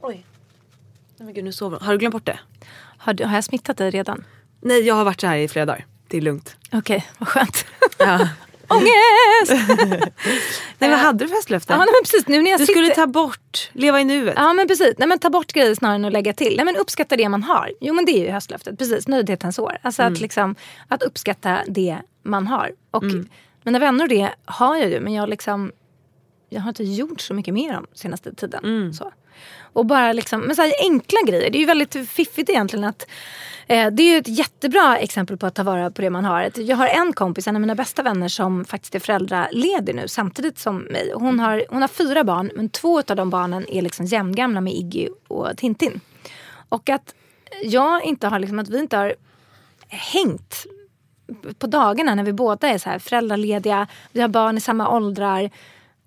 Oj. 0.00 0.24
Nej, 1.16 1.24
men 1.24 1.34
gud, 1.34 1.44
nu 1.44 1.52
sover 1.52 1.78
hon. 1.78 1.86
Har 1.86 1.92
du 1.92 1.98
glömt 1.98 2.12
bort 2.12 2.24
det? 2.26 2.38
Har, 2.98 3.14
du, 3.14 3.24
har 3.24 3.34
jag 3.34 3.44
smittat 3.44 3.76
dig 3.76 3.90
redan? 3.90 4.24
Nej, 4.60 4.80
jag 4.80 4.94
har 4.94 5.04
varit 5.04 5.20
så 5.20 5.26
här 5.26 5.36
i 5.36 5.48
flera 5.48 5.66
dagar. 5.66 5.86
Det 6.08 6.16
är 6.16 6.20
lugnt. 6.20 6.56
Okej, 6.72 7.06
vad 7.18 7.28
skönt. 7.28 7.66
Ja. 7.98 8.28
Ångest! 8.70 9.68
Nej, 10.78 10.90
vad 10.90 10.98
hade 10.98 11.24
du 11.24 11.28
för 11.28 11.34
höstlöfte? 11.36 11.72
Ja, 11.72 11.78
men 11.78 11.88
precis, 12.02 12.28
nu 12.28 12.42
när 12.42 12.50
jag 12.50 12.60
du 12.60 12.66
sitter... 12.66 12.80
skulle 12.80 12.94
ta 12.94 13.06
bort, 13.06 13.70
leva 13.72 14.00
i 14.00 14.04
nuet. 14.04 14.34
Ja 14.36 14.52
men 14.52 14.68
precis, 14.68 14.94
nej, 14.98 15.08
men 15.08 15.18
ta 15.18 15.30
bort 15.30 15.52
grejer 15.52 15.74
snarare 15.74 15.96
än 15.96 16.04
att 16.04 16.12
lägga 16.12 16.32
till. 16.32 16.56
Nej, 16.56 16.64
men 16.64 16.76
uppskatta 16.76 17.16
det 17.16 17.28
man 17.28 17.42
har. 17.42 17.70
Jo 17.80 17.94
men 17.94 18.04
det 18.04 18.12
är 18.12 18.24
ju 18.24 18.30
höstlöftet, 18.30 18.78
precis. 18.78 19.08
Nöjdhetens 19.08 19.58
år. 19.58 19.78
Alltså 19.82 20.02
att, 20.02 20.20
liksom, 20.20 20.54
att 20.88 21.02
uppskatta 21.02 21.58
det 21.66 21.98
man 22.22 22.46
har. 22.46 22.72
Och 22.90 23.04
mina 23.62 23.78
vänner 23.78 24.04
och 24.04 24.08
det 24.08 24.30
har 24.44 24.76
jag 24.76 24.90
ju 24.90 25.00
men 25.00 25.12
jag 25.12 25.28
liksom 25.28 25.72
jag 26.48 26.60
har 26.60 26.68
inte 26.68 26.84
gjort 26.84 27.20
så 27.20 27.34
mycket 27.34 27.54
mer 27.54 27.76
om 27.76 27.86
senaste 27.94 28.34
tiden. 28.34 28.60
Så. 28.92 29.12
Och 29.72 29.86
bara 29.86 30.12
liksom, 30.12 30.40
men 30.40 30.56
så 30.56 30.62
här 30.62 30.72
enkla 30.80 31.18
grejer. 31.26 31.50
Det 31.50 31.58
är 31.58 31.60
ju 31.60 31.66
väldigt 31.66 32.08
fiffigt 32.08 32.50
egentligen 32.50 32.84
att 32.84 33.06
eh, 33.66 33.86
det 33.90 34.02
är 34.02 34.12
ju 34.12 34.18
ett 34.18 34.38
jättebra 34.38 34.98
exempel 34.98 35.36
på 35.36 35.46
att 35.46 35.54
ta 35.54 35.62
vara 35.62 35.90
på 35.90 36.02
det 36.02 36.10
man 36.10 36.24
har. 36.24 36.50
Jag 36.60 36.76
har 36.76 36.86
en 36.86 37.12
kompis, 37.12 37.46
en 37.46 37.56
av 37.56 37.60
mina 37.60 37.74
bästa 37.74 38.02
vänner 38.02 38.28
som 38.28 38.64
faktiskt 38.64 38.94
är 38.94 39.00
föräldraledig 39.00 39.94
nu 39.94 40.08
samtidigt 40.08 40.58
som 40.58 40.78
mig. 40.78 41.12
Hon 41.14 41.40
har, 41.40 41.64
hon 41.68 41.80
har 41.80 41.88
fyra 41.88 42.24
barn 42.24 42.50
men 42.54 42.68
två 42.68 42.98
av 42.98 43.16
de 43.16 43.30
barnen 43.30 43.68
är 43.68 43.82
liksom 43.82 44.06
jämngamla 44.06 44.60
med 44.60 44.72
Iggy 44.72 45.08
och 45.28 45.56
Tintin. 45.56 46.00
Och 46.68 46.88
att 46.88 47.14
jag 47.62 48.04
inte 48.04 48.28
har, 48.28 48.38
liksom, 48.38 48.58
att 48.58 48.68
vi 48.68 48.78
inte 48.78 48.96
har 48.96 49.14
hängt 49.88 50.66
på 51.58 51.66
dagarna 51.66 52.14
när 52.14 52.24
vi 52.24 52.32
båda 52.32 52.68
är 52.68 52.78
så 52.78 52.90
här 52.90 52.98
föräldralediga, 52.98 53.86
vi 54.12 54.20
har 54.20 54.28
barn 54.28 54.58
i 54.58 54.60
samma 54.60 54.96
åldrar. 54.96 55.50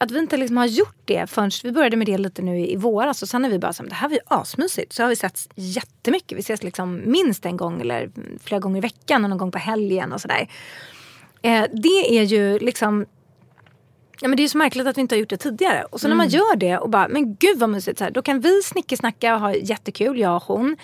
Att 0.01 0.11
vi 0.11 0.19
inte 0.19 0.37
liksom 0.37 0.57
har 0.57 0.65
gjort 0.65 1.01
det 1.05 1.29
förrän 1.29 1.51
vi 1.63 1.71
började 1.71 1.97
med 1.97 2.07
det 2.07 2.17
lite 2.17 2.41
nu 2.41 2.59
i 2.59 2.75
våras 2.75 3.21
och 3.21 3.29
sen 3.29 3.45
är 3.45 3.49
vi 3.49 3.59
bara 3.59 3.73
här, 3.79 3.85
det 3.85 3.95
här 3.95 4.09
var 4.09 4.13
ju 4.13 4.21
asmysigt. 4.27 4.93
Så 4.93 5.03
har 5.03 5.09
vi 5.09 5.15
sett 5.15 5.49
jättemycket. 5.55 6.37
Vi 6.37 6.39
ses 6.39 6.63
liksom 6.63 7.01
minst 7.05 7.45
en 7.45 7.57
gång 7.57 7.81
eller 7.81 8.11
flera 8.43 8.59
gånger 8.59 8.77
i 8.77 8.81
veckan 8.81 9.23
och 9.23 9.29
någon 9.29 9.39
gång 9.39 9.51
på 9.51 9.57
helgen 9.57 10.11
och 10.11 10.21
sådär. 10.21 10.47
Eh, 11.41 11.65
det 11.73 12.19
är 12.19 12.23
ju 12.23 12.59
liksom 12.59 13.05
Ja, 14.21 14.27
men 14.27 14.37
det 14.37 14.43
är 14.43 14.47
så 14.47 14.57
märkligt 14.57 14.87
att 14.87 14.97
vi 14.97 15.01
inte 15.01 15.15
har 15.15 15.19
gjort 15.19 15.29
det 15.29 15.37
tidigare. 15.37 15.83
Och 15.83 16.01
så 16.01 16.07
när 16.07 16.15
man 16.15 16.29
gör 16.29 16.55
det 16.55 16.77
och 16.77 16.89
bara, 16.89 17.07
men 17.07 17.35
gud 17.35 17.59
vad 17.59 17.69
mysigt. 17.69 17.97
Så 17.97 18.03
här, 18.03 18.11
då 18.11 18.21
kan 18.21 18.39
vi 18.39 18.61
snickesnacka 18.61 19.35
och 19.35 19.41
ha 19.41 19.53
jättekul, 19.53 20.19
jag 20.19 20.35
och 20.35 20.43
hon. 20.43 20.77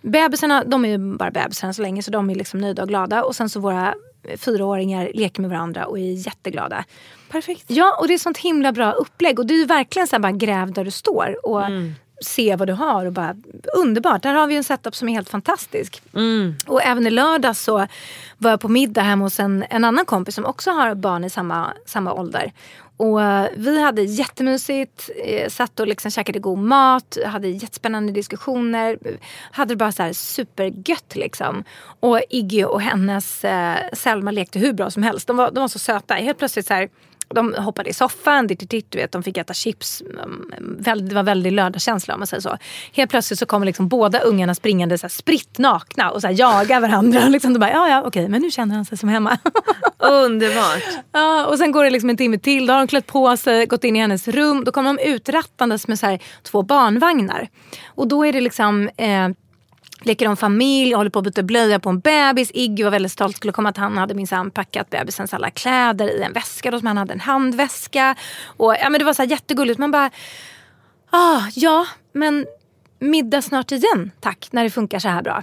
Bebisarna, 0.00 0.64
de 0.64 0.84
är 0.84 0.88
ju 0.88 1.16
bara 1.16 1.30
bebisar 1.30 1.72
så 1.72 1.82
länge 1.82 2.02
så 2.02 2.10
de 2.10 2.30
är 2.30 2.34
liksom 2.34 2.60
nöjda 2.60 2.82
och 2.82 2.88
glada. 2.88 3.24
Och 3.24 3.36
sen 3.36 3.48
så 3.48 3.60
våra 3.60 3.94
fyraåringar 4.36 5.10
leker 5.14 5.40
med 5.40 5.50
varandra 5.50 5.86
och 5.86 5.98
är 5.98 6.26
jätteglada. 6.26 6.84
Perfekt. 7.30 7.64
Ja, 7.66 7.96
och 8.00 8.08
det 8.08 8.14
är 8.14 8.18
sånt 8.18 8.38
himla 8.38 8.72
bra 8.72 8.92
upplägg. 8.92 9.38
Och 9.38 9.46
det 9.46 9.54
är 9.54 9.66
verkligen 9.66 10.08
så 10.08 10.18
bara 10.18 10.32
gräv 10.32 10.72
där 10.72 10.84
du 10.84 10.90
står. 10.90 11.46
Och 11.46 11.62
se 12.22 12.56
vad 12.56 12.68
du 12.68 12.72
har 12.72 13.06
och 13.06 13.12
bara 13.12 13.36
underbart. 13.76 14.22
Där 14.22 14.34
har 14.34 14.46
vi 14.46 14.56
en 14.56 14.64
setup 14.64 14.94
som 14.94 15.08
är 15.08 15.12
helt 15.12 15.28
fantastisk. 15.28 16.02
Och 16.66 16.82
även 16.82 17.06
i 17.06 17.10
lördag 17.10 17.56
så 17.56 17.86
var 18.38 18.50
jag 18.50 18.60
på 18.60 18.68
middag 18.68 19.02
hemma 19.02 19.24
hos 19.24 19.40
en, 19.40 19.64
en 19.70 19.84
annan 19.84 20.04
kompis 20.04 20.34
som 20.34 20.46
också 20.46 20.70
har 20.70 20.94
barn 20.94 21.24
i 21.24 21.30
samma, 21.30 21.72
samma 21.86 22.12
ålder. 22.12 22.52
Och 23.00 23.22
eh, 23.22 23.48
vi 23.56 23.82
hade 23.82 24.02
jättemysigt, 24.02 25.10
eh, 25.24 25.48
satt 25.48 25.80
och 25.80 25.86
liksom 25.86 26.10
käkade 26.10 26.38
god 26.38 26.58
mat, 26.58 27.18
hade 27.26 27.48
jättespännande 27.48 28.12
diskussioner. 28.12 28.98
Hade 29.50 29.72
det 29.72 29.76
bara 29.76 29.92
så 29.92 30.02
här 30.02 30.12
supergött 30.12 31.16
liksom. 31.16 31.64
Och 32.00 32.20
Iggy 32.30 32.64
och 32.64 32.80
hennes 32.80 33.44
eh, 33.44 33.76
Selma 33.92 34.30
lekte 34.30 34.58
hur 34.58 34.72
bra 34.72 34.90
som 34.90 35.02
helst. 35.02 35.26
De 35.26 35.36
var, 35.36 35.50
de 35.50 35.60
var 35.60 35.68
så 35.68 35.78
söta. 35.78 36.14
Helt 36.14 36.38
plötsligt 36.38 36.66
så 36.66 36.74
här 36.74 36.88
de 37.34 37.54
hoppade 37.54 37.90
i 37.90 37.92
soffan, 37.94 38.46
ditt, 38.46 38.70
ditt, 38.70 38.90
du 38.90 38.98
vet, 38.98 39.12
de 39.12 39.22
fick 39.22 39.36
äta 39.36 39.54
chips. 39.54 40.02
Mm, 40.02 40.76
Det 41.08 41.14
var 41.14 41.22
väldigt 41.22 41.52
lördagskänsla 41.52 42.14
om 42.14 42.20
man 42.20 42.26
säger 42.26 42.40
så. 42.40 42.58
Helt 42.92 43.10
plötsligt 43.10 43.38
så 43.38 43.46
kommer 43.46 43.66
liksom 43.66 43.88
båda 43.88 44.20
ungarna 44.20 44.54
springande 44.54 44.98
så 44.98 45.04
här, 45.04 45.08
spritt 45.08 45.58
nakna 45.58 46.10
och 46.10 46.20
så 46.20 46.28
jagar 46.30 46.80
varandra. 46.80 47.20
Liksom, 47.28 47.52
de 47.52 47.58
bara, 47.58 47.70
ja 47.70 47.88
ja 47.88 48.02
okej 48.06 48.28
men 48.28 48.42
nu 48.42 48.50
känner 48.50 48.74
han 48.74 48.84
sig 48.84 48.98
som 48.98 49.08
hemma. 49.08 49.38
Underbart. 49.98 50.82
Ja, 51.12 51.46
och 51.46 51.58
sen 51.58 51.72
går 51.72 51.84
det 51.84 51.90
liksom 51.90 52.10
en 52.10 52.16
timme 52.16 52.38
till. 52.38 52.66
Då 52.66 52.72
har 52.72 52.78
de 52.78 52.86
klätt 52.86 53.06
på 53.06 53.36
sig, 53.36 53.66
gått 53.66 53.84
in 53.84 53.96
i 53.96 53.98
hennes 53.98 54.28
rum. 54.28 54.64
Då 54.64 54.72
kommer 54.72 54.94
de 54.94 55.02
utrattandes 55.10 55.88
med 55.88 55.98
så 55.98 56.06
här, 56.06 56.18
två 56.42 56.62
barnvagnar. 56.62 57.48
Och 57.86 58.08
då 58.08 58.26
är 58.26 58.32
det 58.32 58.40
liksom 58.40 58.88
eh, 58.96 59.28
leker 60.00 60.28
om 60.28 60.36
familj, 60.36 60.94
håller 60.94 61.10
på 61.10 61.18
att 61.18 61.24
byta 61.24 61.42
blöja 61.42 61.78
på 61.78 61.90
en 61.90 62.00
bebis. 62.00 62.50
Iggy 62.54 62.84
var 62.84 62.90
väldigt 62.90 63.12
stolt, 63.12 63.36
skulle 63.36 63.52
komma 63.52 63.68
att 63.68 63.76
han 63.76 63.98
hade 63.98 64.14
minsann 64.14 64.50
packat 64.50 64.90
bebisens 64.90 65.34
alla 65.34 65.50
kläder 65.50 66.08
i 66.08 66.22
en 66.22 66.32
väska. 66.32 66.70
Då, 66.70 66.78
som 66.78 66.86
han 66.86 66.96
hade 66.96 67.12
en 67.12 67.20
handväska. 67.20 68.14
Och, 68.44 68.74
ja, 68.80 68.90
men 68.90 68.98
det 68.98 69.04
var 69.04 69.14
så 69.14 69.22
här 69.22 69.30
jättegulligt. 69.30 69.78
Man 69.78 69.90
bara, 69.90 70.10
ah, 71.10 71.42
ja 71.54 71.86
men 72.12 72.46
middag 73.00 73.42
snart 73.42 73.72
igen 73.72 74.10
tack, 74.20 74.48
när 74.50 74.64
det 74.64 74.70
funkar 74.70 74.98
så 74.98 75.08
här 75.08 75.22
bra. 75.22 75.42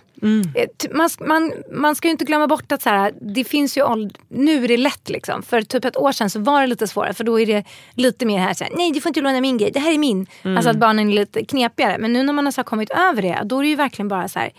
Eh, 0.55 0.67
t- 0.77 0.89
Man, 0.93 1.09
man, 1.19 1.53
man 1.73 1.95
ska 1.95 2.07
ju 2.07 2.11
inte 2.11 2.25
glömma 2.25 2.47
bort 2.47 2.71
att 2.71 2.81
så 2.81 2.89
här, 2.89 3.13
det 3.21 3.43
finns 3.43 3.77
ju 3.77 3.81
åld- 3.83 4.17
nu 4.27 4.63
är 4.63 4.67
det 4.67 4.77
lätt 4.77 5.09
liksom. 5.09 5.43
För 5.43 5.61
typ 5.61 5.85
ett 5.85 5.97
år 5.97 6.11
sedan 6.11 6.29
så 6.29 6.39
var 6.39 6.61
det 6.61 6.67
lite 6.67 6.87
svårare 6.87 7.13
för 7.13 7.23
då 7.23 7.39
är 7.39 7.45
det 7.45 7.63
lite 7.93 8.25
mer 8.25 8.39
här, 8.39 8.53
så 8.53 8.63
här 8.63 8.73
nej 8.77 8.91
du 8.91 9.01
får 9.01 9.09
inte 9.09 9.21
låna 9.21 9.41
min 9.41 9.57
grej, 9.57 9.71
det 9.71 9.79
här 9.79 9.93
är 9.93 9.97
min. 9.97 10.27
Mm. 10.43 10.57
Alltså 10.57 10.69
att 10.69 10.77
barnen 10.77 11.09
är 11.09 11.13
lite 11.13 11.45
knepigare. 11.45 11.97
Men 11.97 12.13
nu 12.13 12.23
när 12.23 12.33
man 12.33 12.45
har 12.45 12.51
så 12.51 12.61
här 12.61 12.65
kommit 12.65 12.89
över 12.89 13.21
det, 13.21 13.41
då 13.45 13.57
är 13.59 13.63
det 13.63 13.69
ju 13.69 13.75
verkligen 13.75 14.07
bara 14.07 14.27
så 14.27 14.39
här 14.39 14.51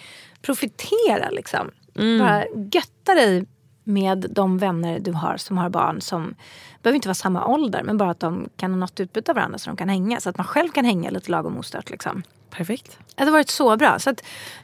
profitera 0.43 1.31
liksom. 1.31 1.71
Mm. 1.99 2.19
Bara 2.19 2.45
götta 2.73 3.15
dig 3.15 3.45
med 3.85 4.27
de 4.31 4.59
vänner 4.59 4.99
du 5.01 5.13
har 5.13 5.37
som 5.37 5.59
har 5.59 5.69
barn 5.71 6.01
som 6.01 6.35
behöver 6.83 6.95
inte 6.95 7.09
vara 7.09 7.15
samma 7.15 7.47
ålder 7.47 7.83
men 7.83 7.99
bara 7.99 8.11
att 8.11 8.21
de 8.21 8.49
kan 8.57 8.71
ha 8.71 8.79
något 8.79 9.01
utbyte 9.01 9.31
av 9.33 9.37
varandra 9.37 9.59
så 9.59 9.71
de 9.71 9.77
kan 9.77 9.89
hänga. 9.89 10.21
Så 10.21 10.31
att 10.31 10.37
man 10.39 10.47
själv 10.47 10.69
kan 10.71 10.85
hänga 10.85 11.11
lite 11.11 11.31
lagom 11.31 11.59
ostört. 11.59 11.91
Liksom. 11.91 12.23
Perfekt. 12.51 12.99
Det 13.15 13.23
hade 13.23 13.33
varit 13.33 13.51
så 13.51 13.77
bra. 13.77 13.99
Så 13.99 14.15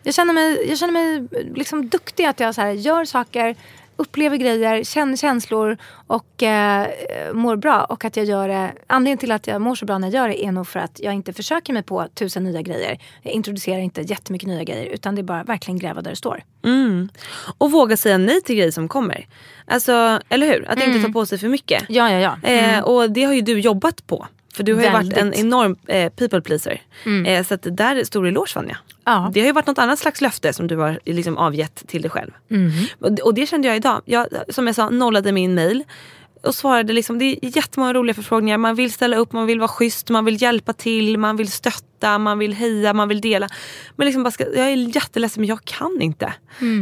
jag 0.02 0.14
känner 0.14 0.34
mig, 0.34 0.68
jag 0.68 0.78
känner 0.78 0.92
mig 0.92 1.28
liksom 1.54 1.88
duktig 1.88 2.24
att 2.24 2.40
jag 2.40 2.54
så 2.54 2.60
här, 2.60 2.70
gör 2.70 3.04
saker, 3.04 3.56
upplever 3.96 4.36
grejer, 4.36 4.84
känner 4.84 5.16
känslor 5.16 5.76
och 6.06 6.42
eh, 6.42 6.88
mår 7.32 7.56
bra. 7.56 7.84
Och 7.84 8.04
att 8.04 8.16
jag 8.16 8.26
gör 8.26 8.48
det, 8.48 8.72
anledningen 8.86 9.18
till 9.18 9.32
att 9.32 9.46
jag 9.46 9.60
mår 9.60 9.74
så 9.74 9.86
bra 9.86 9.98
när 9.98 10.08
jag 10.08 10.14
gör 10.14 10.28
det 10.28 10.44
är 10.44 10.52
nog 10.52 10.68
för 10.68 10.80
att 10.80 11.00
jag 11.00 11.14
inte 11.14 11.32
försöker 11.32 11.72
mig 11.72 11.82
på 11.82 12.06
tusen 12.14 12.44
nya 12.44 12.62
grejer. 12.62 12.98
Jag 13.22 13.32
introducerar 13.32 13.78
inte 13.78 14.00
jättemycket 14.00 14.48
nya 14.48 14.64
grejer 14.64 14.86
utan 14.86 15.14
det 15.14 15.20
är 15.20 15.22
bara 15.22 15.44
verkligen 15.44 15.78
gräva 15.78 16.02
där 16.02 16.10
det 16.10 16.16
står. 16.16 16.42
Mm. 16.64 17.08
Och 17.58 17.70
våga 17.70 17.96
säga 17.96 18.18
nej 18.18 18.40
till 18.40 18.56
grejer 18.56 18.70
som 18.70 18.88
kommer. 18.88 19.26
Alltså, 19.66 20.20
eller 20.28 20.46
hur? 20.46 20.70
Att 20.70 20.82
inte 20.82 21.02
ta 21.02 21.12
på 21.12 21.26
sig 21.26 21.38
för 21.38 21.48
mycket. 21.48 21.84
Ja, 21.88 22.10
ja, 22.10 22.18
ja. 22.42 22.48
Eh, 22.48 22.80
och 22.80 23.10
det 23.10 23.24
har 23.24 23.32
ju 23.32 23.40
du 23.40 23.60
jobbat 23.60 24.06
på. 24.06 24.26
För 24.54 24.62
du 24.62 24.74
har 24.74 24.82
ju 24.82 24.90
varit 24.90 25.12
en 25.12 25.14
Väldigt. 25.14 25.40
enorm 25.40 25.76
eh, 25.86 26.12
people 26.12 26.40
pleaser. 26.40 26.82
Eh, 27.26 27.44
så 27.44 27.56
där 27.56 28.04
stor 28.04 28.26
eloge 28.26 28.52
Vanja. 28.54 28.78
Ja. 29.04 29.30
Det 29.34 29.40
har 29.40 29.46
ju 29.46 29.52
varit 29.52 29.66
något 29.66 29.78
annat 29.78 29.98
slags 29.98 30.20
löfte 30.20 30.52
som 30.52 30.66
du 30.66 30.76
har 30.76 31.00
liksom 31.04 31.36
avgett 31.38 31.86
till 31.86 32.02
dig 32.02 32.10
själv. 32.10 32.30
Och, 32.98 33.20
och 33.20 33.34
det 33.34 33.46
kände 33.46 33.68
jag 33.68 33.76
idag. 33.76 34.02
Jag, 34.04 34.26
som 34.48 34.66
jag 34.66 34.76
sa, 34.76 34.90
nollade 34.90 35.32
min 35.32 35.54
mail. 35.54 35.84
Och 36.46 36.54
svarade 36.54 36.92
liksom, 36.92 37.18
det 37.18 37.24
är 37.24 37.56
jättemånga 37.56 37.92
roliga 37.92 38.14
förfrågningar. 38.14 38.58
Man 38.58 38.74
vill 38.74 38.92
ställa 38.92 39.16
upp, 39.16 39.32
man 39.32 39.46
vill 39.46 39.58
vara 39.58 39.68
schysst, 39.68 40.10
man 40.10 40.24
vill 40.24 40.42
hjälpa 40.42 40.72
till, 40.72 41.18
man 41.18 41.36
vill 41.36 41.52
stötta, 41.52 42.18
man 42.18 42.38
vill 42.38 42.52
heja, 42.54 42.92
man 42.92 43.08
vill 43.08 43.20
dela. 43.20 43.48
Men 43.96 44.04
liksom 44.04 44.22
bara 44.22 44.30
ska, 44.30 44.44
jag 44.44 44.70
är 44.70 44.96
jätteledsen 44.96 45.40
men 45.40 45.48
jag 45.48 45.64
kan 45.64 46.02
inte. 46.02 46.32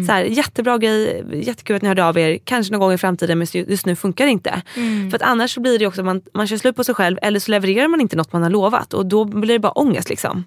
Så 0.06 0.12
här, 0.12 0.24
jättebra 0.24 0.78
grej, 0.78 1.24
jättekul 1.32 1.76
att 1.76 1.82
ni 1.82 1.88
hörde 1.88 2.04
av 2.04 2.18
er. 2.18 2.38
Kanske 2.44 2.72
någon 2.72 2.80
gång 2.80 2.92
i 2.92 2.98
framtiden 2.98 3.38
men 3.38 3.46
just 3.52 3.86
nu 3.86 3.96
funkar 3.96 4.24
det 4.24 4.30
inte. 4.30 4.62
För 5.10 5.16
att 5.16 5.22
annars 5.22 5.58
blir 5.58 5.78
det 5.78 5.86
också 5.86 6.00
att 6.00 6.04
man, 6.04 6.22
man 6.34 6.46
kör 6.46 6.56
slut 6.56 6.76
på 6.76 6.84
sig 6.84 6.94
själv 6.94 7.18
eller 7.22 7.40
så 7.40 7.50
levererar 7.50 7.88
man 7.88 8.00
inte 8.00 8.16
något 8.16 8.32
man 8.32 8.42
har 8.42 8.50
lovat. 8.50 8.94
Och 8.94 9.06
då 9.06 9.24
blir 9.24 9.54
det 9.54 9.58
bara 9.58 9.72
ångest 9.72 10.08
liksom. 10.08 10.44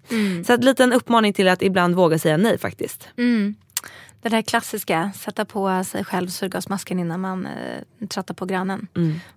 Så 0.48 0.54
att 0.54 0.64
liten 0.64 0.94
uppmaning 0.94 1.34
till 1.34 1.48
att 1.48 1.62
ibland 1.62 1.96
våga 1.96 2.20
säga 2.20 2.38
nej 2.38 2.58
faktiskt. 2.58 3.08
Det 4.26 4.30
där 4.30 4.42
klassiska, 4.42 5.12
sätta 5.16 5.46
på 5.46 5.84
sig 5.84 6.04
själv 6.06 6.28
syrgasmasken 6.28 7.00
innan 7.00 7.22
man 7.22 7.46
eh, 7.46 8.08
tröttar 8.08 8.34
på 8.34 8.46
grannen. 8.46 8.88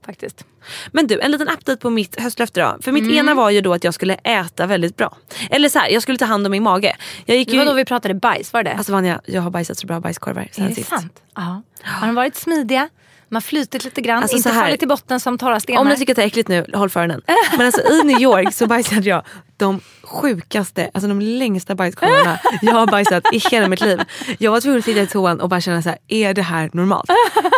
Faktiskt. 0.06 0.44
Men 0.92 1.06
du, 1.06 1.20
en 1.20 1.30
liten 1.30 1.48
update 1.48 1.76
på 1.76 1.90
mitt 1.90 2.20
höstlöfte 2.20 2.60
då. 2.60 2.76
För 2.82 2.92
mitt 2.92 3.02
Mm. 3.02 3.14
ena 3.16 3.34
var 3.34 3.50
ju 3.50 3.60
då 3.60 3.74
att 3.74 3.84
jag 3.84 3.94
skulle 3.94 4.14
äta 4.14 4.66
väldigt 4.66 4.96
bra. 4.96 5.16
Eller 5.50 5.68
så 5.68 5.78
här, 5.78 5.88
jag 5.88 6.02
skulle 6.02 6.18
ta 6.18 6.24
hand 6.24 6.46
om 6.46 6.50
min 6.50 6.62
mage. 6.62 6.96
Jag 7.26 7.36
gick 7.36 7.48
Det 7.48 7.52
ju... 7.52 7.58
var 7.58 7.66
då 7.66 7.72
vi 7.72 7.84
pratade 7.84 8.14
bajs, 8.14 8.52
var 8.52 8.62
det? 8.62 8.74
Alltså 8.74 8.92
Vanja, 8.92 9.20
jag 9.24 9.42
har 9.42 9.50
bajsat 9.50 9.78
så 9.78 9.86
bra 9.86 10.00
bajskorvar 10.00 10.48
sen 10.52 10.64
är 10.64 10.68
det 10.68 10.74
sist. 10.74 10.88
sant? 10.88 11.22
Ja. 11.34 11.62
Har 11.82 12.06
de 12.06 12.14
varit 12.16 12.36
smidiga? 12.36 12.88
De 13.28 13.34
har 13.34 13.40
flutit 13.40 13.84
lite 13.84 14.00
grann, 14.00 14.22
Alltså, 14.22 14.36
inte 14.36 14.50
fallit 14.50 14.78
till 14.78 14.88
botten 14.88 15.20
som 15.20 15.38
torra 15.38 15.60
stenar. 15.60 15.80
Om 15.80 15.88
ni 15.88 15.96
tycker 15.96 16.12
att 16.12 16.16
det 16.16 16.22
är 16.22 16.26
äckligt 16.26 16.48
nu, 16.48 16.66
håll 16.74 16.90
för 16.90 17.00
öronen. 17.00 17.22
Men 17.56 17.66
alltså 17.66 17.80
i 17.82 18.02
New 18.04 18.20
York 18.20 18.54
så 18.54 18.66
bajsade 18.66 19.08
jag 19.08 19.22
de 19.56 19.80
sjukaste, 20.02 20.90
alltså 20.94 21.08
de 21.08 21.20
längsta 21.20 21.74
bajskorvarna 21.74 22.38
jag 22.62 22.72
har 22.74 22.86
bajsat 22.86 23.24
i 23.32 23.38
hela 23.38 23.68
mitt 23.68 23.80
liv. 23.80 24.00
Jag 24.38 24.50
var 24.50 24.60
tvungen 24.60 24.78
att 24.78 24.84
sitta 24.84 25.00
i 25.00 25.06
toan 25.06 25.40
och 25.40 25.48
bara 25.48 25.60
känna 25.60 25.82
så 25.82 25.88
här: 25.88 25.98
är 26.08 26.34
det 26.34 26.42
här 26.42 26.70
normalt? 26.72 27.10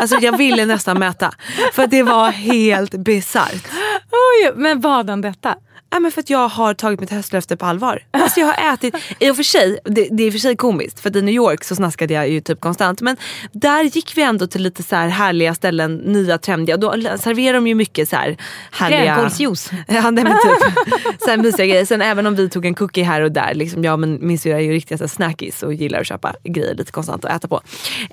Alltså 0.03 0.17
jag 0.17 0.39
ville 0.39 0.67
nästan 0.67 0.99
mäta. 0.99 1.35
För 1.73 1.87
det 1.87 2.03
var 2.03 2.31
helt 2.31 2.95
bisarrt. 2.95 3.69
Oj, 4.11 4.53
men 4.57 4.81
vad 4.81 5.11
om 5.11 5.21
detta? 5.21 5.57
Ja, 5.93 6.01
men 6.01 6.13
för 6.13 6.21
att 6.21 6.31
jag 6.31 6.49
har 6.49 6.75
tagit 6.75 7.01
mitt 7.01 7.11
höstlöfte 7.11 7.57
på 7.57 7.67
allvar. 7.67 8.03
Alltså 8.11 8.41
jag 8.41 8.47
har 8.47 8.75
ätit, 8.75 8.95
i 9.19 9.31
och 9.31 9.37
för 9.37 9.43
sig, 9.43 9.79
det, 9.85 10.09
det 10.11 10.23
är 10.23 10.27
och 10.29 10.33
för 10.33 10.39
sig 10.39 10.57
komiskt 10.57 11.01
för 11.01 11.17
i 11.17 11.23
New 11.23 11.35
York 11.35 11.65
så 11.65 11.75
snaskade 11.75 12.15
jag 12.15 12.29
ju 12.29 12.41
typ 12.41 12.61
konstant. 12.61 13.01
Men 13.01 13.17
där 13.53 13.83
gick 13.83 14.17
vi 14.17 14.23
ändå 14.23 14.47
till 14.47 14.63
lite 14.63 14.83
så 14.83 14.97
här 14.97 15.09
härliga 15.09 15.55
ställen, 15.55 15.97
nya 15.97 16.39
trendiga. 16.39 16.75
Och 16.75 16.81
då 16.81 16.93
serverar 17.19 17.55
de 17.55 17.67
ju 17.67 17.75
mycket 17.75 18.09
så 18.09 18.17
här 18.17 18.37
härliga... 18.71 19.05
Grönkålsjuice. 19.05 19.71
Ja 19.89 20.11
nej, 20.11 20.25
men 20.25 20.33
typ. 20.33 20.75
så 21.21 21.31
här 21.31 21.37
mysiga 21.37 21.67
grejer. 21.67 21.85
Sen 21.85 22.03
även 22.03 22.27
om 22.27 22.35
vi 22.35 22.49
tog 22.49 22.67
en 22.67 22.75
cookie 22.75 23.05
här 23.05 23.21
och 23.21 23.33
där. 23.33 23.55
Liksom, 23.55 23.85
jag 23.85 23.99
men 23.99 24.27
min 24.27 24.39
syrra 24.39 24.57
är 24.57 24.61
ju 24.61 24.73
riktiga 24.73 25.09
snackies 25.09 25.63
och 25.63 25.75
gillar 25.75 26.01
att 26.01 26.07
köpa 26.07 26.35
grejer 26.45 26.75
lite 26.75 26.93
konstant 26.93 27.25
att 27.25 27.37
äta 27.37 27.49
på. 27.49 27.61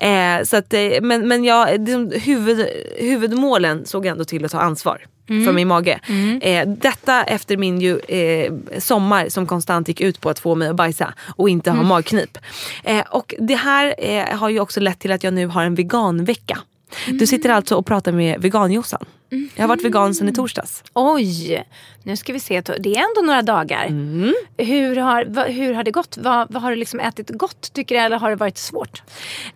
Eh, 0.04 0.42
så 0.44 0.56
att, 0.56 0.74
eh, 0.74 0.80
men 1.02 1.28
men 1.28 1.44
jag, 1.44 1.80
liksom, 1.80 2.12
huvud, 2.14 2.66
huvudmålen 2.98 3.86
såg 3.86 4.06
jag 4.06 4.12
ändå 4.12 4.24
till 4.24 4.44
att 4.44 4.50
ta 4.50 4.60
ansvar 4.60 5.06
för 5.28 5.52
min 5.52 5.68
mage. 5.68 6.00
Eh, 6.40 6.68
detta 6.68 7.24
efter 7.24 7.56
min 7.56 7.80
ju, 7.80 7.98
eh, 7.98 8.52
sommar 8.78 9.28
som 9.28 9.46
konstant 9.46 9.88
gick 9.88 10.00
ut 10.00 10.20
på 10.20 10.30
att 10.30 10.38
få 10.38 10.54
mig 10.54 10.68
att 10.68 10.76
bajsa 10.76 11.14
och 11.36 11.48
inte 11.48 11.70
ha 11.70 11.82
magknip. 11.82 12.38
Eh, 12.84 13.04
och 13.10 13.34
det 13.38 13.54
här 13.54 13.94
eh, 13.98 14.38
har 14.38 14.48
ju 14.48 14.60
också 14.60 14.80
lett 14.80 14.98
till 14.98 15.12
att 15.12 15.24
jag 15.24 15.34
nu 15.34 15.46
har 15.46 15.62
en 15.64 15.74
veganvecka. 15.74 16.58
Du 17.06 17.26
sitter 17.26 17.50
alltså 17.50 17.74
och 17.76 17.86
pratar 17.86 18.12
med 18.12 18.42
veganjossan. 18.42 19.04
Jag 19.30 19.62
har 19.62 19.68
varit 19.68 19.84
vegan 19.84 20.14
sedan 20.14 20.28
i 20.28 20.32
torsdags. 20.32 20.84
Oj, 20.94 21.64
nu 22.02 22.16
ska 22.16 22.32
vi 22.32 22.40
se. 22.40 22.60
Det 22.60 22.96
är 22.96 22.98
ändå 22.98 23.20
några 23.26 23.42
dagar. 23.42 23.86
Mm. 23.86 24.34
Hur, 24.58 24.96
har, 24.96 25.48
hur 25.48 25.74
har 25.74 25.84
det 25.84 25.90
gått? 25.90 26.16
Vad, 26.20 26.52
vad 26.52 26.62
har 26.62 26.70
du 26.70 26.76
liksom 26.76 27.00
ätit 27.00 27.28
gott 27.30 27.72
tycker 27.72 27.94
du 27.94 28.00
eller 28.00 28.18
har 28.18 28.30
det 28.30 28.36
varit 28.36 28.58
svårt? 28.58 29.02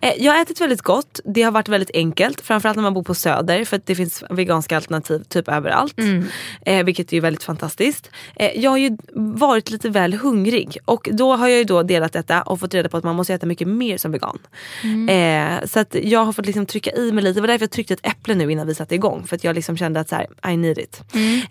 Eh, 0.01 0.13
Jag 0.17 0.33
har 0.33 0.41
ätit 0.41 0.61
väldigt 0.61 0.81
gott. 0.81 1.19
Det 1.25 1.41
har 1.41 1.51
varit 1.51 1.67
väldigt 1.67 1.91
enkelt. 1.93 2.41
Framförallt 2.41 2.75
när 2.75 2.83
man 2.83 2.93
bor 2.93 3.03
på 3.03 3.15
Söder 3.15 3.65
för 3.65 3.75
att 3.77 3.85
det 3.85 3.95
finns 3.95 4.23
veganska 4.29 4.75
alternativ 4.75 5.23
typ 5.29 5.47
överallt. 5.47 5.95
Eh, 6.65 6.83
vilket 6.85 7.13
är 7.13 7.21
väldigt 7.21 7.43
fantastiskt. 7.43 8.09
Eh, 8.35 8.51
jag 8.59 8.71
har 8.71 8.77
ju 8.77 8.97
varit 9.13 9.69
lite 9.69 9.89
väl 9.89 10.13
hungrig 10.13 10.77
och 10.85 11.09
då 11.11 11.35
har 11.35 11.47
jag 11.47 11.57
ju 11.57 11.63
då 11.63 11.83
delat 11.83 12.13
detta 12.13 12.41
och 12.41 12.59
fått 12.59 12.73
reda 12.73 12.89
på 12.89 12.97
att 12.97 13.03
man 13.03 13.15
måste 13.15 13.33
äta 13.33 13.45
mycket 13.45 13.67
mer 13.67 13.97
som 13.97 14.11
vegan. 14.11 14.39
Eh, 15.09 15.65
så 15.65 15.79
att 15.79 15.95
jag 16.03 16.25
har 16.25 16.33
fått 16.33 16.45
liksom 16.45 16.65
trycka 16.65 16.91
i 16.91 17.11
mig 17.11 17.23
lite. 17.23 17.37
Det 17.37 17.41
var 17.41 17.47
därför 17.47 17.63
jag 17.63 17.71
tryckte 17.71 17.93
ett 17.93 18.05
äpple 18.07 18.35
nu 18.35 18.51
innan 18.51 18.67
vi 18.67 18.75
satte 18.75 18.95
igång. 18.95 19.27
För 19.27 19.35
att 19.35 19.43
jag 19.43 19.55
liksom 19.55 19.62
kände 19.63 19.99
att 19.99 20.09
så 20.09 20.15
här, 20.15 20.51
I 20.51 20.57
need 20.57 20.77
it. 20.77 21.01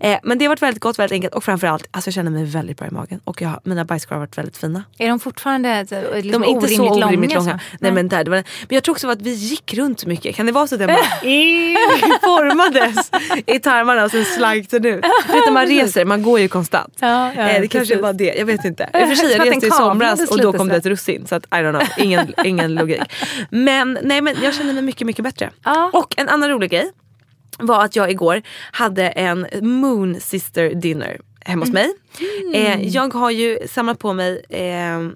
Eh, 0.01 0.18
men 0.22 0.38
det 0.38 0.44
har 0.44 0.48
varit 0.48 0.62
väldigt 0.62 0.83
gott, 0.83 0.98
väldigt 0.98 1.12
enkelt 1.12 1.35
och 1.35 1.44
framförallt 1.44 1.88
alltså 1.90 2.09
jag 2.09 2.14
känner 2.14 2.31
mig 2.31 2.44
väldigt 2.44 2.79
bra 2.79 2.88
i 2.88 2.90
magen. 2.90 3.20
Och 3.25 3.42
jag, 3.42 3.61
mina 3.64 3.85
bajskorvar 3.85 4.16
har 4.16 4.27
varit 4.27 4.38
väldigt 4.38 4.57
fina. 4.57 4.85
Är 4.98 5.09
de 5.09 5.20
fortfarande 5.20 5.87
så, 5.88 6.14
liksom 6.14 6.33
De 6.33 6.42
är 6.42 6.46
inte 6.46 6.68
så 6.68 6.83
orimligt 6.83 7.22
orimligt 7.22 7.35
långa. 7.35 7.59
så? 7.59 7.77
Nej, 7.81 7.92
men, 7.92 8.09
där, 8.09 8.25
det 8.25 8.31
var, 8.31 8.37
men 8.37 8.44
jag 8.68 8.85
tror 8.85 8.94
också 8.94 9.09
att 9.09 9.22
vi 9.22 9.31
gick 9.31 9.75
runt 9.75 10.07
mycket. 10.07 10.37
Kan 10.37 10.46
det 10.46 10.53
vara 10.53 10.66
så 10.66 10.75
att 10.75 10.81
jag 10.81 10.90
bara 10.90 10.96
formades 12.22 13.11
i 13.46 13.59
tarmarna 13.59 14.05
och 14.05 14.11
sen 14.11 14.25
slank 14.25 14.70
den 14.70 14.85
ut? 14.85 15.03
Du 15.27 15.33
vet 15.33 15.46
när 15.46 15.53
man 15.53 15.66
reser, 15.66 16.05
man 16.05 16.22
går 16.22 16.40
ju 16.40 16.48
konstant. 16.48 16.96
Ja, 17.01 17.33
ja, 17.37 17.48
eh, 17.48 17.61
det 17.61 17.68
kanske 17.68 17.79
precis. 17.79 18.03
var 18.03 18.12
det, 18.12 18.35
jag 18.35 18.46
vet 18.46 18.64
inte. 18.64 18.83
I 18.94 19.05
och 19.05 19.09
för 19.09 19.14
sig 19.14 19.31
jag 19.31 19.40
den 19.40 19.55
reste 19.55 19.66
i 19.66 19.70
somras 19.70 20.31
och 20.31 20.40
då 20.40 20.53
kom 20.53 20.68
det 20.68 20.77
ett 20.77 20.87
russin. 20.87 21.27
Så 21.27 21.35
att, 21.35 21.44
I 21.44 21.48
don't 21.48 21.70
know, 21.70 21.88
ingen, 21.98 22.35
ingen 22.44 22.75
logik. 22.75 23.03
Men, 23.51 23.98
nej, 24.03 24.20
men 24.20 24.37
jag 24.42 24.55
känner 24.55 24.72
mig 24.72 24.83
mycket, 24.83 25.07
mycket 25.07 25.25
bättre. 25.25 25.51
Ja. 25.64 25.90
Och 25.92 26.14
en 26.16 26.29
annan 26.29 26.51
rolig 26.51 26.70
grej 26.70 26.90
var 27.66 27.85
att 27.85 27.96
jag 27.96 28.11
igår 28.11 28.42
hade 28.72 29.09
en 29.09 29.46
Moon 29.61 30.20
Sister 30.20 30.75
dinner 30.75 31.20
hemma 31.44 31.62
hos 31.62 31.72
mig. 31.72 31.92
Eh, 32.55 32.88
jag 32.88 33.14
har 33.14 33.31
ju 33.31 33.59
samlat 33.70 33.98
på 33.98 34.12
mig 34.12 34.44
eh, 34.48 35.09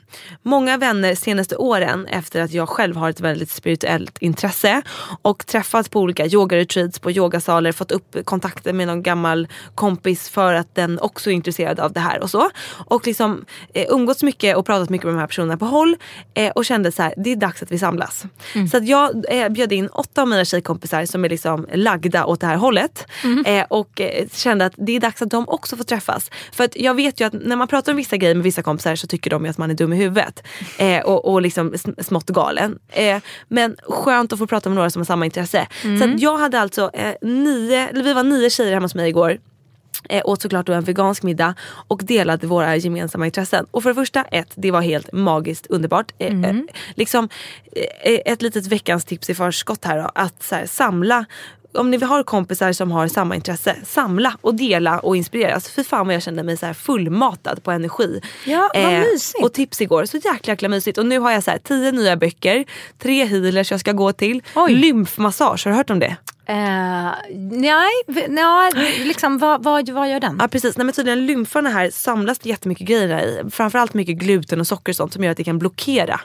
många 0.43 0.77
vänner 0.77 1.15
senaste 1.15 1.57
åren 1.57 2.07
efter 2.07 2.41
att 2.41 2.53
jag 2.53 2.69
själv 2.69 2.97
har 2.97 3.11
ett 3.11 3.21
väldigt 3.21 3.51
spirituellt 3.51 4.19
intresse 4.19 4.83
och 5.23 5.47
träffats 5.47 5.89
på 5.89 6.01
olika 6.01 6.27
yogaretreats 6.27 6.99
på 6.99 7.11
yogasaler, 7.11 7.73
fått 7.73 7.93
upp 7.93 8.17
kontakter 8.25 8.73
med 8.73 8.87
någon 8.87 9.03
gammal 9.03 9.49
kompis 9.75 10.29
för 10.29 10.55
att 10.55 10.75
den 10.75 10.99
också 10.99 11.31
är 11.31 11.35
intresserad 11.35 11.81
av 11.81 11.93
det 11.93 12.01
här 12.01 12.23
och 12.23 12.31
så. 12.31 12.51
Och 12.87 13.07
liksom 13.07 13.45
eh, 13.75 13.87
umgåtts 13.89 14.23
mycket 14.23 14.57
och 14.57 14.67
pratat 14.67 14.91
mycket 14.91 15.05
med 15.05 15.15
de 15.15 15.19
här 15.19 15.27
personerna 15.27 15.57
på 15.57 15.67
håll 15.67 15.97
eh, 16.35 16.51
och 16.51 16.65
kände 16.65 16.93
så 16.93 17.03
här, 17.03 17.15
det 17.17 17.33
är 17.33 17.37
dags 17.37 17.63
att 17.63 17.73
vi 17.73 17.79
samlas. 17.79 18.25
Så 18.71 18.77
att 18.77 18.89
jag 18.89 19.25
eh, 19.29 19.49
bjöd 19.49 19.73
in 19.73 19.89
åtta 19.89 20.23
av 20.23 20.29
mina 20.29 20.45
tjejkompisar 20.45 21.07
som 21.07 21.25
är 21.25 21.29
liksom 21.29 21.67
lagda 21.73 22.25
åt 22.25 22.41
det 22.41 22.47
här 22.47 22.57
hållet 22.57 23.07
eh, 23.47 23.65
och 23.69 24.01
eh, 24.01 24.29
kände 24.33 24.67
att 24.67 24.75
det 24.77 24.97
är 24.97 25.01
dags 25.01 25.23
att 25.23 25.31
de 25.31 25.49
också 25.49 25.77
får 25.77 25.85
träffas. 25.85 26.31
För 26.53 26.65
att 26.65 26.77
jag 26.87 26.94
vet 26.94 27.20
ju 27.20 27.25
att 27.25 27.33
när 27.33 27.57
man 27.57 27.68
pratar 27.68 27.92
om 27.92 27.96
vissa 27.96 28.16
grejer 28.16 28.35
med 28.35 28.44
vissa 28.44 28.62
kompisar 28.62 28.96
så 28.96 29.07
tycker 29.07 29.31
de 29.31 29.44
ju 29.44 29.51
att 29.51 29.59
man 29.59 29.70
är 29.70 29.75
dum 29.75 29.92
i 29.92 29.96
huvudet 29.96 30.42
eh, 30.79 31.01
och, 31.05 31.32
och 31.32 31.43
liksom 31.43 31.72
sm- 31.72 32.03
smått 32.03 32.30
galen. 32.30 32.78
Eh, 32.89 33.18
men 33.49 33.76
skönt 33.82 34.32
att 34.32 34.39
få 34.39 34.47
prata 34.47 34.68
med 34.68 34.76
några 34.76 34.91
som 34.91 35.01
har 35.01 35.05
samma 35.05 35.24
intresse. 35.24 35.66
Så 35.82 36.05
att 36.05 36.20
jag 36.20 36.37
hade 36.39 36.61
alltså 36.61 36.91
eh, 36.95 37.14
nio, 37.22 37.93
vi 37.93 38.12
var 38.12 38.22
nio 38.22 38.51
tjejer 38.51 38.72
hemma 38.72 38.84
hos 38.84 38.95
mig 38.95 39.09
igår 39.09 39.39
Eh, 40.09 40.22
åt 40.24 40.43
såklart 40.43 40.66
då 40.66 40.72
en 40.72 40.84
vegansk 40.84 41.22
middag 41.22 41.55
och 41.89 42.01
delade 42.05 42.47
våra 42.47 42.76
gemensamma 42.76 43.26
intressen. 43.26 43.66
Och 43.70 43.82
för 43.82 43.91
det 43.91 43.95
första, 43.95 44.22
ett, 44.22 44.53
det 44.55 44.70
var 44.70 44.80
helt 44.80 45.12
magiskt 45.12 45.66
underbart. 45.66 46.12
Eh, 46.18 46.41
eh, 46.45 46.57
liksom, 46.95 47.28
eh, 48.03 48.32
ett 48.32 48.43
litet 48.43 48.66
veckans 48.66 49.05
tips 49.05 49.30
i 49.30 49.34
förskott 49.34 49.84
här 49.84 49.99
då, 49.99 50.11
att 50.14 50.43
så 50.43 50.55
här, 50.55 50.66
samla 50.66 51.24
om 51.75 51.91
ni 51.91 51.97
har 52.05 52.23
kompisar 52.23 52.73
som 52.73 52.91
har 52.91 53.09
samma 53.09 53.35
intresse, 53.35 53.77
samla 53.85 54.37
och 54.41 54.55
dela 54.55 54.99
och 54.99 55.17
inspireras. 55.17 55.69
Fy 55.71 55.85
fan 55.85 56.07
vad 56.07 56.14
jag 56.14 56.23
kände 56.23 56.43
mig 56.43 56.57
så 56.57 56.67
här 56.67 56.75
fullmatad 56.75 57.62
på 57.64 57.71
energi. 57.71 58.21
Eh, 58.23 58.51
Ja, 58.53 58.71
vad 58.75 58.83
mysigt. 59.12 59.45
och 59.45 59.53
tips 59.53 59.81
igår, 59.81 60.05
så 60.05 60.17
jäkla 60.17 60.53
jäkla 60.53 60.69
mysigt. 60.69 60.99
Och 60.99 61.07
nu 61.07 61.19
har 61.19 61.31
jag 61.31 61.43
så 61.43 61.51
här, 61.51 61.59
tio 61.59 61.93
nya 61.93 62.17
böcker, 62.17 62.64
tre 62.99 63.25
healers 63.25 63.71
jag 63.71 63.81
ska 63.81 63.93
gå 63.93 64.12
till, 64.12 64.43
lymfmassage, 64.75 65.64
har 65.67 65.71
du 65.71 65.77
hört 65.77 65.91
om 65.91 65.99
det? 65.99 66.17
Eh, 66.49 67.12
nej, 67.51 67.90
nej 68.28 68.70
liksom, 69.05 69.38
vad, 69.38 69.62
vad, 69.62 69.88
vad 69.88 70.11
gör 70.11 70.20
den? 70.20 70.36
Ja 70.40 70.49
precis, 70.49 70.76
nej, 70.76 70.84
men 70.84 70.94
tydligen 70.94 71.26
lymfarna 71.26 71.70
här 71.70 71.90
samlas 71.90 72.38
det 72.38 72.49
jättemycket 72.49 72.86
grejer 72.86 73.20
i. 73.20 73.51
Framförallt 73.51 73.94
mycket 73.94 74.16
gluten 74.16 74.61
och 74.61 74.66
socker 74.66 74.92
och 74.92 74.97
sånt 74.97 75.12
som 75.12 75.24
gör 75.24 75.30
att 75.30 75.36
det 75.36 75.44
kan 75.44 75.59
blockera. 75.59 76.20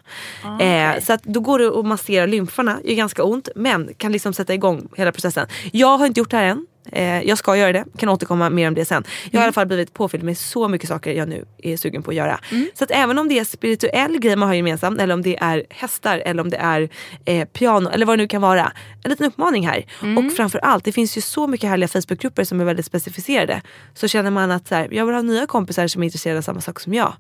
eh, 0.62 1.00
så 1.04 1.14
att 1.14 1.24
då 1.24 1.40
går 1.40 1.60
det 1.60 1.80
att 1.80 1.86
massera 1.86 2.26
lymfarna, 2.26 2.80
gör 2.84 2.96
ganska 2.96 3.24
ont 3.24 3.50
men 3.56 3.94
kan 3.98 4.12
liksom 4.12 4.34
sätta 4.34 4.54
igång 4.54 4.88
hela 4.96 5.12
processen. 5.12 5.48
Jag 5.72 5.98
har 5.98 6.06
inte 6.06 6.20
gjort 6.20 6.32
det 6.32 6.38
här 6.38 6.46
än. 6.46 6.68
Eh, 6.92 7.22
jag 7.22 7.38
ska 7.38 7.58
göra 7.58 7.72
det, 7.72 7.86
kan 7.98 8.10
återkomma 8.10 8.50
mer 8.50 8.68
om 8.68 8.74
det 8.74 8.86
sen. 8.86 9.04
Jag 9.32 9.40
har 9.40 9.44
i 9.44 9.46
alla 9.46 9.54
fall 9.54 9.68
blivit 9.68 9.94
påfylld 9.94 10.24
med 10.24 10.38
så 10.38 10.68
mycket 10.68 10.90
saker 10.90 11.14
jag 11.14 11.30
nu 11.30 11.46
är 11.58 11.78
sugen 11.78 12.04
på 12.04 12.12
att 12.12 12.16
göra. 12.16 12.40
Så 12.74 12.84
att 12.84 12.92
även 12.92 13.18
om 13.18 13.28
det 13.28 13.40
är 13.40 13.44
spirituell 13.44 14.20
grej 14.20 14.36
man 14.36 14.48
har 14.48 14.56
gemensamt 14.56 15.02
eller 15.02 15.14
om 15.14 15.22
det 15.22 15.38
är 15.38 15.64
hästar 15.70 16.18
eller 16.26 16.44
om 16.44 16.50
det 16.50 16.58
är 16.58 16.90
eh, 17.26 17.46
piano 17.46 17.90
eller 17.90 18.06
vad 18.06 18.18
det 18.18 18.24
nu 18.24 18.28
kan 18.28 18.42
vara. 18.42 18.72
En 19.04 19.10
liten 19.10 19.26
uppmaning 19.26 19.68
här. 19.68 19.86
Och 20.18 20.34
framförallt, 20.34 20.86
det 20.86 20.92
finns 20.92 21.18
ju 21.18 21.22
så 21.22 21.48
mycket 21.48 21.70
härliga 21.70 21.88
Facebookgrupper 21.88 22.44
som 22.44 22.60
är 22.62 22.66
väldigt 22.66 22.86
specificerade. 22.86 23.62
Så 23.94 24.08
känner 24.08 24.32
man 24.32 24.52
att 24.52 24.68
så 24.68 24.76
här, 24.76 24.88
jag 24.92 25.06
vill 25.06 25.16
ha 25.16 25.22
nya 25.22 25.46
kompisar 25.46 25.88
som 25.88 26.04
är 26.04 26.06
intresserade 26.06 26.38
av 26.38 26.42
samma 26.42 26.62
sak 26.62 26.80
som 26.80 26.94
jag. 26.94 27.14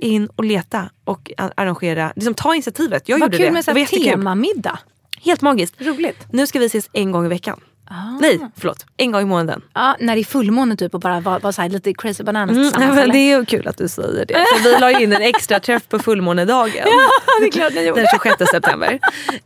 In 0.00 0.28
och 0.36 0.44
leta 0.44 0.90
och 1.04 1.32
arrangera, 1.36 2.12
liksom 2.16 2.34
ta 2.34 2.54
initiativet. 2.54 3.08
Jag 3.08 3.18
Vad 3.18 3.26
gjorde 3.26 3.36
kul 3.36 3.46
det. 3.46 3.52
med 3.52 3.64
så 3.64 3.70
här 3.70 4.04
temamiddag. 4.04 4.78
Helt 5.20 5.42
magiskt. 5.42 5.74
Roligt. 5.78 6.26
Nu 6.32 6.46
ska 6.46 6.58
vi 6.58 6.66
ses 6.66 6.90
en 6.92 7.12
gång 7.12 7.26
i 7.26 7.28
veckan. 7.28 7.60
Nej, 8.20 8.40
förlåt. 8.56 8.86
En 8.96 9.12
gång 9.12 9.22
i 9.22 9.24
månaden. 9.24 9.62
Ja, 9.74 9.96
när 10.00 10.14
det 10.14 10.20
är 10.20 10.24
fullmåne 10.24 10.76
typ 10.76 10.94
och 10.94 11.00
bara 11.00 11.20
vara 11.20 11.38
var 11.38 11.52
så 11.52 11.62
här 11.62 11.68
lite 11.68 11.94
crazy 11.94 12.24
bananas 12.24 12.50
Mm, 12.56 12.62
tillsammans. 12.64 12.94
men 12.94 13.02
eller? 13.02 13.12
det 13.12 13.32
är 13.32 13.44
kul 13.44 13.68
att 13.68 13.76
du 13.78 13.88
säger 13.88 14.26
det. 14.26 14.46
Så 14.62 14.68
vi 14.68 14.80
la 14.80 15.00
in 15.00 15.12
en 15.12 15.22
extra 15.22 15.60
träff 15.60 15.88
på 15.88 15.98
fullmånedagen. 15.98 16.86
det 17.40 17.46
är 17.46 17.50
klart 17.50 17.74
ni 17.74 17.82
gjorde. 17.86 18.00
Den 18.00 18.08
26 18.12 18.50
september. 18.50 18.98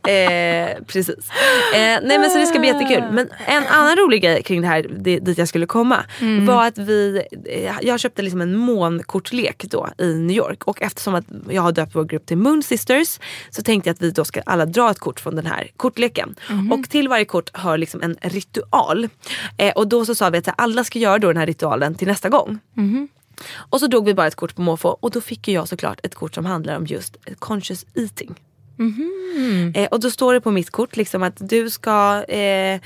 Eh, 0.06 0.84
precis. 0.86 1.30
Eh, 1.74 1.98
nej 2.02 2.18
men 2.18 2.30
så 2.30 2.38
det 2.38 2.46
ska 2.46 2.58
bli 2.58 2.68
jättekul. 2.68 3.04
Men 3.12 3.28
en 3.46 3.66
annan 3.66 3.96
rolig 3.96 4.22
grej 4.22 4.42
kring 4.42 4.60
det 4.62 4.68
här, 4.68 4.86
det, 4.98 5.18
dit 5.18 5.38
jag 5.38 5.48
skulle 5.48 5.66
komma. 5.66 6.04
Mm. 6.20 6.46
Var 6.46 6.66
att 6.66 6.78
vi, 6.78 7.22
eh, 7.46 7.72
jag 7.82 8.00
köpte 8.00 8.22
liksom 8.22 8.40
en 8.40 8.56
månkortlek 8.56 9.64
då 9.70 9.88
i 9.98 10.14
New 10.14 10.36
York. 10.36 10.64
Och 10.64 10.82
eftersom 10.82 11.14
att 11.14 11.24
jag 11.50 11.62
har 11.62 11.72
döpt 11.72 11.94
vår 11.94 12.04
grupp 12.04 12.26
till 12.26 12.36
Moon 12.36 12.62
Sisters. 12.62 13.18
Så 13.50 13.62
tänkte 13.62 13.88
jag 13.88 13.94
att 13.94 14.02
vi 14.02 14.10
då 14.10 14.24
ska 14.24 14.40
alla 14.46 14.66
dra 14.66 14.90
ett 14.90 14.98
kort 14.98 15.20
från 15.20 15.36
den 15.36 15.46
här 15.46 15.70
kortleken. 15.76 16.34
Mhm. 16.50 16.72
Och 16.72 16.90
till 16.90 17.08
varje 17.08 17.24
kort 17.24 17.50
hör 17.56 17.78
liksom 17.78 18.02
en 18.02 18.16
ritual. 18.32 19.08
Eh, 19.56 19.72
och 19.72 19.88
då 19.88 20.04
så 20.06 20.14
sa 20.14 20.30
vi 20.30 20.38
att 20.38 20.48
alla 20.56 20.84
ska 20.84 20.98
göra 20.98 21.18
då 21.18 21.28
den 21.28 21.36
här 21.36 21.46
ritualen 21.46 21.94
till 21.94 22.08
nästa 22.08 22.28
gång. 22.28 22.58
Mhm. 22.74 23.08
Och 23.56 23.80
så 23.80 23.86
drog 23.86 24.04
vi 24.04 24.14
bara 24.14 24.26
ett 24.26 24.34
kort 24.34 24.54
på 24.54 24.62
måfå 24.62 24.88
och 25.00 25.10
då 25.10 25.20
fick 25.20 25.48
jag 25.48 25.68
såklart 25.68 26.00
ett 26.02 26.14
kort 26.14 26.34
som 26.34 26.44
handlar 26.46 26.76
om 26.76 26.86
just 26.86 27.16
conscious 27.38 27.86
eating. 27.94 28.34
Mhm. 28.76 29.72
Eh, 29.76 29.88
och 29.88 30.00
då 30.00 30.10
står 30.10 30.34
det 30.34 30.40
på 30.40 30.50
mitt 30.50 30.70
kort 30.70 30.96
liksom 30.96 31.22
att 31.22 31.36
du 31.50 31.70
ska 31.70 32.24
eh, 32.28 32.80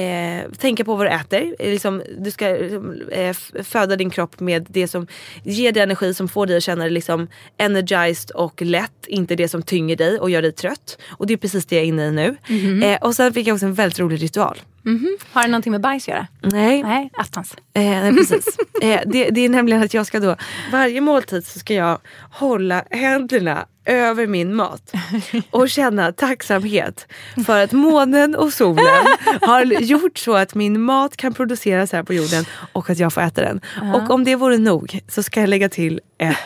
eh, 0.00 0.50
tänka 0.58 0.84
på 0.84 0.96
vad 0.96 1.06
du 1.06 1.10
äter. 1.10 1.54
Eh, 1.58 1.70
Liksom, 1.70 2.02
du 2.18 2.30
ska 2.30 2.48
eh, 2.48 2.80
f- 3.28 3.52
föda 3.62 3.96
din 3.96 4.10
kropp 4.10 4.40
med 4.40 4.66
det 4.70 4.88
som 4.88 5.06
ger 5.44 5.72
dig 5.72 5.82
energi, 5.82 6.14
som 6.14 6.28
får 6.28 6.46
dig 6.46 6.56
att 6.56 6.62
känna 6.62 6.84
dig 6.84 6.92
liksom 6.92 7.28
energized 7.56 8.30
och 8.30 8.62
lätt. 8.62 9.06
Inte 9.06 9.36
det 9.36 9.48
som 9.48 9.62
tynger 9.62 9.96
dig 9.96 10.18
och 10.18 10.30
gör 10.30 10.42
dig 10.42 10.52
trött. 10.52 10.98
Och 11.10 11.26
det 11.26 11.32
är 11.32 11.38
precis 11.38 11.66
det 11.66 11.76
jag 11.76 11.82
är 11.84 11.88
inne 11.88 12.06
i 12.06 12.10
nu. 12.12 12.36
Eh, 12.82 12.98
och 13.02 13.14
sen 13.14 13.32
fick 13.32 13.46
jag 13.46 13.54
också 13.54 13.66
en 13.66 13.74
väldigt 13.74 13.98
rolig 13.98 14.22
ritual. 14.22 14.58
Mhm. 14.82 15.16
Har 15.32 15.42
det 15.42 15.48
någonting 15.48 15.72
med 15.72 15.80
bajs 15.80 16.04
att 16.04 16.08
göra? 16.08 16.26
Nej. 16.42 16.82
Nej, 16.82 17.10
attans. 17.18 17.56
Eh, 17.74 17.82
nej 17.82 18.14
precis. 18.16 18.46
eh, 18.82 19.00
det, 19.06 19.30
det 19.30 19.40
är 19.40 19.48
nämligen 19.48 19.82
att 19.82 19.94
jag 19.94 20.06
ska 20.06 20.20
då, 20.20 20.36
varje 20.72 21.00
måltid 21.00 21.46
så 21.46 21.58
ska 21.58 21.74
jag 21.74 21.98
hålla 22.30 22.84
händerna 22.90 23.66
över 23.84 24.26
min 24.26 24.54
mat 24.54 24.92
och 25.50 25.70
känna 25.70 26.12
tacksamhet 26.12 27.06
för 27.46 27.64
att 27.64 27.72
månen 27.72 28.34
och 28.34 28.52
solen 28.52 29.06
har 29.40 29.64
gjort 29.64 30.18
så 30.18 30.34
att 30.36 30.54
min 30.54 30.80
mat 30.80 31.16
kan 31.16 31.34
produceras 31.34 31.92
här 31.92 32.02
på 32.02 32.14
jorden 32.14 32.44
och 32.72 32.90
att 32.90 32.98
jag 32.98 33.12
får 33.12 33.20
äta 33.20 33.40
den. 33.40 33.60
Och 33.94 34.10
om 34.10 34.24
det 34.24 34.36
vore 34.36 34.58
nog 34.58 35.00
så 35.08 35.22
ska 35.22 35.40
jag 35.40 35.48
lägga 35.48 35.68
till 35.68 36.00
ett 36.18 36.36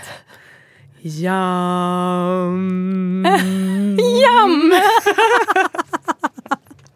jam. 1.01 2.55
Jam! 4.23 4.75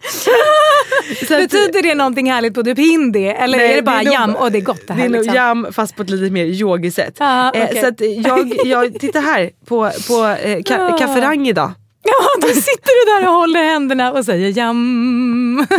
Betyder 1.28 1.82
det 1.82 1.94
någonting 1.94 2.30
härligt 2.32 2.54
på 2.54 2.62
typ 2.64 2.78
hindi? 2.78 3.26
Eller 3.26 3.58
Nej, 3.58 3.72
är 3.72 3.76
det 3.76 3.82
bara 3.82 4.00
är 4.00 4.04
nog- 4.04 4.14
jam 4.14 4.34
och 4.36 4.52
det 4.52 4.58
är 4.58 4.62
gott 4.62 4.86
det 4.86 4.92
här? 4.92 5.00
Det 5.00 5.06
är 5.06 5.10
nog 5.10 5.16
liksom? 5.20 5.34
jam 5.34 5.66
fast 5.72 5.96
på 5.96 6.02
ett 6.02 6.10
lite 6.10 6.32
mer 6.32 6.44
yogisätt. 6.44 7.16
Ja, 7.18 7.52
eh, 7.54 7.64
okej. 7.64 7.80
så 7.80 7.86
att 7.88 8.00
jag, 8.26 8.52
jag 8.66 9.00
tittar 9.00 9.20
här 9.20 9.50
på, 9.66 9.90
på 10.08 10.26
eh, 10.42 10.62
ka, 10.62 10.74
Ja. 10.74 10.96
kafferang 10.98 11.46
idag. 11.48 11.70
Ja, 12.02 12.40
då 12.40 12.48
sitter 12.48 13.06
du 13.06 13.20
där 13.22 13.28
och 13.28 13.34
håller 13.34 13.64
händerna 13.64 14.12
och 14.12 14.24
säger 14.24 14.58
jam. 14.58 15.66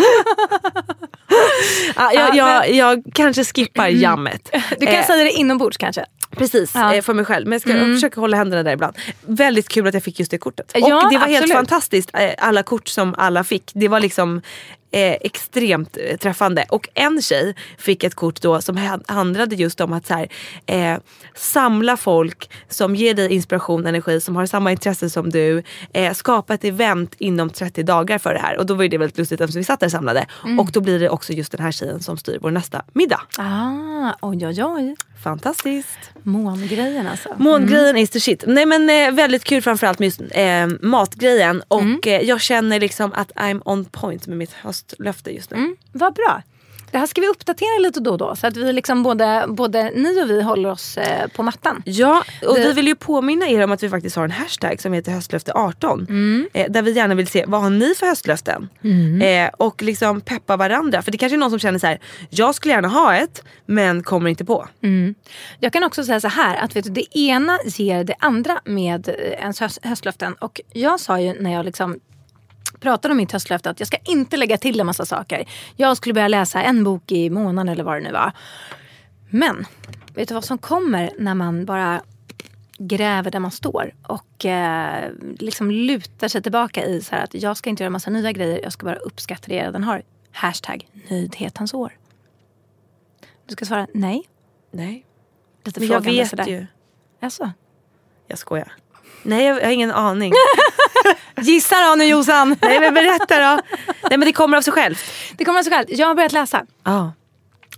Ah, 1.95 2.11
jag, 2.13 2.35
jag, 2.35 2.69
jag 2.71 3.03
kanske 3.13 3.43
skippar 3.43 3.87
jammet. 3.87 4.49
Du 4.79 4.85
kan 4.85 4.95
Eh, 4.95 5.05
säga 5.05 5.23
det 5.23 5.31
inombords 5.31 5.77
kanske. 5.77 6.05
Precis, 6.37 6.71
Ja. 6.75 6.93
eh, 6.95 7.01
för 7.01 7.13
mig 7.13 7.25
själv. 7.25 7.45
Men 7.47 7.51
jag 7.51 7.61
ska 7.61 7.71
Mm. 7.71 7.93
försöka 7.95 8.21
hålla 8.21 8.37
händerna 8.37 8.63
där 8.63 8.71
ibland. 8.71 8.95
Väldigt 9.21 9.69
kul 9.69 9.87
att 9.87 9.93
jag 9.93 10.03
fick 10.03 10.19
just 10.19 10.31
det 10.31 10.37
kortet. 10.37 10.71
Och 10.71 10.79
Ja, 10.79 11.09
det 11.11 11.17
var 11.17 11.27
helt 11.27 11.37
absolut. 11.43 11.53
fantastiskt, 11.53 12.09
eh, 12.13 12.29
alla 12.37 12.63
kort 12.63 12.87
som 12.87 13.15
alla 13.17 13.43
fick. 13.43 13.71
Det 13.75 13.87
var 13.87 13.99
liksom 13.99 14.41
eh, 14.91 15.13
extremt 15.21 15.97
eh, 15.97 16.17
träffande. 16.17 16.65
Och 16.69 16.89
en 16.93 17.21
tjej 17.21 17.55
fick 17.77 18.03
ett 18.03 18.15
kort 18.15 18.41
då 18.41 18.61
som 18.61 18.77
ha- 18.77 18.99
handlade 19.07 19.55
just 19.55 19.81
om 19.81 19.93
att 19.93 20.07
så 20.07 20.13
här, 20.13 20.27
eh, 20.65 20.99
samla 21.35 21.97
folk 21.97 22.49
som 22.69 22.95
ger 22.95 23.13
dig 23.13 23.33
inspiration, 23.33 23.85
energi, 23.87 24.21
som 24.21 24.35
har 24.35 24.45
samma 24.45 24.71
intresse 24.71 25.09
som 25.09 25.29
du. 25.29 25.63
Eh, 25.93 26.13
skapa 26.13 26.53
ett 26.53 26.63
event 26.63 27.15
inom 27.17 27.49
30 27.49 27.83
dagar 27.83 28.17
för 28.17 28.33
det 28.33 28.39
här. 28.39 28.57
Och 28.57 28.65
då 28.65 28.73
var 28.73 28.87
det 28.87 28.97
väldigt 28.97 29.17
lustigt 29.17 29.41
eftersom 29.41 29.59
vi 29.59 29.63
satt 29.63 29.79
där 29.79 29.89
samlade. 29.89 30.25
Mm. 30.43 30.59
Och 30.59 30.71
då 30.71 30.81
blir 30.81 30.99
det 30.99 31.09
också 31.09 31.33
just 31.33 31.51
den 31.51 31.61
här 31.61 31.71
tjejen 31.71 31.99
som 32.03 32.17
styr 32.17 32.37
vår 32.41 32.51
nästa 32.51 32.81
middag. 32.93 33.21
Ah, 33.37 34.11
oj, 34.21 34.47
oj, 34.47 34.63
oj. 34.63 34.95
Fantastiskt. 35.23 35.99
Mångrejen 36.23 37.07
alltså. 37.07 37.29
Mångrejen 37.37 37.97
is 37.97 38.09
the 38.09 38.19
shit. 38.19 38.43
Nej 38.47 38.65
men 38.65 38.89
eh, 38.89 39.11
väldigt 39.11 39.43
kul 39.43 39.61
framförallt 39.61 39.99
med 39.99 40.05
just 40.05 40.21
eh, 40.31 40.67
matgrejen. 40.81 41.63
Och 41.67 42.07
eh, 42.07 42.21
jag 42.21 42.41
känner 42.41 42.79
liksom 42.79 43.13
att 43.13 43.31
I'm 43.31 43.61
on 43.65 43.85
point 43.85 44.27
med 44.27 44.37
mitt 44.37 44.53
höstlöfte 44.89 45.31
just 45.31 45.51
nu. 45.51 45.57
Mm, 45.57 45.75
vad 45.91 46.13
bra. 46.13 46.41
Det 46.91 46.97
här 46.97 47.07
ska 47.07 47.21
vi 47.21 47.27
uppdatera 47.27 47.79
lite 47.79 47.99
då 47.99 48.11
och 48.11 48.17
då 48.17 48.35
så 48.35 48.47
att 48.47 48.57
vi 48.57 48.73
liksom 48.73 49.03
både, 49.03 49.45
både 49.47 49.91
ni 49.95 50.23
och 50.23 50.29
vi 50.29 50.41
håller 50.41 50.69
oss 50.71 50.97
eh, 50.97 51.27
på 51.27 51.43
mattan. 51.43 51.81
Ja, 51.85 52.23
och 52.47 52.55
Det- 52.55 52.63
vi 52.63 52.73
vill 52.73 52.87
ju 52.87 52.95
påminna 52.95 53.47
er 53.49 53.63
om 53.63 53.71
att 53.71 53.83
vi 53.83 53.89
faktiskt 53.89 54.15
har 54.15 54.23
en 54.23 54.31
hashtag 54.31 54.81
som 54.81 54.93
heter 54.93 55.11
höstlöfte18. 55.11 56.05
Mm. 56.09 56.49
Eh, 56.53 56.71
där 56.71 56.81
vi 56.81 56.91
gärna 56.91 57.15
vill 57.15 57.27
se, 57.27 57.45
vad 57.47 57.61
har 57.61 57.69
ni 57.69 57.93
för 57.95 58.05
höstlöften? 58.05 58.69
Eh, 59.21 59.49
och 59.57 59.81
liksom 59.81 60.21
peppa 60.21 60.57
varandra. 60.57 61.01
För 61.01 61.11
det 61.11 61.17
kanske 61.17 61.35
är 61.35 61.37
någon 61.37 61.49
som 61.49 61.59
känner 61.59 61.79
så 61.79 61.87
här: 61.87 61.99
jag 62.29 62.55
skulle 62.55 62.73
gärna 62.73 62.87
ha 62.87 63.15
ett 63.15 63.43
men 63.65 64.03
kommer 64.03 64.29
inte 64.29 64.45
på. 64.45 64.67
Mm. 64.83 65.15
Jag 65.59 65.73
kan 65.73 65.83
också 65.83 66.03
säga 66.03 66.19
så 66.19 66.27
här 66.27 66.55
att 66.57 66.75
vet 66.75 66.83
du, 66.85 66.89
det 66.91 67.17
ena 67.17 67.59
ger 67.65 68.03
det 68.03 68.15
andra 68.19 68.59
med 68.65 69.09
eh, 69.09 69.13
ens 69.15 69.59
höst, 69.59 69.79
höstlöften. 69.83 70.33
Och 70.33 70.61
jag 70.73 70.99
sa 70.99 71.19
ju 71.19 71.41
när 71.41 71.53
jag 71.53 71.65
liksom 71.65 71.99
pratade 72.79 73.11
om 73.11 73.17
mitt 73.17 73.31
höstlöfte 73.31 73.69
att 73.69 73.79
jag 73.79 73.87
ska 73.87 73.97
inte 73.97 74.37
lägga 74.37 74.57
till 74.57 74.79
en 74.79 74.85
massa 74.85 75.05
saker. 75.05 75.45
Jag 75.75 75.97
skulle 75.97 76.13
börja 76.13 76.27
läsa 76.27 76.63
en 76.63 76.83
bok 76.83 77.11
i 77.11 77.29
månaden 77.29 77.69
eller 77.69 77.83
vad 77.83 77.95
det 77.95 78.01
nu 78.01 78.11
var. 78.11 78.31
Men 79.29 79.65
vet 80.13 80.27
du 80.27 80.33
vad 80.33 80.43
som 80.43 80.57
kommer 80.57 81.11
när 81.17 81.35
man 81.35 81.65
bara 81.65 82.01
gräver 82.77 83.31
där 83.31 83.39
man 83.39 83.51
står 83.51 83.93
och 84.03 84.45
eh, 84.45 85.11
liksom 85.39 85.71
lutar 85.71 86.27
sig 86.27 86.41
tillbaka 86.41 86.85
i 86.85 87.01
så 87.01 87.15
här 87.15 87.23
att 87.23 87.33
jag 87.33 87.57
ska 87.57 87.69
inte 87.69 87.83
göra 87.83 87.89
massa 87.89 88.09
nya 88.09 88.31
grejer, 88.31 88.59
jag 88.63 88.73
ska 88.73 88.85
bara 88.85 88.95
uppskatta 88.95 89.47
det 89.47 89.55
jag 89.55 89.65
redan 89.65 89.83
har. 89.83 90.03
Hashtag 90.31 90.87
nöjdhetens 91.09 91.73
år. 91.73 91.97
Du 93.45 93.53
ska 93.53 93.65
svara 93.65 93.87
nej. 93.93 94.23
Nej. 94.71 95.05
Lite 95.63 95.79
Men 95.79 95.89
jag 95.89 96.01
vet 96.01 96.47
ju. 96.47 96.65
Jaså? 97.19 97.51
Jag 98.27 98.37
skojar. 98.37 98.73
Nej 99.23 99.45
jag, 99.45 99.57
jag 99.57 99.65
har 99.65 99.71
ingen 99.71 99.91
aning. 99.91 100.33
Gissa 101.37 101.75
då 101.89 101.95
nu 101.95 102.03
Jossan! 102.05 102.55
Nej 102.61 102.79
men 102.79 102.93
berätta 102.93 103.39
då. 103.39 103.61
Nej 104.09 104.17
men 104.17 104.19
det 104.19 104.33
kommer 104.33 104.57
av 104.57 104.61
sig 104.61 104.73
självt. 104.73 105.03
Det 105.37 105.45
kommer 105.45 105.59
av 105.59 105.63
sig 105.63 105.73
självt. 105.73 105.89
Jag 105.89 106.07
har 106.07 106.15
börjat 106.15 106.31
läsa. 106.31 106.65
Ja. 106.83 107.11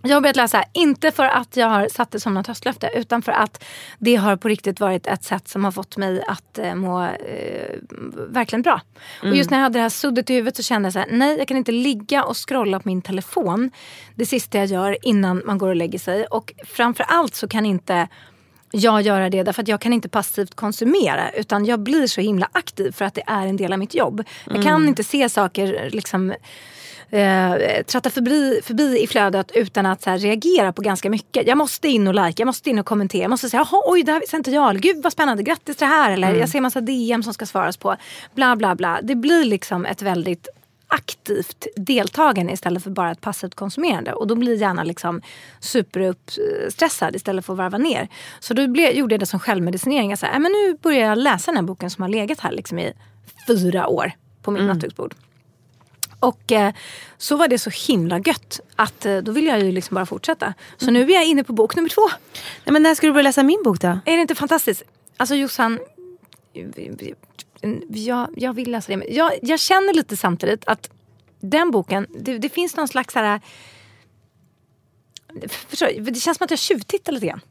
Jag 0.03 0.15
har 0.15 0.21
börjat 0.21 0.35
läsa, 0.35 0.63
inte 0.73 1.11
för 1.11 1.25
att 1.25 1.57
jag 1.57 1.67
har 1.67 1.87
satt 1.87 2.11
det 2.11 2.19
som 2.19 2.33
något 2.33 2.47
höstlöfte 2.47 2.91
utan 2.95 3.21
för 3.21 3.31
att 3.31 3.63
det 3.99 4.15
har 4.15 4.35
på 4.35 4.47
riktigt 4.47 4.79
varit 4.79 5.07
ett 5.07 5.23
sätt 5.23 5.47
som 5.47 5.63
har 5.63 5.71
fått 5.71 5.97
mig 5.97 6.23
att 6.27 6.57
eh, 6.57 6.75
må 6.75 7.03
eh, 7.03 7.77
verkligen 8.27 8.61
bra. 8.61 8.81
Och 9.21 9.35
just 9.35 9.49
när 9.49 9.57
jag 9.57 9.63
hade 9.63 9.79
det 9.79 9.81
här 9.81 9.89
suddet 9.89 10.29
i 10.29 10.33
huvudet 10.33 10.55
så 10.55 10.63
kände 10.63 10.85
jag 10.85 10.93
så 10.93 10.99
här, 10.99 11.07
nej 11.11 11.37
jag 11.37 11.47
kan 11.47 11.57
inte 11.57 11.71
ligga 11.71 12.23
och 12.23 12.49
scrolla 12.49 12.79
på 12.79 12.89
min 12.89 13.01
telefon 13.01 13.71
det 14.15 14.25
sista 14.25 14.57
jag 14.57 14.67
gör 14.67 14.97
innan 15.01 15.41
man 15.45 15.57
går 15.57 15.69
och 15.69 15.75
lägger 15.75 15.99
sig. 15.99 16.25
Och 16.25 16.53
framförallt 16.65 17.35
så 17.35 17.47
kan 17.47 17.65
inte 17.65 18.07
jag 18.71 19.01
göra 19.01 19.29
det 19.29 19.43
därför 19.43 19.61
att 19.61 19.67
jag 19.67 19.81
kan 19.81 19.93
inte 19.93 20.09
passivt 20.09 20.55
konsumera 20.55 21.31
utan 21.31 21.65
jag 21.65 21.79
blir 21.79 22.07
så 22.07 22.21
himla 22.21 22.49
aktiv 22.51 22.91
för 22.91 23.05
att 23.05 23.13
det 23.13 23.23
är 23.27 23.47
en 23.47 23.57
del 23.57 23.73
av 23.73 23.79
mitt 23.79 23.95
jobb. 23.95 24.23
Jag 24.45 24.63
kan 24.63 24.87
inte 24.87 25.03
se 25.03 25.29
saker 25.29 25.89
liksom 25.91 26.33
eh, 27.11 27.83
tratta 27.87 28.09
förbi, 28.09 28.61
förbi 28.63 28.99
i 29.03 29.07
flödet 29.07 29.51
utan 29.55 29.85
att 29.85 30.05
här, 30.05 30.17
reagera 30.17 30.73
på 30.73 30.81
ganska 30.81 31.09
mycket. 31.09 31.47
Jag 31.47 31.57
måste 31.57 31.87
in 31.87 32.07
och 32.07 32.13
like, 32.13 32.41
jag 32.41 32.45
måste 32.45 32.69
in 32.69 32.79
och 32.79 32.85
kommentera. 32.85 33.21
Jag 33.21 33.29
måste 33.29 33.49
säga, 33.49 33.67
jaha 33.71 33.83
oj 33.85 34.03
det 34.03 34.11
här 34.11 34.19
visste 34.19 34.37
inte 34.37 34.51
jag. 34.51 34.81
Gud 34.81 35.03
vad 35.03 35.13
spännande, 35.13 35.43
grattis 35.43 35.77
till 35.77 35.87
det 35.87 35.93
här. 35.93 36.11
Eller 36.11 36.35
jag 36.35 36.49
ser 36.49 36.61
massa 36.61 36.81
DM 36.81 37.23
som 37.23 37.33
ska 37.33 37.45
svaras 37.45 37.77
på. 37.77 37.95
Bla 38.35 38.55
bla 38.55 38.75
bla. 38.75 38.99
Det 39.03 39.15
blir 39.15 39.45
liksom 39.45 39.85
ett 39.85 40.01
väldigt 40.01 40.47
aktivt 40.91 41.67
deltagande 41.75 42.53
istället 42.53 42.83
för 42.83 42.89
bara 42.89 43.11
ett 43.11 43.21
passivt 43.21 43.55
konsumerande. 43.55 44.13
Och 44.13 44.27
då 44.27 44.35
blir 44.35 44.55
hjärnan 44.55 44.87
liksom 44.87 45.21
superuppstressad 45.59 47.15
istället 47.15 47.45
för 47.45 47.53
att 47.53 47.57
varva 47.57 47.77
ner. 47.77 48.07
Så 48.39 48.53
då 48.53 48.67
blev, 48.67 48.91
gjorde 48.91 49.13
jag 49.13 49.19
det 49.19 49.25
som 49.25 49.39
självmedicinering. 49.39 50.09
Jag 50.09 50.19
sa, 50.19 50.27
äh, 50.27 50.39
men 50.39 50.51
nu 50.51 50.77
börjar 50.81 51.09
jag 51.09 51.17
läsa 51.17 51.51
den 51.51 51.55
här 51.55 51.63
boken 51.63 51.89
som 51.89 52.01
har 52.01 52.09
legat 52.09 52.39
här 52.39 52.51
liksom 52.51 52.79
i 52.79 52.93
fyra 53.47 53.87
år 53.87 54.11
på 54.41 54.51
mitt 54.51 54.63
nattduksbord. 54.63 55.15
Och 56.19 56.51
eh, 56.51 56.73
så 57.17 57.35
var 57.35 57.47
det 57.47 57.59
så 57.59 57.69
himla 57.87 58.19
gött 58.19 58.59
att 58.75 59.05
eh, 59.05 59.17
då 59.17 59.31
ville 59.31 59.49
jag 59.49 59.59
ju 59.59 59.71
liksom 59.71 59.95
bara 59.95 60.05
fortsätta. 60.05 60.53
Så 60.77 60.91
nu 60.91 61.01
är 61.01 61.13
jag 61.13 61.25
inne 61.25 61.43
på 61.43 61.53
bok 61.53 61.75
nummer 61.75 61.89
två. 61.89 62.07
Nej, 62.63 62.73
men 62.73 62.83
när 62.83 62.95
ska 62.95 63.07
du 63.07 63.13
börja 63.13 63.23
läsa 63.23 63.43
min 63.43 63.63
bok 63.63 63.81
då? 63.81 63.87
Är 63.87 64.15
det 64.15 64.21
inte 64.21 64.35
fantastiskt? 64.35 64.83
Alltså 65.17 65.35
Jossan, 65.35 65.79
jag, 67.89 68.27
jag 68.37 68.53
vill 68.53 68.71
läsa 68.71 68.91
det. 68.91 68.97
Men 68.97 69.07
jag, 69.13 69.31
jag 69.41 69.59
känner 69.59 69.93
lite 69.93 70.17
samtidigt 70.17 70.63
att 70.67 70.89
den 71.39 71.71
boken, 71.71 72.07
det, 72.19 72.37
det 72.37 72.49
finns 72.49 72.75
någon 72.75 72.87
slags 72.87 73.13
så 73.13 73.19
här... 73.19 73.41
Förstår, 75.67 75.87
det 76.01 76.15
känns 76.19 76.37
som 76.37 76.45
att 76.45 76.51
jag 76.51 76.59
tjuvtittar 76.59 77.11
lite 77.13 77.25
grann. 77.25 77.41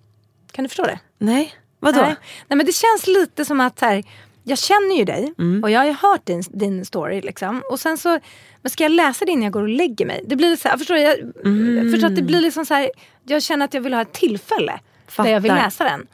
Kan 0.52 0.62
du 0.62 0.68
förstå 0.68 0.82
det? 0.82 0.98
Nej, 1.18 1.54
vadå? 1.80 2.00
Nej. 2.00 2.16
Nej 2.48 2.56
men 2.56 2.66
det 2.66 2.72
känns 2.72 3.06
lite 3.06 3.44
som 3.44 3.61
att 3.61 3.78
så 3.78 3.86
här, 3.86 4.04
jag 4.44 4.58
känner 4.58 4.96
ju 4.96 5.04
dig 5.04 5.32
Mm. 5.38 5.62
och 5.64 5.70
jag 5.70 5.80
har 5.80 5.86
ju 5.86 5.92
hört 5.92 6.26
din, 6.26 6.42
din 6.50 6.84
story. 6.84 7.20
Liksom. 7.20 7.62
Och 7.70 7.80
sen 7.80 7.98
så, 7.98 8.20
men 8.62 8.70
ska 8.70 8.84
jag 8.84 8.92
läsa 8.92 9.24
det 9.24 9.30
innan 9.32 9.42
jag 9.44 9.52
går 9.52 9.62
och 9.62 9.68
lägger 9.68 10.06
mig? 10.06 10.24
Det 10.26 10.36
blir 10.36 10.56
så 10.56 10.68
här, 10.68 10.78
förstår? 10.78 10.96
Jag, 10.96 11.18
Mm. 11.44 11.92
förstår 11.92 12.08
att 12.08 12.16
det 12.16 12.22
blir 12.22 12.40
liksom 12.40 12.66
så 12.66 12.74
här, 12.74 12.90
jag 13.24 13.42
känner 13.42 13.64
att 13.64 13.74
jag 13.74 13.80
vill 13.80 13.94
ha 13.94 14.02
ett 14.02 14.12
tillfälle 14.12 14.80
där 15.16 15.26
jag 15.26 15.40
vill 15.40 15.50
Fattar. 15.50 15.64
läsa 15.64 15.84
den. 15.84 16.06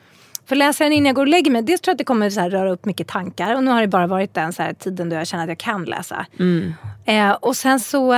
För 0.48 0.56
läser 0.56 0.84
jag 0.84 0.90
den 0.92 0.96
innan 0.96 1.06
jag 1.06 1.14
går 1.16 1.22
och 1.22 1.28
lägger 1.28 1.50
mig, 1.50 1.62
dels 1.62 1.80
tror 1.80 1.90
jag 1.90 1.94
att 1.94 1.98
det 1.98 2.04
kommer 2.04 2.30
så 2.30 2.40
här 2.40 2.50
röra 2.50 2.70
upp 2.72 2.84
mycket 2.84 3.08
tankar. 3.08 3.54
Och 3.54 3.64
nu 3.64 3.70
har 3.70 3.80
det 3.80 3.88
bara 3.88 4.06
varit 4.06 4.34
den 4.34 4.52
så 4.52 4.62
här 4.62 4.72
tiden 4.72 5.08
då 5.08 5.16
jag 5.16 5.26
känner 5.26 5.44
att 5.44 5.48
jag 5.48 5.58
kan 5.58 5.84
läsa. 5.84 6.26
Mm. 6.38 6.72
Eh, 7.04 7.30
och 7.30 7.56
sen 7.56 7.80
så, 7.80 8.12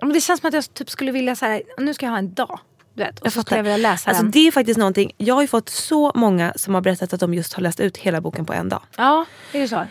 men 0.00 0.12
det 0.12 0.20
känns 0.20 0.40
som 0.40 0.48
att 0.48 0.54
jag 0.54 0.74
typ 0.74 0.90
skulle 0.90 1.12
vilja 1.12 1.36
så 1.36 1.46
här, 1.46 1.62
nu 1.78 1.94
ska 1.94 2.06
jag 2.06 2.10
ha 2.10 2.18
en 2.18 2.34
dag. 2.34 2.58
Du 2.94 3.02
vet, 3.02 3.20
och 3.20 3.32
så 3.32 3.40
skulle 3.42 3.58
jag 3.58 3.62
vilja 3.64 3.76
läsa 3.76 4.10
Alltså 4.10 4.22
den. 4.22 4.30
det 4.32 4.46
är 4.46 4.50
faktiskt 4.52 4.78
någonting, 4.78 5.12
jag 5.16 5.34
har 5.34 5.42
ju 5.42 5.48
fått 5.48 5.68
så 5.68 6.12
många 6.14 6.52
som 6.56 6.74
har 6.74 6.80
berättat 6.80 7.12
att 7.12 7.20
de 7.20 7.34
just 7.34 7.52
har 7.54 7.62
läst 7.62 7.80
ut 7.80 7.96
hela 7.96 8.20
boken 8.20 8.46
på 8.46 8.52
en 8.52 8.68
dag. 8.68 8.82
Ja, 8.96 9.24
är 9.52 9.60
det 9.60 9.68
så? 9.68 9.84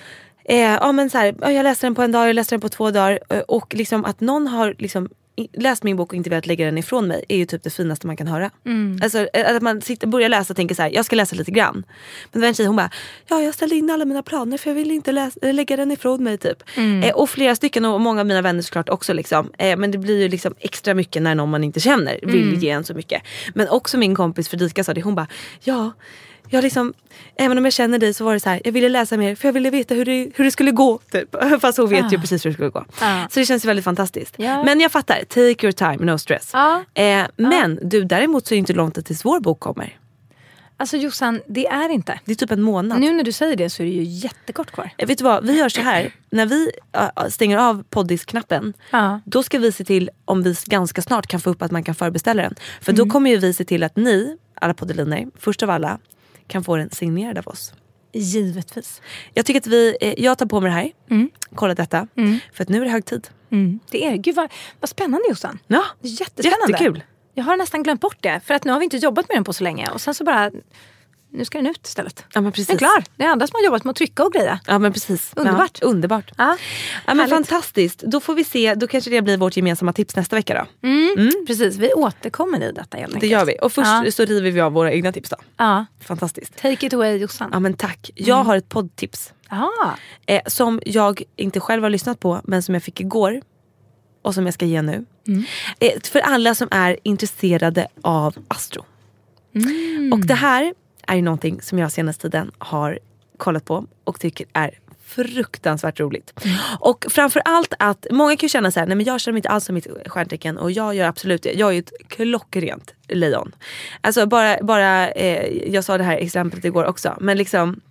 Eh, 0.46 0.58
ja, 0.62 0.92
men 0.92 1.10
så 1.10 1.18
här, 1.18 1.36
ja, 1.42 1.52
jag 1.52 1.64
läste 1.64 1.86
den 1.86 1.96
på 1.96 2.02
en 2.02 2.12
dag, 2.12 2.30
jag 2.30 2.34
läste 2.34 2.56
den 2.56 2.62
på 2.62 2.70
två 2.70 2.92
dagar. 2.92 3.20
eh, 3.30 3.40
Och 3.40 3.74
liksom 3.76 4.06
att 4.06 4.20
någon 4.22 4.48
har 4.48 4.76
liksom 4.78 5.10
läst 5.54 5.84
min 5.84 5.98
bok 5.98 6.10
och 6.10 6.16
inte 6.18 6.30
velat 6.30 6.48
lägga 6.48 6.66
den 6.66 6.78
ifrån 6.78 7.08
mig 7.08 7.26
är 7.30 7.38
ju 7.38 7.46
typ 7.46 7.64
det 7.64 7.70
finaste 7.70 8.08
man 8.08 8.18
kan 8.18 8.28
höra. 8.28 8.52
Mm. 8.66 9.00
Alltså 9.04 9.28
eh, 9.34 9.56
att 9.56 9.62
man 9.62 9.82
sitter, 9.82 10.08
börjar 10.08 10.30
läsa 10.30 10.54
och 10.54 10.58
tänker 10.58 10.76
så 10.76 10.82
här, 10.82 10.92
jag 10.94 11.06
ska 11.06 11.16
läsa 11.16 11.36
lite 11.36 11.52
grann. 11.52 11.74
Men 12.32 12.32
det 12.32 12.40
var 12.40 12.48
en 12.48 12.54
tjej 12.54 12.66
hon 12.66 12.76
bara, 12.76 12.90
ja 13.28 13.42
jag 13.42 13.54
ställde 13.54 13.76
in 13.76 13.90
alla 13.90 14.06
mina 14.06 14.24
planer 14.24 14.58
för 14.58 14.70
jag 14.70 14.76
ville 14.76 14.94
inte 14.94 15.12
läsa, 15.12 15.40
eh, 15.42 15.54
lägga 15.54 15.76
den 15.78 15.92
ifrån 15.92 16.24
mig 16.24 16.38
typ. 16.38 16.64
Mm. 16.76 17.04
Eh, 17.04 17.16
och 17.16 17.30
flera 17.30 17.56
stycken 17.56 17.86
och 17.86 18.02
många 18.02 18.20
av 18.20 18.28
mina 18.28 18.42
vänner 18.42 18.62
såklart 18.62 18.90
också. 18.90 19.14
Liksom. 19.14 19.52
Eh, 19.58 19.78
men 19.78 19.92
det 19.92 19.98
blir 19.98 20.22
ju 20.22 20.30
liksom 20.30 20.54
extra 20.60 20.94
mycket 20.94 21.22
när 21.22 21.36
någon 21.36 21.50
man 21.50 21.64
inte 21.64 21.80
känner 21.80 22.20
vill 22.24 22.48
Mm. 22.48 22.60
ge 22.60 22.70
en 22.70 22.84
så 22.84 22.94
mycket. 22.94 23.22
Men 23.54 23.70
också 23.70 23.98
min 23.98 24.16
kompis 24.16 24.50
Fredrika 24.50 24.84
sa 24.84 24.94
det, 24.94 25.02
hon 25.02 25.16
bara, 25.16 25.28
ja 25.64 25.92
jag 26.50 26.64
liksom, 26.64 26.94
även 27.36 27.58
om 27.58 27.64
jag 27.66 27.74
känner 27.74 28.00
dig 28.00 28.14
så 28.14 28.26
var 28.26 28.34
det 28.34 28.40
så 28.40 28.50
här, 28.50 28.62
jag 28.66 28.72
ville 28.72 28.90
läsa 28.90 29.18
mer 29.18 29.36
för 29.36 29.48
jag 29.48 29.54
ville 29.54 29.70
veta 29.70 29.96
hur 29.96 30.06
det, 30.06 30.32
hur 30.36 30.44
det 30.46 30.52
skulle 30.52 30.72
gå. 30.72 31.00
Typ. 31.12 31.36
Fast 31.62 31.78
hon 31.78 31.90
vet 31.90 32.14
ju 32.14 32.18
Ah. 32.18 32.22
precis 32.22 32.46
hur 32.46 32.50
det 32.50 32.54
skulle 32.54 32.70
gå. 32.70 32.86
Ah. 33.00 33.28
Så 33.30 33.40
det 33.40 33.46
känns 33.46 33.66
ju 33.66 33.68
väldigt 33.68 33.86
fantastiskt. 33.86 34.34
Ja. 34.38 34.64
Men 34.64 34.80
jag 34.80 34.92
fattar, 34.92 35.24
take 35.30 35.66
your 35.66 35.72
time, 35.72 35.98
no 36.12 36.18
stress. 36.18 36.50
Ja. 36.54 36.84
Eh, 36.94 37.26
men 37.36 37.80
du 37.90 38.04
däremot 38.04 38.48
så 38.48 38.54
är 38.54 38.56
det 38.56 38.60
inte 38.60 38.74
långt 38.74 39.06
tills 39.06 39.26
vår 39.26 39.40
bok 39.40 39.60
kommer. 39.60 39.98
Alltså 40.78 40.98
Jossan, 40.98 41.42
det 41.48 41.68
är 41.68 41.90
inte. 41.90 42.20
Det 42.26 42.32
är 42.32 42.36
typ 42.36 42.52
en 42.52 42.62
månad. 42.62 43.00
Nu 43.00 43.14
när 43.14 43.24
du 43.24 43.32
säger 43.32 43.56
det 43.56 43.70
så 43.70 43.84
är 43.84 43.88
det 43.88 43.94
ju 43.94 44.04
jättekort 44.04 44.72
kvar. 44.72 44.90
Eh, 44.98 45.08
Vet 45.08 45.18
du 45.18 45.24
vad, 45.24 45.46
vi 45.48 45.58
gör 45.58 45.70
så 45.70 45.82
här. 45.82 46.12
När 46.30 46.46
vi 46.46 46.72
stänger 47.30 47.58
av 47.58 47.84
poddisknappen 47.90 48.74
Ja. 48.92 49.20
då 49.26 49.44
ska 49.44 49.60
vi 49.60 49.72
se 49.72 49.84
till 49.84 50.10
om 50.26 50.44
vi 50.44 50.56
ganska 50.66 51.02
snart 51.02 51.28
kan 51.28 51.40
få 51.40 51.50
upp 51.50 51.62
att 51.62 51.72
man 51.72 51.84
kan 51.84 51.96
förbeställa 51.96 52.44
den. 52.44 52.56
För 52.82 52.92
Mm. 52.94 53.08
då 53.08 53.14
kommer 53.14 53.30
ju 53.30 53.38
vi 53.38 53.54
se 53.54 53.66
till 53.66 53.84
att 53.84 53.96
ni, 53.96 54.38
alla 54.62 54.74
poddeliner, 54.74 55.26
först 55.40 55.64
av 55.64 55.70
alla 55.70 56.00
kan 56.48 56.64
få 56.64 56.76
den 56.78 56.90
signerad 56.92 57.38
av 57.38 57.48
oss. 57.48 57.74
Givetvis. 58.14 59.02
Jag 59.34 59.46
tycker 59.46 59.60
att 59.60 59.68
vi, 59.68 59.98
eh, 60.02 60.14
jag 60.18 60.38
tar 60.38 60.46
på 60.46 60.62
mig 60.62 60.70
det 60.70 60.76
här, 60.76 60.92
Mm. 61.10 61.30
kolla 61.56 61.76
detta. 61.76 62.08
För 62.54 62.64
att 62.64 62.70
nu 62.70 62.82
är 62.82 62.86
det 62.86 62.92
hög 62.92 63.06
tid. 63.06 63.28
Mm. 63.52 63.80
Det 63.92 64.06
är. 64.06 64.16
Gud 64.16 64.36
vad, 64.36 64.52
vad 64.80 64.90
spännande 64.90 65.28
Jossan. 65.30 65.60
Ja, 65.68 65.84
jättespännande. 66.02 66.72
jättekul. 66.72 67.04
Jag 67.34 67.44
har 67.44 67.58
nästan 67.58 67.84
glömt 67.84 68.02
bort 68.02 68.18
det. 68.20 68.40
För 68.46 68.54
att 68.54 68.64
nu 68.64 68.72
har 68.72 68.80
vi 68.80 68.84
inte 68.84 68.98
jobbat 68.98 69.28
med 69.30 69.38
den 69.38 69.44
på 69.44 69.54
så 69.54 69.64
länge. 69.64 69.90
Och 69.90 70.02
sen 70.02 70.14
så 70.16 70.24
bara, 70.24 70.52
nu 71.36 71.46
ska 71.46 71.58
den 71.58 71.68
ut 71.68 71.88
istället. 71.88 72.24
Ja 72.34 72.42
men 72.42 72.52
precis. 72.52 72.68
Den 72.68 72.76
är 72.76 72.80
klar. 72.80 73.04
Det 73.16 73.24
är 73.24 73.28
andra 73.28 73.48
som 73.48 73.56
har 73.58 73.64
jobbat 73.66 73.84
med 73.84 73.92
att 73.92 73.98
trycka 73.98 74.24
och 74.24 74.34
greja. 74.34 74.60
Ja 74.68 74.80
men 74.80 74.94
precis. 74.94 75.32
Underbart. 75.36 75.78
Ja, 75.82 75.88
underbart. 75.88 76.32
Ja, 76.38 76.58
Ja, 77.08 77.14
men 77.14 77.28
fantastiskt. 77.30 78.00
Då 78.02 78.20
får 78.20 78.36
vi 78.36 78.44
se, 78.44 78.76
då 78.76 78.88
kanske 78.88 79.10
det 79.10 79.22
blir 79.22 79.38
vårt 79.38 79.58
gemensamma 79.58 79.94
tips 79.94 80.16
nästa 80.16 80.36
vecka 80.36 80.66
då. 80.82 80.88
Mm. 80.88 81.32
Precis, 81.48 81.76
vi 81.78 81.94
återkommer 81.94 82.64
i 82.64 82.72
detta 82.72 82.98
helt 82.98 83.12
Det 83.12 83.16
enkelt. 83.16 83.32
gör 83.32 83.46
vi. 83.46 83.58
Och 83.62 83.72
först 83.74 83.88
Ja. 84.06 84.12
så 84.12 84.26
river 84.26 84.52
vi 84.52 84.62
av 84.62 84.72
våra 84.74 84.92
egna 84.92 85.12
tips 85.12 85.30
då. 85.30 85.38
Ja. 85.58 85.86
Fantastiskt. 86.02 86.58
Take 86.62 86.86
it 86.86 86.94
away 86.94 87.16
Jossan. 87.18 87.50
Ja 87.54 87.60
men 87.60 87.74
tack. 87.74 88.10
Jag 88.16 88.44
har 88.44 88.56
ett 88.58 88.70
poddtips. 88.70 89.34
Eh, 90.28 90.42
som 90.48 90.82
jag 90.86 91.24
inte 91.36 91.60
själv 91.60 91.84
har 91.84 91.90
lyssnat 91.90 92.20
på 92.20 92.42
men 92.44 92.64
som 92.64 92.74
jag 92.76 92.84
fick 92.84 93.00
igår. 93.02 93.42
Och 94.22 94.34
som 94.34 94.46
jag 94.46 94.54
ska 94.54 94.66
ge 94.66 94.82
nu. 94.82 95.06
Eh, 95.80 95.92
för 96.04 96.20
alla 96.20 96.56
som 96.56 96.68
är 96.72 96.98
intresserade 97.04 97.88
av 98.02 98.36
astro. 98.48 98.86
Och 100.14 100.20
det 100.26 100.34
här 100.34 100.74
är 101.08 101.16
ju 101.16 101.22
någonting 101.22 101.62
som 101.62 101.80
jag 101.80 101.92
senaste 101.92 102.22
tiden 102.22 102.52
har 102.58 103.00
kollat 103.38 103.66
på 103.66 103.86
och 104.04 104.20
tycker 104.20 104.48
är 104.54 104.80
fruktansvärt 105.06 106.00
roligt. 106.00 106.34
Och 106.80 107.06
framförallt 107.10 107.74
att 107.80 108.08
många 108.12 108.36
kan 108.36 108.46
ju 108.46 108.50
känna 108.50 108.72
så 108.72 108.80
här, 108.80 108.88
nej 108.88 108.96
men 108.96 109.06
jag 109.06 109.22
känner 109.22 109.34
mig 109.34 109.40
inte 109.40 109.50
alls 109.50 109.66
som 109.66 109.76
mitt 109.76 109.88
stjärntecken 110.06 110.58
och 110.58 110.72
jag 110.72 110.96
gör 110.96 111.08
absolut 111.08 111.44
det. 111.44 111.54
Jag 111.54 111.70
är 111.70 111.74
ju 111.74 111.80
ett 111.80 111.92
klockrent 112.08 112.94
lejon. 113.08 113.56
Alltså 114.02 114.26
bara, 114.26 114.58
bara 114.62 115.10
eh, 115.12 115.74
jag 115.74 115.84
sa 115.84 115.98
det 115.98 116.04
här 116.04 116.18
exemplet 116.18 116.66
igår 116.66 116.86
också 116.86 117.18
men 117.20 117.38
liksom 117.38 117.82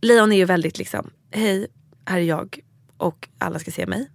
lejon 0.00 0.32
är 0.32 0.36
ju 0.36 0.44
väldigt 0.44 0.78
liksom, 0.78 1.10
hej, 1.30 1.66
här 2.06 2.18
är 2.18 2.22
jag 2.22 2.58
och 2.96 3.28
alla 3.38 3.58
ska 3.58 3.70
se 3.70 3.86
mig. 3.86 4.08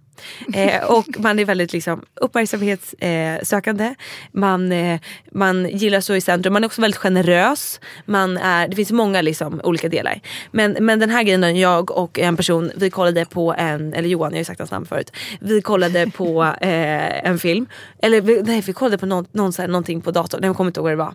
Eh, 0.54 0.84
och 0.84 1.06
man 1.18 1.38
är 1.38 1.44
väldigt 1.44 1.72
liksom, 1.72 2.02
uppmärksamhetssökande. 2.14 3.84
Eh, 3.84 3.92
man, 4.32 4.72
eh, 4.72 5.00
man 5.32 5.68
gillar 5.68 5.98
att 5.98 6.04
stå 6.04 6.14
i 6.14 6.20
centrum. 6.20 6.52
Man 6.52 6.64
är 6.64 6.66
också 6.66 6.80
väldigt 6.80 7.00
generös. 7.00 7.80
Man 8.06 8.36
är, 8.36 8.68
det 8.68 8.76
finns 8.76 8.90
många 8.90 9.22
liksom, 9.22 9.60
olika 9.64 9.88
delar. 9.88 10.20
Men, 10.50 10.76
men 10.80 10.98
den 10.98 11.10
här 11.10 11.22
grejen, 11.22 11.58
jag 11.58 11.90
och 11.90 12.18
en 12.18 12.36
person, 12.36 12.72
vi 12.76 12.90
kollade 12.90 13.24
på 13.24 13.54
en, 13.58 13.94
eller 13.94 14.08
Johan, 14.08 14.30
jag 14.30 14.36
har 14.36 14.38
ju 14.38 14.44
sagt 14.44 14.60
hans 14.60 14.70
namn 14.70 14.86
förut. 14.86 15.12
Vi 15.40 15.62
kollade 15.62 16.10
på 16.10 16.42
eh, 16.60 17.28
en 17.28 17.38
film. 17.38 17.66
Eller 17.98 18.20
vi, 18.20 18.42
nej, 18.42 18.60
vi 18.60 18.72
kollade 18.72 18.98
på 18.98 19.06
någon, 19.06 19.26
någon, 19.32 19.52
här, 19.58 19.68
någonting 19.68 20.00
på 20.00 20.10
datorn. 20.10 20.40
Nej, 20.40 20.48
Jag 20.48 20.56
kommer 20.56 20.68
inte 20.68 20.80
ihåg 20.80 20.84
vad 20.84 20.92
det 20.92 20.96
var. 20.96 21.14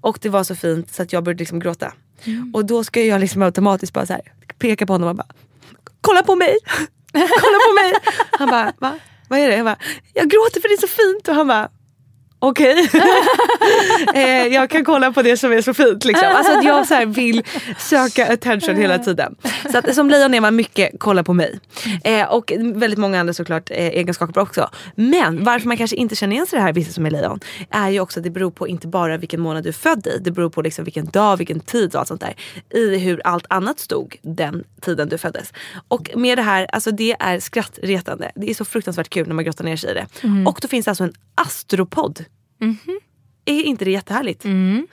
Och 0.00 0.18
det 0.22 0.28
var 0.28 0.44
så 0.44 0.54
fint 0.54 0.92
så 0.92 1.02
att 1.02 1.12
jag 1.12 1.24
började 1.24 1.38
liksom 1.38 1.58
gråta. 1.60 1.92
Och 2.54 2.64
då 2.64 2.84
ska 2.84 3.02
jag 3.02 3.20
liksom 3.20 3.42
automatiskt 3.42 3.92
bara 3.92 4.04
här, 4.04 4.20
peka 4.58 4.86
på 4.86 4.92
honom 4.92 5.08
och 5.08 5.16
bara 5.16 5.26
Kolla 6.00 6.22
på 6.22 6.36
mig! 6.36 6.58
Kolla 7.12 7.58
på 7.68 7.72
mig! 7.82 7.94
Han 8.30 8.48
bara, 8.50 8.72
va? 8.78 8.98
Vad 9.28 9.38
är 9.38 9.48
det? 9.48 9.56
Jag 9.56 9.64
bara, 9.64 9.76
jag 10.14 10.30
gråter 10.30 10.60
för 10.60 10.68
det 10.68 10.74
är 10.74 10.80
så 10.80 10.86
fint. 10.88 11.28
Och 11.28 11.34
han 11.34 11.48
bara, 11.48 11.68
okej. 12.42 12.90
eh, 14.14 14.46
jag 14.46 14.70
kan 14.70 14.84
kolla 14.84 15.12
på 15.12 15.22
det 15.22 15.36
som 15.36 15.52
är 15.52 15.62
så 15.62 15.74
fint. 15.74 16.04
Liksom. 16.04 16.28
Alltså 16.28 16.58
att 16.58 16.64
jag 16.64 16.86
så 16.86 17.06
vill 17.06 17.42
söka 17.78 18.32
attention 18.32 18.76
hela 18.76 18.98
tiden. 18.98 19.36
Så 19.72 19.78
att, 19.78 19.94
som 19.94 20.10
lejon 20.10 20.34
är 20.34 20.40
man 20.40 20.56
mycket 20.56 20.90
kolla 20.98 21.24
på 21.24 21.32
mig. 21.32 21.60
Eh, 22.04 22.32
och 22.32 22.52
väldigt 22.74 22.98
många 22.98 23.20
andra 23.20 23.34
såklart 23.34 23.70
eh, 23.70 23.76
egenskaper 23.76 24.40
också. 24.40 24.70
Men 24.94 25.44
varför 25.44 25.68
man 25.68 25.76
kanske 25.76 25.96
inte 25.96 26.16
känner 26.16 26.34
igen 26.34 26.46
sig 26.46 26.56
i 26.56 26.60
det 26.60 26.62
här 26.62 26.72
vissa 26.72 26.92
som 26.92 27.06
är 27.06 27.10
lejon 27.10 27.40
är 27.70 27.90
ju 27.90 28.00
också 28.00 28.20
att 28.20 28.24
det 28.24 28.30
beror 28.30 28.50
på 28.50 28.68
inte 28.68 28.86
bara 28.86 29.16
vilken 29.16 29.40
månad 29.40 29.62
du 29.62 29.68
är 29.68 29.72
född 29.72 30.06
i. 30.06 30.18
Det 30.20 30.30
beror 30.30 30.50
på 30.50 30.62
liksom 30.62 30.84
vilken 30.84 31.06
dag, 31.06 31.36
vilken 31.36 31.60
tid 31.60 31.94
och 31.94 32.00
allt 32.00 32.08
sånt 32.08 32.20
där. 32.20 32.34
I 32.70 32.98
hur 32.98 33.20
allt 33.24 33.46
annat 33.48 33.78
stod 33.78 34.16
den 34.22 34.64
tiden 34.80 35.08
du 35.08 35.18
föddes. 35.18 35.52
Och 35.88 36.10
med 36.14 36.38
det 36.38 36.42
här, 36.42 36.66
alltså 36.72 36.90
det 36.90 37.16
är 37.18 37.40
skrattretande. 37.40 38.32
Det 38.34 38.50
är 38.50 38.54
så 38.54 38.64
fruktansvärt 38.64 39.08
kul 39.08 39.28
när 39.28 39.34
man 39.34 39.44
grottar 39.44 39.64
ner 39.64 39.76
sig 39.76 39.90
i 39.90 39.94
det. 39.94 40.06
Mm. 40.22 40.46
Och 40.46 40.58
då 40.62 40.68
finns 40.68 40.84
det 40.84 40.90
alltså 40.90 41.04
en 41.04 41.14
astropodd 41.34 42.24
är 43.44 43.62
inte 43.62 43.84
det 43.84 43.90
jättehärligt? 43.90 44.44
Mm. 44.44 44.86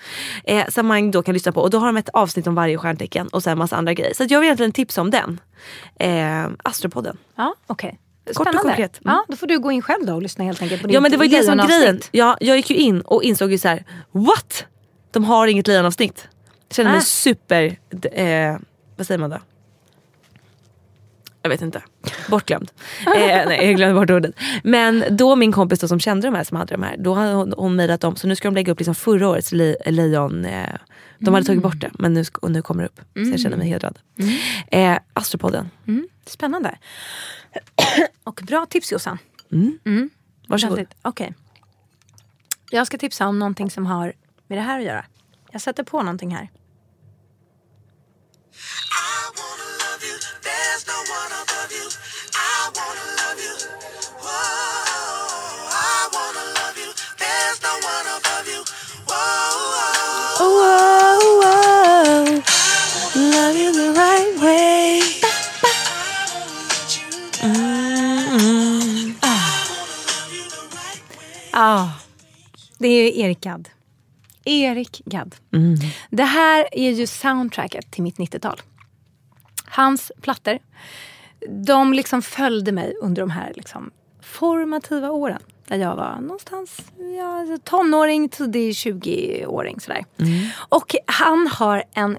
Eh, 0.44 0.68
som 0.68 0.88
man 0.88 1.12
då 1.12 1.24
kan 1.24 1.34
lyssna 1.34 1.52
på. 1.52 1.62
Och 1.62 1.70
då 1.70 1.78
har 1.78 1.86
de 1.86 1.98
ett 1.98 2.10
avsnitt 2.10 2.48
om 2.48 2.56
varje 2.56 2.78
stjärntecken 2.78 3.28
och 3.28 3.44
sen 3.44 3.58
massa 3.58 3.76
andra 3.76 3.94
grejer. 3.94 4.14
Så 4.14 4.26
jag 4.30 4.40
vill 4.40 4.48
egentligen 4.48 4.72
tipsa 4.72 5.02
om 5.02 5.12
den. 5.12 5.40
Eh, 6.00 6.48
Astropodden. 6.64 7.18
Ja, 7.36 7.56
okej. 7.68 8.00
Kort 8.34 8.48
och 8.48 8.54
konkret. 8.56 9.00
Mm. 9.06 9.16
Ja, 9.16 9.26
då 9.28 9.36
får 9.36 9.48
du 9.48 9.60
gå 9.60 9.72
in 9.72 9.82
själv 9.82 10.06
då 10.06 10.14
och 10.14 10.22
lyssna 10.22 10.44
helt 10.44 10.62
enkelt 10.62 10.82
på 10.82 10.88
Ja 10.88 10.92
ditt 10.92 11.02
men 11.02 11.12
det 11.12 11.18
var 11.18 11.26
ju 11.26 11.32
det 11.32 11.44
som 11.44 11.58
grejen. 11.58 12.00
Ja, 12.12 12.38
jag 12.42 12.58
gick 12.58 12.70
ju 12.70 12.76
in 12.76 13.02
och 13.02 13.24
insåg 13.24 13.52
ju 13.52 13.58
så 13.58 13.68
här: 13.68 13.84
what? 14.12 14.66
De 15.12 15.24
har 15.24 15.48
inget 15.48 15.68
lejonavsnitt. 15.68 16.28
Jag 16.68 16.76
kände 16.76 16.92
mig 16.92 17.00
Ah. 17.00 17.02
super, 17.02 17.78
eh, 18.12 18.58
vad 18.98 19.08
säger 19.08 19.20
man 19.20 19.30
då? 19.30 19.38
Jag 21.42 21.50
vet 21.50 21.62
inte. 21.62 21.84
Bortglömd. 22.30 22.72
eh, 23.06 23.12
nej 23.48 23.66
jag 23.66 23.76
glömde 23.76 24.00
bort 24.00 24.10
ordet. 24.10 24.36
Men 24.64 25.04
då 25.18 25.36
min 25.36 25.52
kompis 25.52 25.80
då 25.80 25.88
som 25.88 26.00
kände 26.00 26.28
de 26.28 26.36
här 26.36 26.44
som 26.44 26.58
hade 26.58 26.74
de 26.74 26.84
här, 26.84 26.96
då 27.00 27.14
hade 27.14 27.34
hon, 27.34 27.54
hon 27.58 27.76
mejlat 27.76 28.02
dem 28.02 28.16
så 28.16 28.28
nu 28.28 28.36
ska 28.36 28.48
de 28.48 28.56
lägga 28.56 28.72
upp 28.72 28.80
liksom 28.80 28.96
förra 28.96 29.28
årets 29.30 29.52
le, 29.52 29.76
lejon. 29.86 30.46
Eh, 30.46 30.70
de 31.20 31.34
hade 31.34 31.46
tagit 31.46 31.62
bort 31.64 31.80
det 31.82 31.92
men 32.00 32.14
nu, 32.14 32.24
och 32.42 32.52
nu 32.52 32.62
kommer 32.62 32.84
det 32.84 32.88
upp. 32.90 33.00
Så 33.14 33.32
jag 33.32 33.40
känner 33.40 33.58
mig 33.58 33.68
hedrad. 33.68 34.00
Eh, 34.68 34.98
Astropodden. 35.14 35.70
Mm, 35.88 36.08
spännande. 36.26 36.78
Och 38.24 38.42
bra 38.48 38.66
tips 38.66 38.92
Jossan. 38.92 39.18
Mm. 39.86 40.10
Varsågod. 40.48 40.76
Väldigt- 40.78 40.96
Okej. 41.02 41.34
Jag 42.72 42.88
ska 42.88 42.98
tipsa 42.98 43.28
om 43.28 43.40
någonting 43.40 43.70
som 43.72 43.86
har 43.86 44.14
med 44.48 44.58
det 44.58 44.62
här 44.62 44.80
att 44.80 44.86
göra. 44.86 45.06
Jag 45.52 45.62
sätter 45.62 45.84
på 45.84 46.02
någonting 46.04 46.36
här. 46.36 46.50
Love 63.16 63.58
you 63.58 63.74
the 63.74 63.92
right 64.00 64.42
way. 64.42 65.02
Ja, 71.52 71.92
det 72.78 72.88
är 72.88 73.04
ju 73.04 73.20
Erik 73.20 73.42
Gadd. 73.42 73.70
Erik 74.46 75.02
Gadd. 75.06 75.36
Det 76.10 76.24
här 76.24 76.68
är 76.72 76.92
ju 76.92 77.08
soundtracket 77.08 77.92
till 77.92 78.04
mitt 78.04 78.18
90-tal. 78.18 78.62
Hans 79.80 80.12
plattor, 80.22 80.60
de 81.66 81.94
liksom 81.94 82.22
följde 82.22 82.72
mig 82.72 82.96
under 83.02 83.22
de 83.22 83.30
här 83.30 83.54
liksom 83.56 83.92
formativa 84.22 85.12
åren. 85.12 85.40
Där 85.68 85.78
jag 85.78 85.96
var 85.96 86.22
någonstans 86.22 86.82
ja, 87.18 87.58
tonåring, 87.64 88.30
tidig 88.30 88.72
20-åring. 88.72 89.80
Sådär. 89.80 90.06
Och 90.70 90.96
han 91.06 91.48
har 91.48 91.84
en, 91.94 92.18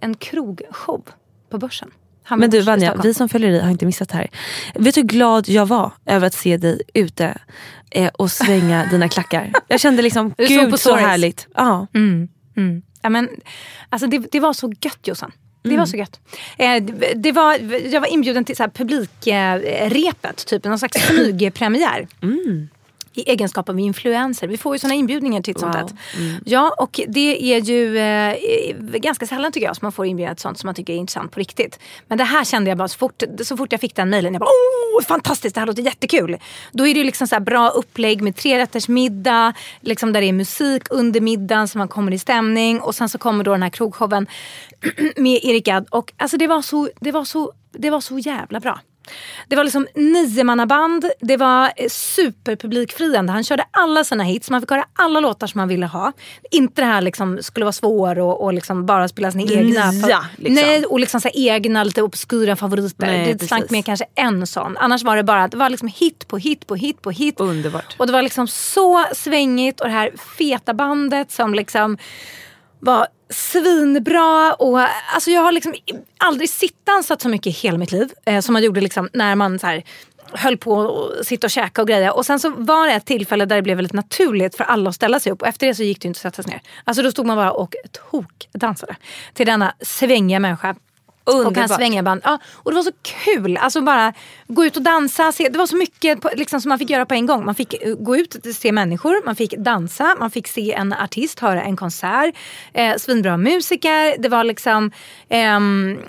en 0.00 0.14
krogshow 0.14 1.04
på 1.50 1.58
Börsen. 1.58 1.90
Han 2.22 2.38
Men 2.38 2.50
du 2.50 2.60
Vanja, 2.60 3.00
vi 3.02 3.14
som 3.14 3.28
följer 3.28 3.50
dig 3.50 3.60
har 3.60 3.70
inte 3.70 3.86
missat 3.86 4.08
det 4.08 4.16
här. 4.16 4.30
Vet 4.74 4.94
du 4.94 5.00
hur 5.00 5.08
glad 5.08 5.48
jag 5.48 5.66
var 5.66 5.92
över 6.06 6.26
att 6.26 6.34
se 6.34 6.56
dig 6.56 6.82
ute 6.94 7.38
eh, 7.90 8.08
och 8.08 8.30
svänga 8.30 8.86
dina 8.90 9.08
klackar? 9.08 9.52
Jag 9.68 9.80
kände 9.80 10.02
liksom, 10.02 10.34
gud 10.38 10.70
så 10.70 10.76
stories. 10.76 11.06
härligt. 11.06 11.48
Ja. 11.54 11.86
Mm, 11.94 12.28
mm. 12.56 12.82
Ja, 13.02 13.10
men, 13.10 13.28
alltså 13.88 14.06
det, 14.06 14.18
det 14.32 14.40
var 14.40 14.52
så 14.52 14.72
gött 14.80 15.08
Jossan. 15.08 15.32
Det 15.62 15.68
Mm. 15.68 15.78
var 15.78 15.86
så 15.86 15.96
gött. 15.96 16.20
Eh, 16.58 16.82
det, 16.82 17.12
det 17.16 17.32
var, 17.32 17.58
jag 17.92 18.00
var 18.00 18.08
inbjuden 18.12 18.44
till 18.44 18.56
så 18.56 18.62
här 18.62 18.70
publikrepet, 18.70 20.24
eh, 20.24 20.44
typ 20.46 20.64
någon 20.64 20.78
slags 20.78 21.06
smygpremiär. 21.08 22.06
Mm. 22.22 22.68
I 23.14 23.30
egenskap 23.30 23.68
av 23.68 23.80
influencer. 23.80 24.48
Vi 24.48 24.56
får 24.56 24.74
ju 24.74 24.78
såna 24.78 24.94
inbjudningar 24.94 25.50
ett 25.50 25.60
sånt. 25.60 25.74
Wow. 25.74 25.86
Ett. 25.86 25.94
Ja, 26.44 26.74
och 26.78 27.00
det 27.08 27.54
är 27.54 27.60
ju 27.60 27.98
eh, 27.98 28.98
ganska 28.98 29.26
sällan 29.26 29.52
tycker 29.52 29.66
jag 29.66 29.76
som 29.76 29.86
man 29.86 29.92
får 29.92 30.06
inbjudan 30.06 30.36
till 30.36 30.42
sånt 30.42 30.58
som 30.58 30.68
man 30.68 30.74
tycker 30.74 30.92
är 30.92 30.96
intressant 30.96 31.32
på 31.32 31.40
riktigt. 31.40 31.78
Men 32.08 32.18
det 32.18 32.24
här 32.24 32.44
kände 32.44 32.70
jag 32.70 32.78
bara 32.78 32.88
så 32.88 32.98
fort, 32.98 33.22
så 33.44 33.56
fort 33.56 33.72
jag 33.72 33.80
fick 33.80 33.96
den 33.96 34.10
mejlen. 34.10 34.32
Jag 34.34 34.40
bara 34.40 34.46
oh 34.46 35.04
fantastiskt, 35.04 35.54
det 35.54 35.60
här 35.60 35.66
låter 35.66 35.82
jättekul. 35.82 36.36
Då 36.72 36.86
är 36.86 36.94
det 36.94 37.04
liksom 37.04 37.26
så 37.26 37.40
bra 37.40 37.68
upplägg 37.68 38.22
med 38.22 38.36
trerättersmiddag, 38.36 39.54
liksom 39.80 40.12
där 40.12 40.20
det 40.20 40.26
är 40.26 40.32
musik 40.32 40.82
under 40.90 41.20
middagen 41.20 41.68
så 41.68 41.78
man 41.78 41.88
kommer 41.88 42.12
i 42.12 42.18
stämning. 42.18 42.80
Och 42.80 42.94
sen 42.94 43.08
så 43.08 43.18
kommer 43.18 43.44
då 43.44 43.52
den 43.52 43.62
här 43.62 43.70
krogshowen 43.70 44.26
med 45.16 45.40
Erik 45.44 45.64
Gadd. 45.64 45.86
Och 45.90 46.12
alltså 46.16 46.36
det 46.36 46.46
var 46.46 46.62
så, 46.62 46.90
det 47.00 47.12
var 47.12 47.24
så, 47.24 47.52
det 47.72 47.90
var 47.90 48.00
så 48.00 48.18
jävla 48.18 48.60
bra. 48.60 48.80
Det 49.48 49.56
var 49.56 49.64
liksom 49.64 49.86
niomannaband, 49.94 51.04
det 51.20 51.36
var 51.36 51.72
eh, 51.76 51.88
superpublikfriande. 51.88 53.32
Han 53.32 53.44
körde 53.44 53.64
alla 53.70 54.04
sina 54.04 54.24
hits, 54.24 54.50
man 54.50 54.60
fick 54.60 54.70
höra 54.70 54.84
alla 54.92 55.20
låtar 55.20 55.46
som 55.46 55.58
man 55.58 55.68
ville 55.68 55.86
ha. 55.86 56.12
Inte 56.50 56.82
det 56.82 56.86
här 56.86 57.00
liksom 57.00 57.38
skulle 57.42 57.64
vara 57.64 57.72
svår 57.72 58.18
och, 58.18 58.44
och 58.44 58.52
liksom 58.52 58.86
bara 58.86 59.08
spela 59.08 59.32
sina 59.32 59.52
egna. 59.52 59.90
nya, 59.90 60.24
liksom. 60.36 60.54
Nej, 60.54 60.84
och 60.84 61.00
liksom 61.00 61.20
så 61.20 61.28
egna 61.34 61.84
lite 61.84 62.02
obskyra 62.02 62.56
favoriter. 62.56 63.06
Nej, 63.06 63.34
det 63.34 63.46
slank 63.46 63.62
precis. 63.62 63.70
med 63.70 63.84
kanske 63.84 64.06
en 64.14 64.46
sån. 64.46 64.76
Annars 64.76 65.02
var 65.02 65.16
det 65.16 65.22
bara 65.22 65.48
det 65.48 65.56
var 65.56 65.70
liksom 65.70 65.88
hit 65.88 66.28
på 66.28 66.36
hit 66.36 66.66
på 66.66 66.74
hit 66.74 67.02
på 67.02 67.10
hit. 67.10 67.40
Underbart. 67.40 67.96
Och 67.98 68.06
det 68.06 68.12
var 68.12 68.22
liksom 68.22 68.48
så 68.48 69.04
svängigt 69.14 69.80
och 69.80 69.86
det 69.86 69.92
här 69.92 70.10
feta 70.38 70.74
bandet 70.74 71.32
som 71.32 71.54
liksom 71.54 71.98
var 72.80 73.06
svinbra. 73.32 74.54
Och, 74.54 74.80
alltså 75.14 75.30
jag 75.30 75.40
har 75.40 75.52
liksom 75.52 75.74
aldrig 76.18 76.50
sittdansat 76.50 77.20
så 77.20 77.28
mycket 77.28 77.46
i 77.46 77.50
hela 77.50 77.78
mitt 77.78 77.92
liv 77.92 78.12
eh, 78.24 78.40
som 78.40 78.52
man 78.52 78.62
gjorde 78.62 78.80
liksom 78.80 79.08
när 79.12 79.34
man 79.34 79.58
så 79.58 79.66
här, 79.66 79.84
höll 80.32 80.56
på 80.56 80.80
att 81.20 81.26
sitta 81.26 81.46
och 81.46 81.50
käka 81.50 81.82
och 81.82 81.88
greja. 81.88 82.12
Och 82.12 82.26
sen 82.26 82.40
så 82.40 82.50
var 82.50 82.86
det 82.86 82.92
ett 82.92 83.06
tillfälle 83.06 83.44
där 83.44 83.56
det 83.56 83.62
blev 83.62 83.76
väldigt 83.76 83.92
naturligt 83.92 84.56
för 84.56 84.64
alla 84.64 84.88
att 84.88 84.94
ställa 84.96 85.20
sig 85.20 85.32
upp. 85.32 85.42
Och 85.42 85.48
efter 85.48 85.66
det 85.66 85.74
så 85.74 85.82
gick 85.82 86.02
det 86.02 86.08
inte 86.08 86.18
att 86.18 86.22
sätta 86.22 86.42
sig 86.42 86.52
ner. 86.52 86.62
Alltså 86.84 87.02
då 87.02 87.10
stod 87.10 87.26
man 87.26 87.36
bara 87.36 87.52
och 87.52 87.74
tokdansade 88.10 88.96
till 89.34 89.46
denna 89.46 89.74
svängiga 89.80 90.40
människa. 90.40 90.74
Och 91.24 91.34
Underbart. 91.34 91.56
hans 91.56 91.74
svänga 91.74 92.20
Ja, 92.24 92.38
och 92.54 92.70
det 92.70 92.74
var 92.74 92.82
så 92.82 92.92
kul. 93.02 93.56
Alltså 93.56 93.80
bara 93.80 94.12
gå 94.46 94.64
ut 94.64 94.76
och 94.76 94.82
dansa. 94.82 95.32
Se, 95.32 95.48
det 95.48 95.58
var 95.58 95.66
så 95.66 95.76
mycket 95.76 96.20
på, 96.20 96.30
liksom, 96.36 96.60
som 96.60 96.68
man 96.68 96.78
fick 96.78 96.90
göra 96.90 97.06
på 97.06 97.14
en 97.14 97.26
gång. 97.26 97.44
Man 97.44 97.54
fick 97.54 97.74
eh, 97.82 97.94
gå 97.94 98.16
ut 98.16 98.34
och 98.34 98.54
se 98.54 98.72
människor, 98.72 99.24
man 99.24 99.36
fick 99.36 99.56
dansa, 99.56 100.16
man 100.18 100.30
fick 100.30 100.48
se 100.48 100.72
en 100.72 100.92
artist, 100.92 101.40
höra 101.40 101.62
en 101.62 101.76
konsert. 101.76 102.34
Eh, 102.72 102.96
svinbra 102.96 103.36
musiker. 103.36 104.22
Det 104.22 104.28
var 104.28 104.44
liksom, 104.44 104.90
eh, 105.28 105.38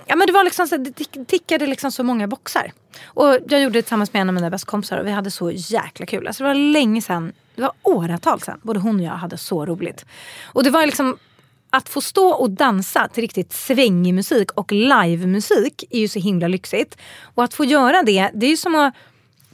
ja, 0.06 0.16
men 0.16 0.26
det, 0.26 0.32
var 0.32 0.44
liksom 0.44 0.66
så, 0.66 0.76
det 0.76 1.24
tickade 1.26 1.66
liksom 1.66 1.92
så 1.92 2.02
många 2.02 2.26
boxar. 2.26 2.72
Och 3.04 3.38
jag 3.48 3.62
gjorde 3.62 3.78
det 3.78 3.82
tillsammans 3.82 4.12
med 4.12 4.22
en 4.22 4.28
av 4.28 4.34
mina 4.34 4.50
bästa 4.50 4.70
kompisar 4.70 4.98
och 4.98 5.06
vi 5.06 5.10
hade 5.10 5.30
så 5.30 5.50
jäkla 5.50 6.06
kul. 6.06 6.26
Alltså 6.26 6.42
det 6.42 6.48
var 6.48 6.54
länge 6.54 7.02
sedan, 7.02 7.32
det 7.54 7.62
var 7.62 7.72
åratal 7.82 8.40
sedan. 8.40 8.60
Både 8.62 8.80
hon 8.80 8.96
och 8.96 9.06
jag 9.06 9.12
hade 9.12 9.38
så 9.38 9.66
roligt. 9.66 10.04
Och 10.44 10.64
det 10.64 10.70
var 10.70 10.86
liksom 10.86 11.16
att 11.76 11.88
få 11.88 12.00
stå 12.00 12.28
och 12.28 12.50
dansa 12.50 13.08
till 13.08 13.20
riktigt 13.20 13.52
svängig 13.52 14.14
musik 14.14 14.50
och 14.52 14.72
livemusik 14.72 15.84
är 15.90 15.98
ju 15.98 16.08
så 16.08 16.18
himla 16.18 16.48
lyxigt. 16.48 16.96
Och 17.34 17.44
att 17.44 17.54
få 17.54 17.64
göra 17.64 18.02
det, 18.02 18.30
det 18.34 18.46
är 18.46 18.50
ju 18.50 18.56
som 18.56 18.74
att 18.74 18.94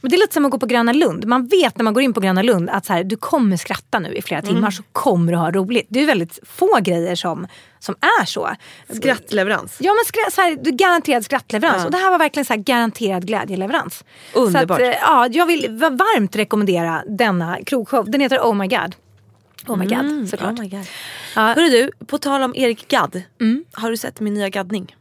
det 0.03 0.15
är 0.15 0.19
lite 0.19 0.33
som 0.33 0.45
att 0.45 0.51
gå 0.51 0.59
på 0.59 0.65
Gröna 0.65 0.93
Lund. 0.93 1.25
Man 1.27 1.47
vet 1.47 1.77
när 1.77 1.83
man 1.83 1.93
går 1.93 2.03
in 2.03 2.13
på 2.13 2.19
Gröna 2.19 2.41
Lund 2.41 2.69
att 2.69 2.85
så 2.85 2.93
här, 2.93 3.03
du 3.03 3.15
kommer 3.15 3.57
skratta 3.57 3.99
nu 3.99 4.13
i 4.13 4.21
flera 4.21 4.41
timmar 4.41 4.71
så 4.71 4.83
kommer 4.91 5.31
du 5.31 5.37
ha 5.37 5.51
roligt. 5.51 5.85
Det 5.89 5.99
är 6.01 6.05
väldigt 6.05 6.39
få 6.43 6.79
grejer 6.81 7.15
som, 7.15 7.47
som 7.79 7.95
är 8.21 8.25
så. 8.25 8.49
Skrattleverans. 8.95 9.77
Ja 9.79 9.93
men 9.93 10.03
skra- 10.05 10.35
så 10.35 10.41
här, 10.41 10.57
du 10.61 10.71
garanterad 10.71 11.25
skrattleverans. 11.25 11.77
Ja. 11.79 11.85
Och 11.85 11.91
det 11.91 11.97
här 11.97 12.11
var 12.11 12.19
verkligen 12.19 12.45
så 12.45 12.53
här, 12.53 12.61
garanterad 12.61 13.27
glädjeleverans. 13.27 14.03
Underbart. 14.33 14.79
Så 14.79 14.85
att, 14.87 14.93
eh, 14.95 14.99
ja, 15.01 15.27
jag 15.31 15.45
vill 15.45 15.65
va- 15.69 15.89
varmt 15.89 16.35
rekommendera 16.35 17.03
denna 17.07 17.57
krogshow. 17.65 18.11
Den 18.11 18.21
heter 18.21 18.39
Oh 18.39 18.53
My 18.55 18.67
God. 18.67 18.95
Oh 19.67 19.77
my 19.77 19.85
god, 19.85 20.29
såklart. 20.29 20.59
Oh 20.59 20.61
my 20.61 20.69
God. 20.69 20.85
Ja, 21.35 21.41
Hörru 21.41 21.69
du, 21.69 21.91
på 22.05 22.17
tal 22.17 22.43
om 22.43 22.55
Erik 22.55 22.87
Gadd. 22.87 23.21
Har 23.73 23.91
du 23.91 23.97
sett 23.97 24.19
min 24.19 24.33
nya 24.33 24.49
gaddning? 24.49 24.95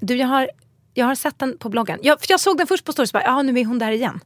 du, 0.00 0.16
jag 0.16 0.26
har, 0.26 0.50
jag 0.94 1.06
har 1.06 1.14
sett 1.14 1.38
den 1.38 1.58
på 1.58 1.68
bloggen. 1.68 1.98
Jag, 2.02 2.20
för 2.20 2.26
jag 2.30 2.40
såg 2.40 2.58
den 2.58 2.66
först 2.66 2.84
på 2.84 2.92
stories 2.92 3.10
och 3.10 3.20
bara, 3.20 3.24
ja 3.24 3.42
nu 3.42 3.60
är 3.60 3.64
hon 3.64 3.78
där 3.78 3.90
igen. 3.90 4.20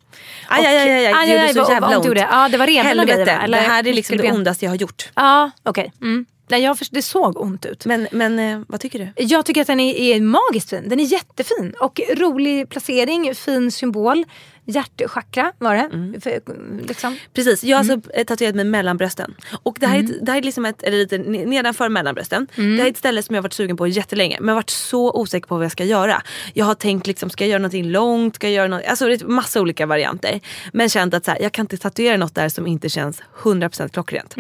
Aj, 0.49 0.67
aj, 0.67 0.77
aj, 0.77 0.91
aj, 0.91 1.07
aj. 1.07 1.27
Det 1.27 1.33
gjorde 1.33 1.53
så 1.55 1.59
vad- 1.61 1.67
vad 1.67 1.73
jävla 1.75 1.87
ont 1.89 1.97
ont. 1.97 2.07
gjorde. 2.07 2.21
Ja, 2.31 2.49
det 2.49 2.57
var 2.59 2.67
revbenen 2.67 2.99
och 3.01 3.07
Helvete, 3.09 3.25
grejer? 3.25 3.41
Eller 3.45 3.59
det 3.59 3.69
här 3.69 3.87
är 3.87 3.93
liksom 3.93 4.17
det 4.17 4.33
ondaste 4.33 4.65
jag 4.65 4.71
har 4.73 4.77
gjort. 4.77 5.11
Ja, 5.15 5.51
okej. 5.63 5.93
Mm. 6.01 6.27
Nej, 6.49 6.63
jag 6.63 6.79
först- 6.79 6.93
det 6.93 7.03
såg 7.03 7.41
ont 7.41 7.67
ut. 7.67 7.87
Men, 7.87 8.09
men 8.13 8.39
eh, 8.39 8.61
vad 8.69 8.81
tycker 8.81 8.99
du? 8.99 9.25
Jag 9.25 9.45
tycker 9.47 9.61
att 9.61 9.67
den 9.67 9.81
är, 9.81 9.95
är 9.95 10.21
magiskt 10.21 10.71
fin. 10.71 10.89
Den 10.89 11.01
är 11.01 11.05
jättefin. 11.05 11.75
Och 11.81 12.01
rolig 12.17 12.69
placering, 12.69 13.35
fin 13.35 13.71
symbol. 13.71 14.25
Hjärtchakra 14.71 15.53
var 15.59 15.75
det. 15.75 16.21
För, 16.21 16.41
liksom. 16.89 17.17
Precis, 17.35 17.65
jag 17.65 17.77
har 17.77 17.93
alltså 17.93 18.11
eh, 18.15 18.25
tatuerat 18.25 18.55
mig 18.55 18.65
mellan 18.65 18.97
brösten. 18.97 19.35
Och 19.63 19.77
det 19.81 19.87
här, 19.87 19.99
är, 19.99 20.03
ett, 20.05 20.27
det 20.27 20.33
här 20.33 20.39
är 20.39 20.43
liksom 20.43 20.65
ett, 20.65 20.83
eller 20.83 20.99
lite 20.99 21.19
ne- 21.19 21.47
nedanför 21.47 21.89
mellan 21.89 22.15
brösten. 22.15 22.47
Det 22.55 22.63
här 22.63 22.87
är 22.87 22.91
ett 22.91 22.97
ställe 22.97 23.23
som 23.23 23.35
jag 23.35 23.41
har 23.41 23.43
varit 23.43 23.53
sugen 23.53 23.77
på 23.77 23.87
jättelänge 23.87 24.39
men 24.41 24.55
varit 24.55 24.71
så 24.71 25.13
osäker 25.13 25.47
på 25.49 25.55
vad 25.57 25.65
jag 25.65 25.73
ska 25.73 25.85
göra. 25.85 26.23
Jag 26.55 26.65
har 26.65 26.75
tänkt 26.75 27.07
liksom, 27.07 27.31
ska 27.31 27.45
jag 27.45 27.49
göra 27.51 27.59
någonting 27.59 27.91
långt? 27.91 28.35
Ska 28.35 28.47
jag 28.47 28.55
göra 28.55 28.69
något, 28.69 28.85
alltså 28.85 29.07
det 29.07 29.23
är 29.23 29.27
massa 29.27 29.61
olika 29.61 29.87
varianter. 29.87 30.41
Men 30.73 30.89
känt 30.89 31.15
att 31.15 31.25
så 31.25 31.31
här, 31.31 31.43
jag 31.43 31.53
kan 31.53 31.63
inte 31.63 31.77
tatuera 31.77 32.17
något 32.17 32.35
där 32.35 32.49
som 32.49 32.67
inte 32.67 32.89
känns 32.89 33.23
100% 33.43 33.89
klockrent. 33.89 34.35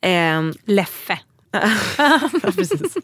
Ehm, 0.00 0.54
Leffe. 0.64 1.18
Ja, 1.52 2.20
Precis. 2.42 2.96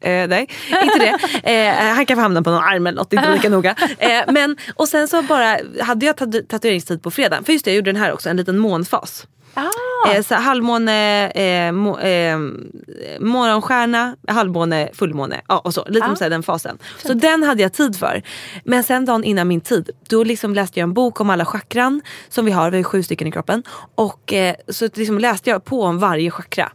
Eh, 0.00 0.28
nej, 0.28 0.48
inte 0.82 0.98
det. 1.42 1.66
Eh, 1.66 1.94
han 1.94 2.06
kan 2.06 2.16
få 2.16 2.20
hamna 2.20 2.42
på 2.42 2.50
någon 2.50 2.62
arm 2.64 2.86
eller 2.86 2.96
något, 2.98 3.12
inte 3.12 3.32
lika 3.32 3.48
noga. 3.48 3.74
Eh, 3.98 4.22
men, 4.32 4.56
och 4.74 4.88
sen 4.88 5.08
så 5.08 5.22
bara 5.22 5.58
hade 5.82 6.06
jag 6.06 6.16
tatu- 6.16 6.46
tatueringstid 6.46 7.02
på 7.02 7.10
fredag. 7.10 7.38
För 7.44 7.52
just 7.52 7.64
det, 7.64 7.70
jag 7.70 7.76
gjorde 7.76 7.92
den 7.92 8.00
här 8.02 8.12
också, 8.12 8.28
en 8.30 8.36
liten 8.36 8.58
månfas. 8.58 9.26
Ah. 9.54 10.10
Eh, 10.12 10.22
så 10.22 10.34
halvmåne, 10.34 11.28
eh, 11.30 11.72
må, 11.72 11.98
eh, 11.98 12.38
morgonstjärna, 13.20 14.16
halvmåne, 14.28 14.88
fullmåne. 14.94 15.40
Ja, 15.48 15.58
och 15.58 15.74
så, 15.74 15.84
lite 15.88 16.06
Ah. 16.06 16.16
som 16.16 16.30
den 16.30 16.42
fasen. 16.42 16.78
Så 17.02 17.12
den 17.14 17.42
hade 17.42 17.62
jag 17.62 17.72
tid 17.72 17.96
för. 17.98 18.22
Men 18.64 18.82
sen 18.84 19.04
dagen 19.04 19.24
innan 19.24 19.48
min 19.48 19.60
tid, 19.60 19.90
då 20.08 20.24
liksom 20.24 20.54
läste 20.54 20.80
jag 20.80 20.84
en 20.86 20.94
bok 20.94 21.20
om 21.20 21.30
alla 21.30 21.44
chakran 21.44 22.00
som 22.28 22.44
vi 22.44 22.50
har, 22.52 22.70
vi 22.70 22.76
har 22.76 22.84
sju 22.84 23.02
stycken 23.02 23.28
i 23.28 23.32
kroppen. 23.32 23.62
Och 23.94 24.32
eh, 24.32 24.54
så 24.68 24.88
liksom 24.94 25.18
läste 25.18 25.50
jag 25.50 25.64
på 25.64 25.82
om 25.82 25.98
varje 25.98 26.30
chakra. 26.30 26.72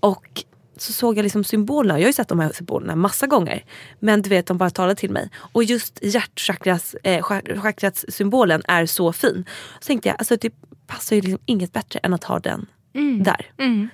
Och 0.00 0.44
så 0.76 0.92
såg 0.92 1.18
jag 1.18 1.22
liksom 1.22 1.44
symbolerna. 1.44 1.98
Jag 1.98 2.04
har 2.04 2.08
ju 2.08 2.12
sett 2.12 2.28
de 2.28 2.40
här 2.40 2.52
symbolerna 2.52 2.96
massa 2.96 3.26
gånger. 3.26 3.64
Men 3.98 4.22
du 4.22 4.30
vet, 4.30 4.46
de 4.46 4.58
bara 4.58 4.70
talade 4.70 4.94
till 4.94 5.10
mig. 5.10 5.30
Och 5.52 5.64
just 5.64 5.98
hjärtchakras 6.02 6.94
eh, 6.94 7.24
symbolen 8.08 8.62
är 8.68 8.86
så 8.86 9.12
fin. 9.12 9.44
Så 9.80 9.86
tänkte 9.86 10.08
jag, 10.08 10.16
alltså 10.18 10.36
det 10.36 10.50
passar 10.86 11.16
ju 11.16 11.22
liksom 11.22 11.40
inget 11.46 11.72
bättre 11.72 12.00
än 12.02 12.14
att 12.14 12.24
ha 12.24 12.38
den 12.38 12.66
där. 13.24 13.46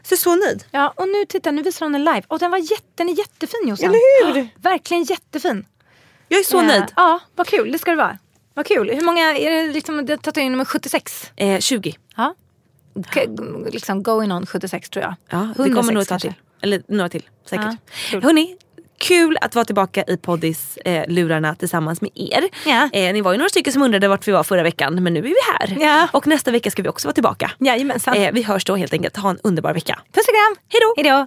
Så 0.03 0.13
jag 0.13 0.13
är 0.13 0.17
så 0.17 0.35
nöjd. 0.37 0.65
Ja, 0.71 0.93
och 0.97 1.09
nu 1.09 1.25
titta, 1.29 1.51
nu 1.51 1.63
visar 1.63 1.87
hon 1.87 1.93
den 1.93 2.05
live. 2.05 2.23
Och 2.29 2.39
den 2.39 2.51
var 2.51 2.59
jätte, 2.59 2.83
den 2.95 3.09
är 3.09 3.19
jättefin 3.19 3.69
Jossan. 3.69 3.89
Eller 3.89 4.35
hur? 4.35 4.41
Ja, 4.41 4.47
verkligen 4.57 5.03
jättefin. 5.05 5.67
Jag 6.29 6.41
är 6.41 6.45
så 6.45 6.61
Eh, 6.61 6.67
nöjd. 6.67 6.85
Ja, 6.97 7.21
vad 7.35 7.47
kul. 7.47 7.73
Det 7.73 7.79
ska 7.79 7.91
det 7.91 7.97
vara. 7.97 8.19
Vad 8.55 8.67
kul. 8.67 8.91
Hur 8.91 9.05
många, 9.05 9.37
är 9.37 9.51
det 9.51 9.73
liksom 9.73 10.07
det- 10.07 10.17
tatuering 10.23 10.51
nummer 10.51 10.65
76? 10.65 11.33
Eh, 11.37 11.61
20. 11.61 11.95
Ja. 12.17 12.35
Liksom 13.73 14.03
going 14.03 14.33
on 14.33 14.47
76 14.47 14.91
tror 14.91 15.03
jag. 15.03 15.15
Ja, 15.31 15.39
det 15.57 15.63
106 15.63 15.87
kommer 15.89 16.05
kanske. 16.05 16.29
till. 16.29 16.37
Eller 16.63 16.83
några 16.89 17.09
till, 17.09 17.23
säkert. 17.51 17.65
Ja, 17.67 17.77
kul. 18.11 18.23
Hörni, 18.23 18.57
kul 18.99 19.39
att 19.41 19.55
vara 19.55 19.65
tillbaka 19.65 20.05
i 20.07 20.17
poddis 20.17 20.77
eh, 20.77 21.05
lurarna 21.09 21.55
tillsammans 21.55 22.01
med 22.01 22.11
er. 22.15 22.49
Ja. 22.67 22.89
Eh, 22.93 23.13
ni 23.13 23.21
var 23.21 23.33
ju 23.33 23.39
några 23.39 23.49
stycken 23.49 23.73
som 23.73 23.83
undrade 23.83 24.09
vart 24.09 24.29
vi 24.29 24.33
var 24.33 24.43
förra 24.43 24.63
veckan 24.63 25.03
men 25.03 25.15
nu 25.15 25.21
är 25.21 25.23
vi 25.23 25.35
här. 25.59 25.77
Ja. 25.81 26.09
Och 26.13 26.27
nästa 26.27 26.51
vecka 26.51 26.71
ska 26.71 26.83
vi 26.83 26.89
också 26.89 27.09
vara 27.09 27.15
tillbaka. 27.15 27.51
Jajamensan. 27.59 28.17
Eh, 28.17 28.33
vi 28.33 28.43
hörs 28.43 28.65
då 28.65 28.77
helt 28.77 28.93
enkelt. 28.93 29.17
Ha 29.17 29.31
en 29.31 29.39
underbar 29.43 29.75
vecka. 29.75 29.99
Puss 30.13 30.25
och 30.29 30.35
kram. 30.35 30.65
Hej 30.97 31.05
då. 31.05 31.27